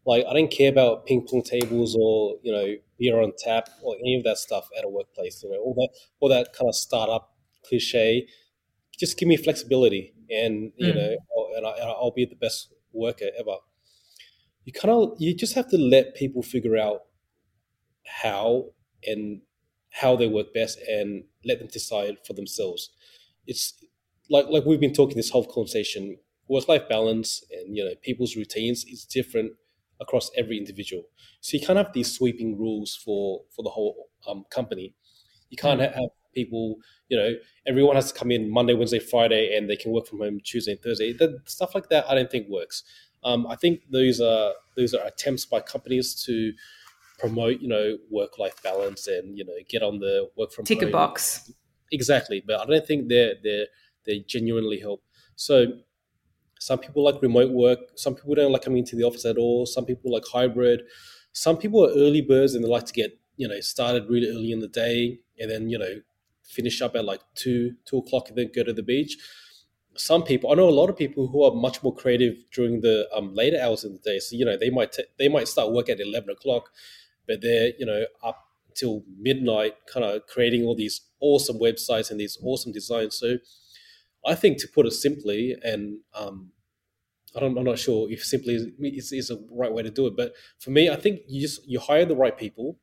like 0.06 0.24
I 0.28 0.32
don't 0.32 0.50
care 0.50 0.70
about 0.70 1.06
ping 1.06 1.26
pong 1.28 1.42
tables 1.42 1.96
or 1.98 2.36
you 2.42 2.52
know 2.52 2.74
beer 2.98 3.20
on 3.20 3.32
tap 3.38 3.68
or 3.82 3.96
any 3.96 4.16
of 4.16 4.24
that 4.24 4.38
stuff 4.38 4.68
at 4.76 4.84
a 4.84 4.88
workplace. 4.88 5.42
You 5.42 5.50
know 5.50 5.58
all 5.58 5.74
that 5.74 5.90
all 6.20 6.28
that 6.30 6.52
kind 6.52 6.68
of 6.68 6.74
startup 6.74 7.34
cliche. 7.64 8.26
Just 8.98 9.18
give 9.18 9.28
me 9.28 9.36
flexibility, 9.36 10.14
and 10.30 10.72
you 10.76 10.92
Mm. 10.92 10.96
know, 10.96 11.16
I'll- 11.36 11.52
and 11.56 11.66
I, 11.66 11.70
I'll 11.70 12.12
be 12.12 12.24
the 12.26 12.36
best 12.36 12.72
worker 12.92 13.30
ever. 13.38 13.56
You 14.64 14.72
kind 14.72 14.92
of 14.92 15.20
you 15.20 15.34
just 15.34 15.54
have 15.54 15.68
to 15.70 15.78
let 15.78 16.14
people 16.14 16.42
figure 16.42 16.76
out 16.76 17.06
how 18.04 18.72
and 19.06 19.42
how 19.90 20.16
they 20.16 20.28
work 20.28 20.52
best, 20.54 20.78
and 20.88 21.24
let 21.44 21.58
them 21.58 21.68
decide 21.68 22.18
for 22.26 22.32
themselves. 22.34 22.90
It's 23.46 23.74
like 24.30 24.46
like 24.48 24.64
we've 24.64 24.80
been 24.80 24.92
talking 24.94 25.16
this 25.16 25.30
whole 25.30 25.44
conversation. 25.46 26.18
Work 26.48 26.68
life 26.68 26.88
balance 26.88 27.44
and 27.52 27.76
you 27.76 27.84
know 27.84 27.94
people's 28.02 28.36
routines 28.36 28.84
is 28.84 29.04
different 29.04 29.52
across 30.00 30.30
every 30.36 30.58
individual. 30.58 31.04
So 31.40 31.56
you 31.56 31.66
can't 31.66 31.76
have 31.78 31.92
these 31.92 32.14
sweeping 32.14 32.58
rules 32.58 32.96
for 32.96 33.44
for 33.54 33.62
the 33.62 33.70
whole 33.70 34.10
um, 34.26 34.44
company. 34.50 34.94
You 35.50 35.56
can't 35.56 35.80
Mm. 35.80 35.82
have 35.82 36.10
people, 36.40 36.76
you 37.08 37.16
know, 37.16 37.30
everyone 37.66 37.96
has 37.96 38.12
to 38.12 38.18
come 38.18 38.30
in 38.30 38.50
Monday, 38.58 38.74
Wednesday, 38.74 38.98
Friday, 39.00 39.56
and 39.56 39.68
they 39.68 39.76
can 39.82 39.90
work 39.92 40.06
from 40.06 40.18
home 40.24 40.40
Tuesday 40.50 40.72
and 40.72 40.82
Thursday. 40.82 41.12
That 41.12 41.32
stuff 41.56 41.74
like 41.74 41.88
that, 41.88 42.08
I 42.08 42.14
don't 42.14 42.30
think 42.30 42.48
works. 42.48 42.84
Um, 43.24 43.46
I 43.46 43.56
think 43.56 43.74
those 43.90 44.20
are 44.20 44.52
those 44.76 44.94
are 44.94 45.04
attempts 45.06 45.44
by 45.44 45.60
companies 45.60 46.06
to 46.26 46.52
promote, 47.18 47.60
you 47.60 47.68
know, 47.68 47.98
work 48.10 48.38
life 48.38 48.62
balance 48.62 49.08
and 49.08 49.36
you 49.36 49.44
know 49.44 49.58
get 49.68 49.82
on 49.82 49.98
the 49.98 50.30
work 50.36 50.52
from 50.52 50.64
Tick 50.64 50.82
a 50.82 50.84
home 50.84 50.92
box. 50.92 51.52
exactly 51.90 52.42
but 52.46 52.60
i 52.60 52.64
don't 52.70 52.86
think 52.86 53.08
they're 53.08 53.34
they're 53.42 53.66
they 54.06 54.16
genuinely 54.34 54.78
help 54.78 55.02
so 55.36 55.56
some 56.60 56.78
people 56.78 57.02
like 57.04 57.20
remote 57.22 57.52
work 57.52 57.80
some 57.96 58.14
people 58.14 58.34
don't 58.34 58.52
like 58.52 58.62
coming 58.62 58.78
into 58.84 58.96
the 58.96 59.04
office 59.04 59.24
at 59.24 59.36
all 59.36 59.66
some 59.66 59.84
people 59.84 60.12
like 60.12 60.24
hybrid 60.32 60.82
some 61.32 61.56
people 61.56 61.84
are 61.84 61.92
early 62.04 62.22
birds 62.22 62.54
and 62.54 62.64
they 62.64 62.68
like 62.68 62.86
to 62.86 62.92
get 62.92 63.10
you 63.36 63.48
know 63.48 63.60
started 63.60 64.08
really 64.08 64.28
early 64.28 64.52
in 64.52 64.60
the 64.60 64.68
day 64.68 65.18
and 65.38 65.50
then 65.50 65.68
you 65.68 65.78
know 65.78 65.94
finish 66.48 66.82
up 66.82 66.96
at 66.96 67.04
like 67.04 67.20
two 67.34 67.74
two 67.84 67.98
o'clock 67.98 68.28
and 68.28 68.38
then 68.38 68.50
go 68.54 68.64
to 68.64 68.72
the 68.72 68.82
beach. 68.82 69.16
Some 69.96 70.22
people 70.22 70.52
i 70.52 70.54
know 70.54 70.68
a 70.68 70.80
lot 70.80 70.90
of 70.90 70.96
people 70.96 71.28
who 71.28 71.42
are 71.44 71.54
much 71.54 71.82
more 71.82 71.94
creative 71.94 72.36
during 72.52 72.80
the 72.80 73.08
um, 73.14 73.34
later 73.34 73.60
hours 73.60 73.84
of 73.84 73.92
the 73.92 73.98
day. 73.98 74.18
So 74.20 74.36
you 74.36 74.44
know 74.44 74.56
they 74.56 74.70
might 74.70 74.92
t- 74.92 75.04
they 75.18 75.28
might 75.28 75.48
start 75.48 75.72
work 75.72 75.88
at 75.88 76.00
11 76.00 76.30
o'clock 76.30 76.70
but 77.26 77.42
they're 77.42 77.72
you 77.78 77.86
know 77.86 78.06
up 78.22 78.44
till 78.74 79.02
midnight 79.18 79.74
kind 79.92 80.04
of 80.04 80.26
creating 80.26 80.64
all 80.64 80.76
these 80.76 81.00
awesome 81.20 81.58
websites 81.58 82.10
and 82.10 82.20
these 82.20 82.38
awesome 82.42 82.72
designs. 82.72 83.16
So 83.16 83.38
i 84.26 84.34
think 84.34 84.58
to 84.58 84.68
put 84.68 84.86
it 84.86 84.92
simply 84.92 85.56
and 85.62 86.00
um, 86.14 86.52
I 87.36 87.44
I'm 87.44 87.64
not 87.64 87.78
sure 87.78 88.10
if 88.10 88.24
simply 88.24 88.54
is, 88.54 88.66
is, 88.80 89.12
is 89.12 89.30
a 89.30 89.38
right 89.50 89.72
way 89.72 89.82
to 89.82 89.90
do 89.90 90.06
it, 90.06 90.16
but 90.16 90.34
for 90.58 90.70
me, 90.70 90.90
I 90.90 90.96
think 90.96 91.20
you 91.28 91.42
just 91.42 91.66
you 91.66 91.78
hire 91.80 92.04
the 92.04 92.16
right 92.16 92.36
people, 92.36 92.78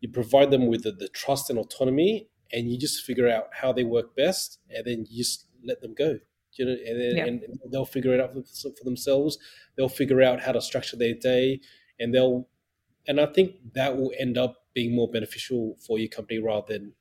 you 0.00 0.08
provide 0.10 0.50
them 0.50 0.66
with 0.68 0.84
the, 0.84 0.92
the 0.92 1.08
trust 1.08 1.50
and 1.50 1.58
autonomy, 1.58 2.29
and 2.52 2.70
you 2.70 2.78
just 2.78 3.04
figure 3.04 3.28
out 3.28 3.48
how 3.52 3.72
they 3.72 3.84
work 3.84 4.14
best, 4.16 4.58
and 4.74 4.84
then 4.86 5.06
you 5.08 5.18
just 5.24 5.46
let 5.64 5.80
them 5.80 5.94
go. 5.94 6.18
You 6.54 6.64
know, 6.66 6.72
and, 6.72 7.00
then, 7.00 7.16
Yeah. 7.16 7.24
and 7.26 7.42
they'll 7.72 7.84
figure 7.84 8.12
it 8.12 8.20
out 8.20 8.32
for, 8.34 8.42
for 8.42 8.84
themselves. 8.84 9.38
They'll 9.76 9.88
figure 9.88 10.20
out 10.20 10.40
how 10.40 10.52
to 10.52 10.60
structure 10.60 10.96
their 10.96 11.14
day, 11.14 11.60
and 11.98 12.12
they'll, 12.14 12.48
and 13.06 13.20
I 13.20 13.26
think 13.26 13.56
that 13.74 13.96
will 13.96 14.12
end 14.18 14.36
up 14.36 14.66
being 14.74 14.94
more 14.94 15.08
beneficial 15.10 15.76
for 15.86 15.98
your 15.98 16.08
company 16.08 16.38
rather 16.38 16.66
than 16.74 16.92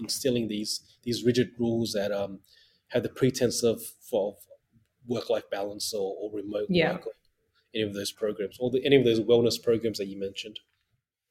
instilling 0.00 0.48
these 0.48 0.80
these 1.02 1.24
rigid 1.24 1.50
rules 1.58 1.92
that 1.92 2.10
um 2.12 2.40
have 2.88 3.02
the 3.02 3.08
pretense 3.08 3.62
of 3.62 3.82
of 4.12 4.34
work 5.06 5.28
life 5.30 5.48
balance 5.50 5.92
or, 5.94 6.14
or 6.18 6.30
remote 6.32 6.66
Yeah. 6.68 6.92
work 6.92 7.06
or 7.06 7.12
any 7.74 7.82
of 7.84 7.94
those 7.94 8.12
programs 8.12 8.56
or 8.60 8.70
the, 8.70 8.84
any 8.84 8.96
of 8.96 9.04
those 9.04 9.20
wellness 9.20 9.62
programs 9.62 9.98
that 9.98 10.06
you 10.06 10.18
mentioned. 10.18 10.60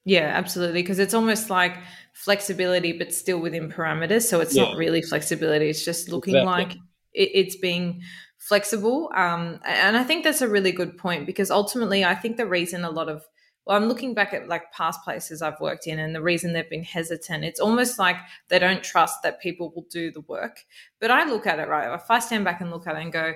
Yeah, 0.05 0.31
absolutely. 0.33 0.81
Because 0.81 0.99
it's 0.99 1.13
almost 1.13 1.49
like 1.49 1.77
flexibility, 2.13 2.93
but 2.93 3.13
still 3.13 3.39
within 3.39 3.69
parameters. 3.69 4.23
So 4.23 4.39
it's 4.39 4.55
not 4.55 4.77
really 4.77 5.01
flexibility. 5.01 5.69
It's 5.69 5.85
just 5.85 6.09
looking 6.09 6.35
Exactly. 6.35 6.63
like 6.65 6.73
it, 7.13 7.29
it's 7.33 7.55
being 7.55 8.01
flexible. 8.37 9.11
Um, 9.15 9.59
and 9.65 9.97
I 9.97 10.03
think 10.03 10.23
that's 10.23 10.41
a 10.41 10.47
really 10.47 10.71
good 10.71 10.97
point 10.97 11.25
because 11.25 11.51
ultimately, 11.51 12.03
I 12.03 12.15
think 12.15 12.37
the 12.37 12.47
reason 12.47 12.83
a 12.85 12.89
lot 12.89 13.09
of 13.09 13.23
well, 13.65 13.77
I'm 13.77 13.87
looking 13.87 14.15
back 14.15 14.33
at 14.33 14.47
like 14.47 14.71
past 14.71 15.03
places 15.03 15.43
I've 15.43 15.59
worked 15.61 15.85
in, 15.85 15.99
and 15.99 16.15
the 16.15 16.23
reason 16.23 16.53
they've 16.53 16.67
been 16.67 16.83
hesitant, 16.83 17.43
it's 17.43 17.59
almost 17.59 17.99
like 17.99 18.15
they 18.47 18.57
don't 18.57 18.81
trust 18.83 19.21
that 19.21 19.39
people 19.39 19.71
will 19.75 19.85
do 19.91 20.11
the 20.11 20.21
work. 20.21 20.65
But 20.99 21.11
I 21.11 21.25
look 21.25 21.45
at 21.45 21.59
it 21.59 21.67
right. 21.67 21.93
If 21.93 22.09
I 22.09 22.17
stand 22.17 22.45
back 22.45 22.61
and 22.61 22.71
look 22.71 22.87
at 22.87 22.95
it 22.95 23.03
and 23.03 23.13
go, 23.13 23.33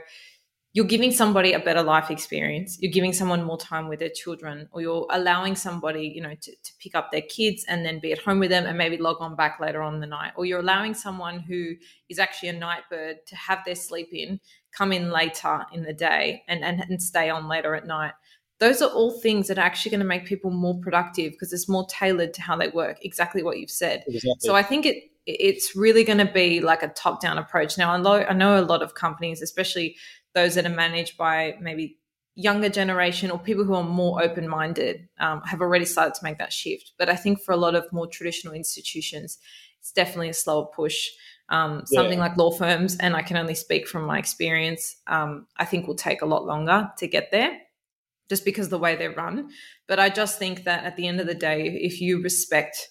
you're 0.74 0.86
giving 0.86 1.12
somebody 1.12 1.54
a 1.54 1.60
better 1.60 1.84
life 1.84 2.10
experience. 2.10 2.78
You're 2.82 2.92
giving 2.92 3.14
someone 3.14 3.44
more 3.44 3.60
time 3.60 3.88
with 3.88 4.00
their 4.00 4.10
children 4.10 4.68
or 4.72 4.82
you're 4.82 5.06
allowing 5.12 5.56
somebody 5.56 6.12
you 6.14 6.22
know 6.22 6.34
to, 6.34 6.52
to 6.52 6.74
pick 6.80 6.96
up 6.96 7.12
their 7.12 7.22
kids 7.22 7.64
and 7.68 7.86
then 7.86 8.00
be 8.00 8.12
at 8.12 8.18
home 8.18 8.40
with 8.40 8.50
them 8.50 8.66
and 8.66 8.76
maybe 8.76 8.98
log 8.98 9.18
on 9.20 9.36
back 9.36 9.60
later 9.60 9.84
on 9.84 9.94
in 9.94 10.02
the 10.02 10.08
night. 10.08 10.34
Or 10.36 10.46
you're 10.46 10.60
allowing 10.60 10.96
someone 10.96 11.40
who 11.40 11.76
is 12.10 12.18
actually 12.18 12.50
a 12.50 12.54
night 12.54 12.84
bird 12.90 13.18
to 13.28 13.36
have 13.36 13.60
their 13.66 13.76
sleep 13.76 14.10
in 14.12 14.40
come 14.76 14.92
in 14.92 15.12
later 15.12 15.64
in 15.72 15.84
the 15.84 15.94
day 15.94 16.44
and, 16.48 16.64
and, 16.64 16.80
and 16.90 17.00
stay 17.00 17.30
on 17.30 17.48
later 17.48 17.76
at 17.76 17.86
night. 17.86 18.14
Those 18.60 18.82
are 18.82 18.90
all 18.90 19.12
things 19.20 19.48
that 19.50 19.60
are 19.60 19.66
actually 19.66 19.92
going 19.92 20.00
to 20.00 20.06
make 20.06 20.26
people 20.26 20.50
more 20.50 20.80
productive 20.82 21.34
because 21.34 21.54
it's 21.54 21.70
more 21.70 21.86
tailored 21.88 22.34
to 22.34 22.42
how 22.42 22.56
they 22.56 22.70
work. 22.70 22.98
Exactly 23.04 23.44
what 23.44 23.60
you've 23.60 23.70
said. 23.70 24.04
Exactly. 24.08 24.34
so 24.40 24.56
I 24.56 24.64
think 24.64 24.88
it 24.88 25.04
it's 25.26 25.74
really 25.74 26.04
going 26.04 26.18
to 26.18 26.30
be 26.34 26.60
like 26.60 26.84
a 26.84 26.90
top 26.90 27.22
down 27.22 27.38
approach. 27.38 27.78
Now 27.78 27.92
I 27.92 27.98
know 27.98 28.16
I 28.16 28.34
know 28.34 28.60
a 28.60 28.66
lot 28.66 28.82
of 28.82 28.96
companies, 28.96 29.42
especially 29.42 29.96
those 30.34 30.56
that 30.56 30.66
are 30.66 30.70
managed 30.70 31.18
by 31.18 31.56
maybe 31.62 31.98
younger 32.36 32.70
generation 32.70 33.30
or 33.30 33.38
people 33.38 33.64
who 33.64 33.76
are 33.76 33.84
more 33.84 34.24
open 34.24 34.48
minded, 34.48 35.08
um, 35.20 35.42
have 35.44 35.62
already 35.62 35.86
started 35.86 36.16
to 36.16 36.24
make 36.24 36.40
that 36.40 36.52
shift. 36.52 36.94
But 36.98 37.10
I 37.10 37.16
think 37.16 37.42
for 37.42 37.52
a 37.52 37.58
lot 37.58 37.76
of 37.76 37.92
more 37.94 38.08
traditional 38.08 38.54
institutions, 38.54 39.38
it's 39.80 39.92
definitely 39.92 40.30
a 40.30 40.34
slower 40.34 40.66
push. 40.66 41.10
Um, 41.50 41.84
something 41.86 42.18
Yeah. 42.18 42.26
like 42.26 42.38
law 42.38 42.52
firms, 42.52 42.98
and 42.98 43.16
I 43.16 43.22
can 43.22 43.38
only 43.38 43.54
speak 43.54 43.88
from 43.88 44.06
my 44.06 44.18
experience. 44.18 44.96
Um, 45.08 45.46
I 45.58 45.66
think 45.66 45.88
will 45.88 45.96
take 45.96 46.22
a 46.22 46.26
lot 46.26 46.46
longer 46.46 46.92
to 46.98 47.08
get 47.08 47.32
there 47.32 47.60
just 48.30 48.46
because 48.46 48.70
the 48.70 48.80
way 48.80 48.96
they're 48.96 49.14
run. 49.14 49.50
But 49.88 50.00
I 50.00 50.10
just 50.10 50.40
think 50.40 50.64
that 50.64 50.86
at 50.86 50.96
the 50.96 51.08
end 51.08 51.20
of 51.20 51.28
the 51.28 51.36
day, 51.36 51.68
if 51.68 52.02
you 52.02 52.22
respect 52.22 52.90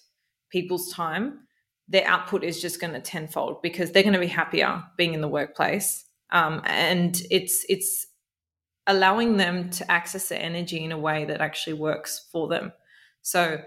people's 0.49 0.93
time, 0.93 1.39
their 1.87 2.07
output 2.07 2.43
is 2.43 2.61
just 2.61 2.79
going 2.79 2.93
to 2.93 3.01
tenfold 3.01 3.61
because 3.61 3.91
they're 3.91 4.03
going 4.03 4.13
to 4.13 4.19
be 4.19 4.27
happier 4.27 4.83
being 4.97 5.13
in 5.13 5.21
the 5.21 5.27
workplace. 5.27 6.05
Um, 6.33 6.61
and 6.65 7.21
it's 7.31 7.65
it's 7.69 8.07
allowing 8.87 9.37
them 9.37 9.69
to 9.69 9.89
access 9.89 10.27
their 10.27 10.41
energy 10.41 10.83
in 10.83 10.91
a 10.91 10.97
way 10.97 11.23
that 11.25 11.39
actually 11.39 11.73
works 11.73 12.27
for 12.31 12.49
them. 12.49 12.73
So 13.21 13.61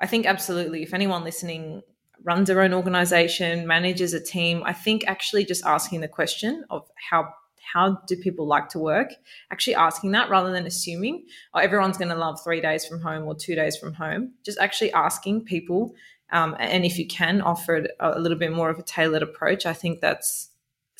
I 0.00 0.06
think 0.06 0.24
absolutely, 0.24 0.82
if 0.82 0.94
anyone 0.94 1.24
listening 1.24 1.82
runs 2.24 2.46
their 2.46 2.62
own 2.62 2.72
organization, 2.72 3.66
manages 3.66 4.14
a 4.14 4.20
team, 4.20 4.62
I 4.64 4.72
think 4.72 5.04
actually 5.06 5.44
just 5.44 5.66
asking 5.66 6.00
the 6.00 6.08
question 6.08 6.64
of 6.70 6.88
how 7.10 7.34
how 7.72 7.98
do 8.06 8.16
people 8.16 8.46
like 8.46 8.68
to 8.70 8.78
work? 8.78 9.12
Actually 9.50 9.76
asking 9.76 10.12
that 10.12 10.28
rather 10.28 10.50
than 10.50 10.66
assuming, 10.66 11.24
oh, 11.54 11.60
everyone's 11.60 11.96
going 11.96 12.10
to 12.10 12.16
love 12.16 12.42
three 12.42 12.60
days 12.60 12.84
from 12.84 13.00
home 13.00 13.24
or 13.24 13.34
two 13.34 13.54
days 13.54 13.76
from 13.76 13.94
home. 13.94 14.32
Just 14.44 14.58
actually 14.58 14.92
asking 14.92 15.44
people, 15.44 15.94
um, 16.32 16.56
and 16.58 16.84
if 16.84 16.98
you 16.98 17.06
can 17.06 17.40
offer 17.40 17.86
a 18.00 18.18
little 18.18 18.38
bit 18.38 18.52
more 18.52 18.68
of 18.68 18.78
a 18.78 18.82
tailored 18.82 19.22
approach, 19.22 19.64
I 19.64 19.72
think 19.72 20.00
that's 20.00 20.50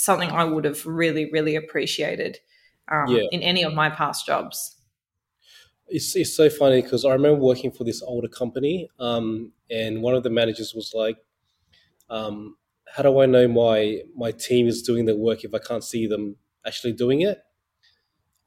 something 0.04 0.30
I 0.30 0.44
would 0.44 0.64
have 0.64 0.84
really, 0.86 1.30
really 1.30 1.56
appreciated 1.56 2.38
um, 2.90 3.06
Yeah. 3.08 3.28
in 3.30 3.42
any 3.42 3.62
of 3.64 3.74
my 3.74 3.90
past 3.90 4.26
jobs. 4.26 4.76
it's, 5.88 6.16
it's 6.16 6.34
so 6.34 6.48
funny 6.48 6.82
because 6.82 7.04
I 7.04 7.12
remember 7.12 7.40
working 7.40 7.70
for 7.70 7.84
this 7.84 8.02
older 8.02 8.28
company, 8.28 8.88
um, 8.98 9.52
and 9.70 10.02
one 10.02 10.14
of 10.14 10.22
the 10.22 10.30
managers 10.30 10.74
was 10.74 10.92
like, 10.94 11.18
um, 12.10 12.56
"How 12.88 13.02
do 13.04 13.20
I 13.20 13.26
know 13.26 13.48
my 13.48 14.02
my 14.16 14.32
team 14.32 14.68
is 14.68 14.82
doing 14.82 15.06
the 15.06 15.16
work 15.16 15.44
if 15.44 15.54
I 15.54 15.58
can't 15.58 15.84
see 15.84 16.06
them 16.06 16.36
actually 16.66 16.92
doing 16.94 17.22
it?" 17.22 17.42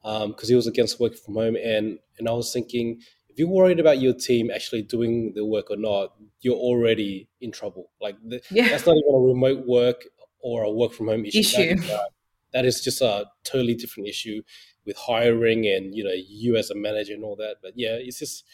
Because 0.02 0.48
he 0.48 0.54
was 0.54 0.66
against 0.68 1.00
working 1.00 1.18
from 1.18 1.34
home, 1.34 1.56
and 1.56 1.98
and 2.18 2.28
I 2.28 2.32
was 2.32 2.52
thinking, 2.52 3.00
if 3.28 3.38
you're 3.38 3.48
worried 3.48 3.80
about 3.80 4.00
your 4.00 4.14
team 4.14 4.50
actually 4.52 4.82
doing 4.82 5.32
the 5.34 5.44
work 5.44 5.68
or 5.70 5.76
not, 5.76 6.14
you're 6.42 6.54
already 6.56 7.28
in 7.40 7.50
trouble. 7.50 7.90
Like 8.00 8.16
the, 8.24 8.40
Yeah. 8.50 8.68
that's 8.70 8.86
not 8.86 8.96
even 8.96 9.14
a 9.14 9.18
remote 9.18 9.66
work 9.66 10.04
or 10.46 10.62
a 10.62 10.70
work 10.70 10.92
from 10.92 11.08
home 11.08 11.24
issue. 11.24 11.40
Issue. 11.40 11.74
is, 11.76 11.90
uh, 11.90 12.04
that 12.52 12.64
is 12.64 12.80
just 12.80 13.00
a 13.02 13.26
totally 13.42 13.74
different 13.74 14.08
issue 14.08 14.42
with 14.86 14.96
hiring 14.96 15.66
and 15.66 15.92
you 15.92 16.04
know 16.04 16.14
you 16.14 16.56
as 16.56 16.70
a 16.70 16.74
manager 16.74 17.14
and 17.14 17.24
all 17.24 17.34
that. 17.36 17.56
But 17.60 17.72
yeah, 17.74 17.96
it's 17.98 18.20
just 18.20 18.44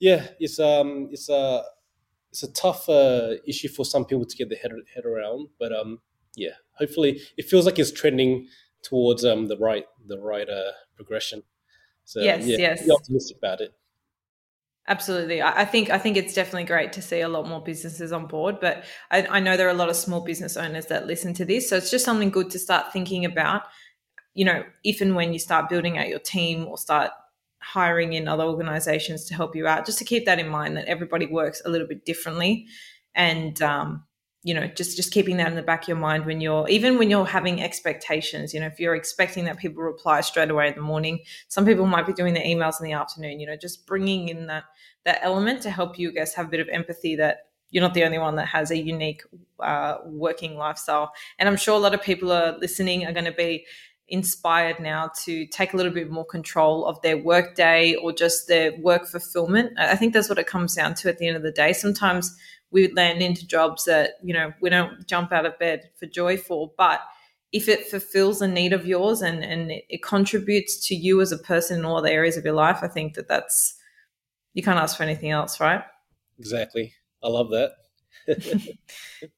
yeah, 0.00 0.26
it's 0.40 0.58
um 0.58 1.08
it's 1.12 1.28
a 1.28 1.62
it's 2.32 2.42
a 2.42 2.52
tough 2.52 2.88
uh, 2.88 3.34
issue 3.46 3.68
for 3.68 3.84
some 3.84 4.04
people 4.04 4.24
to 4.24 4.36
get 4.36 4.48
their 4.48 4.58
head 4.58 4.72
head 4.94 5.04
around. 5.04 5.48
But 5.58 5.72
um 5.72 6.00
yeah, 6.36 6.56
hopefully 6.72 7.20
it 7.36 7.44
feels 7.44 7.64
like 7.64 7.78
it's 7.78 7.92
trending 7.92 8.48
towards 8.82 9.24
um 9.24 9.46
the 9.46 9.58
right 9.58 9.86
the 10.04 10.18
right 10.18 10.48
uh 10.48 10.72
progression. 10.96 11.44
So 12.04 12.20
Yes, 12.20 12.44
yeah, 12.44 12.58
yes. 12.58 12.84
be 12.84 12.90
optimistic 12.90 13.36
about 13.36 13.60
it. 13.60 13.72
Absolutely. 14.90 15.40
I 15.40 15.64
think 15.66 15.88
I 15.88 15.98
think 15.98 16.16
it's 16.16 16.34
definitely 16.34 16.64
great 16.64 16.92
to 16.94 17.00
see 17.02 17.20
a 17.20 17.28
lot 17.28 17.46
more 17.46 17.62
businesses 17.62 18.10
on 18.10 18.26
board, 18.26 18.58
but 18.60 18.82
I, 19.12 19.24
I 19.24 19.38
know 19.38 19.56
there 19.56 19.68
are 19.68 19.70
a 19.70 19.74
lot 19.74 19.88
of 19.88 19.94
small 19.94 20.20
business 20.20 20.56
owners 20.56 20.86
that 20.86 21.06
listen 21.06 21.32
to 21.34 21.44
this. 21.44 21.70
So 21.70 21.76
it's 21.76 21.92
just 21.92 22.04
something 22.04 22.28
good 22.30 22.50
to 22.50 22.58
start 22.58 22.92
thinking 22.92 23.24
about, 23.24 23.62
you 24.34 24.44
know, 24.44 24.64
if 24.82 25.00
and 25.00 25.14
when 25.14 25.32
you 25.32 25.38
start 25.38 25.68
building 25.68 25.96
out 25.96 26.08
your 26.08 26.18
team 26.18 26.66
or 26.66 26.76
start 26.76 27.12
hiring 27.60 28.14
in 28.14 28.26
other 28.26 28.42
organizations 28.42 29.26
to 29.26 29.34
help 29.34 29.54
you 29.54 29.68
out, 29.68 29.86
just 29.86 29.98
to 29.98 30.04
keep 30.04 30.26
that 30.26 30.40
in 30.40 30.48
mind 30.48 30.76
that 30.76 30.86
everybody 30.86 31.26
works 31.26 31.62
a 31.64 31.70
little 31.70 31.86
bit 31.86 32.04
differently. 32.04 32.66
And 33.14 33.62
um, 33.62 34.04
you 34.42 34.54
know 34.54 34.66
just 34.68 34.96
just 34.96 35.12
keeping 35.12 35.36
that 35.36 35.48
in 35.48 35.54
the 35.54 35.62
back 35.62 35.82
of 35.82 35.88
your 35.88 35.96
mind 35.96 36.24
when 36.24 36.40
you're 36.40 36.68
even 36.68 36.98
when 36.98 37.10
you're 37.10 37.26
having 37.26 37.60
expectations 37.60 38.54
you 38.54 38.60
know 38.60 38.66
if 38.66 38.80
you're 38.80 38.94
expecting 38.94 39.44
that 39.44 39.58
people 39.58 39.82
reply 39.82 40.20
straight 40.20 40.50
away 40.50 40.68
in 40.68 40.74
the 40.74 40.80
morning 40.80 41.20
some 41.48 41.66
people 41.66 41.86
might 41.86 42.06
be 42.06 42.12
doing 42.12 42.32
their 42.32 42.44
emails 42.44 42.80
in 42.80 42.86
the 42.86 42.92
afternoon 42.92 43.38
you 43.38 43.46
know 43.46 43.56
just 43.56 43.86
bringing 43.86 44.28
in 44.28 44.46
that 44.46 44.64
that 45.04 45.18
element 45.22 45.62
to 45.62 45.70
help 45.70 45.98
you 45.98 46.12
guys 46.12 46.34
have 46.34 46.46
a 46.46 46.50
bit 46.50 46.60
of 46.60 46.68
empathy 46.70 47.16
that 47.16 47.46
you're 47.70 47.82
not 47.82 47.94
the 47.94 48.04
only 48.04 48.18
one 48.18 48.36
that 48.36 48.46
has 48.46 48.72
a 48.72 48.76
unique 48.76 49.22
uh, 49.60 49.98
working 50.04 50.56
lifestyle. 50.56 51.12
And 51.38 51.48
i'm 51.48 51.56
sure 51.56 51.76
a 51.76 51.78
lot 51.78 51.94
of 51.94 52.02
people 52.02 52.32
are 52.32 52.58
listening 52.58 53.06
are 53.06 53.12
going 53.12 53.26
to 53.26 53.32
be 53.32 53.64
inspired 54.10 54.80
now 54.80 55.10
to 55.22 55.46
take 55.46 55.72
a 55.72 55.76
little 55.76 55.92
bit 55.92 56.10
more 56.10 56.24
control 56.24 56.84
of 56.84 57.00
their 57.00 57.16
work 57.16 57.54
day 57.54 57.94
or 57.94 58.12
just 58.12 58.48
their 58.48 58.76
work 58.78 59.06
fulfillment. 59.06 59.72
I 59.78 59.94
think 59.96 60.12
that's 60.12 60.28
what 60.28 60.38
it 60.38 60.48
comes 60.48 60.74
down 60.74 60.94
to 60.94 61.08
at 61.08 61.18
the 61.18 61.28
end 61.28 61.36
of 61.36 61.44
the 61.44 61.52
day. 61.52 61.72
Sometimes 61.72 62.36
we 62.70 62.92
land 62.92 63.22
into 63.22 63.46
jobs 63.46 63.84
that 63.84 64.12
you 64.22 64.32
know 64.32 64.52
we 64.60 64.70
don't 64.70 65.06
jump 65.06 65.32
out 65.32 65.46
of 65.46 65.58
bed 65.58 65.90
for 65.98 66.06
joy 66.06 66.36
for 66.36 66.72
but 66.76 67.00
if 67.52 67.68
it 67.68 67.88
fulfills 67.88 68.40
a 68.40 68.48
need 68.48 68.72
of 68.72 68.86
yours 68.86 69.22
and 69.22 69.42
and 69.44 69.70
it 69.70 70.02
contributes 70.02 70.86
to 70.86 70.94
you 70.94 71.20
as 71.20 71.32
a 71.32 71.38
person 71.38 71.78
in 71.78 71.84
all 71.84 72.00
the 72.02 72.12
areas 72.12 72.36
of 72.36 72.44
your 72.44 72.54
life 72.54 72.78
i 72.82 72.88
think 72.88 73.14
that 73.14 73.28
that's 73.28 73.74
you 74.54 74.62
can't 74.62 74.78
ask 74.78 74.96
for 74.96 75.02
anything 75.02 75.30
else 75.30 75.60
right 75.60 75.82
exactly 76.38 76.92
i 77.22 77.28
love 77.28 77.50
that 77.50 77.72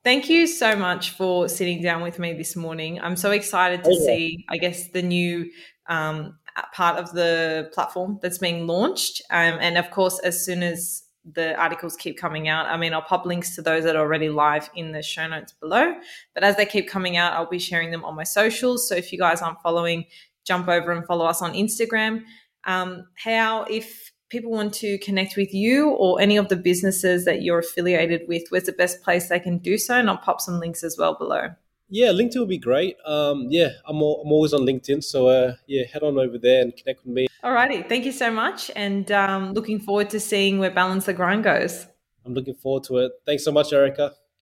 Thank 0.04 0.28
you 0.28 0.46
so 0.46 0.76
much 0.76 1.10
for 1.10 1.48
sitting 1.48 1.82
down 1.82 2.02
with 2.02 2.18
me 2.18 2.32
this 2.32 2.56
morning. 2.56 3.00
I'm 3.00 3.16
so 3.16 3.30
excited 3.30 3.84
to 3.84 3.90
oh, 3.90 3.92
yeah. 3.92 4.06
see, 4.06 4.44
I 4.48 4.56
guess, 4.58 4.88
the 4.90 5.02
new 5.02 5.50
um, 5.88 6.38
part 6.74 6.98
of 6.98 7.12
the 7.12 7.70
platform 7.72 8.18
that's 8.22 8.38
being 8.38 8.66
launched. 8.66 9.22
Um, 9.30 9.58
and 9.60 9.78
of 9.78 9.90
course, 9.90 10.18
as 10.20 10.44
soon 10.44 10.62
as 10.62 11.01
the 11.24 11.54
articles 11.54 11.96
keep 11.96 12.18
coming 12.18 12.48
out. 12.48 12.66
I 12.66 12.76
mean, 12.76 12.92
I'll 12.92 13.02
pop 13.02 13.24
links 13.26 13.54
to 13.54 13.62
those 13.62 13.84
that 13.84 13.94
are 13.94 14.00
already 14.00 14.28
live 14.28 14.68
in 14.74 14.92
the 14.92 15.02
show 15.02 15.26
notes 15.26 15.52
below. 15.52 15.94
But 16.34 16.42
as 16.42 16.56
they 16.56 16.66
keep 16.66 16.88
coming 16.88 17.16
out, 17.16 17.32
I'll 17.34 17.48
be 17.48 17.58
sharing 17.58 17.90
them 17.90 18.04
on 18.04 18.16
my 18.16 18.24
socials. 18.24 18.88
So 18.88 18.96
if 18.96 19.12
you 19.12 19.18
guys 19.18 19.40
aren't 19.40 19.60
following, 19.62 20.04
jump 20.44 20.68
over 20.68 20.90
and 20.90 21.06
follow 21.06 21.26
us 21.26 21.40
on 21.40 21.52
Instagram. 21.52 22.24
Um, 22.64 23.06
Hao, 23.24 23.64
if 23.70 24.12
people 24.30 24.50
want 24.50 24.74
to 24.74 24.98
connect 24.98 25.36
with 25.36 25.54
you 25.54 25.90
or 25.90 26.20
any 26.20 26.36
of 26.36 26.48
the 26.48 26.56
businesses 26.56 27.24
that 27.26 27.42
you're 27.42 27.60
affiliated 27.60 28.22
with, 28.26 28.42
where's 28.48 28.64
the 28.64 28.72
best 28.72 29.02
place 29.02 29.28
they 29.28 29.38
can 29.38 29.58
do 29.58 29.78
so? 29.78 29.94
And 29.94 30.10
I'll 30.10 30.16
pop 30.16 30.40
some 30.40 30.58
links 30.58 30.82
as 30.82 30.96
well 30.98 31.16
below. 31.16 31.50
Yeah, 31.94 32.08
LinkedIn 32.08 32.38
would 32.38 32.48
be 32.48 32.56
great. 32.56 32.96
Um, 33.04 33.48
yeah, 33.50 33.68
I'm, 33.86 34.00
all, 34.00 34.22
I'm 34.24 34.32
always 34.32 34.54
on 34.54 34.62
LinkedIn. 34.62 35.04
So 35.04 35.26
uh, 35.26 35.56
yeah, 35.66 35.84
head 35.84 36.02
on 36.02 36.18
over 36.18 36.38
there 36.38 36.62
and 36.62 36.74
connect 36.74 37.04
with 37.04 37.14
me. 37.14 37.26
Alrighty, 37.44 37.86
thank 37.86 38.06
you 38.06 38.12
so 38.12 38.30
much, 38.30 38.70
and 38.74 39.12
um, 39.12 39.52
looking 39.52 39.78
forward 39.78 40.08
to 40.10 40.20
seeing 40.20 40.58
where 40.58 40.70
Balance 40.70 41.04
the 41.04 41.12
Grind 41.12 41.44
goes. 41.44 41.86
I'm 42.24 42.32
looking 42.32 42.54
forward 42.54 42.84
to 42.84 42.98
it. 42.98 43.12
Thanks 43.26 43.44
so 43.44 43.52
much, 43.52 43.74
Erica. 43.74 44.14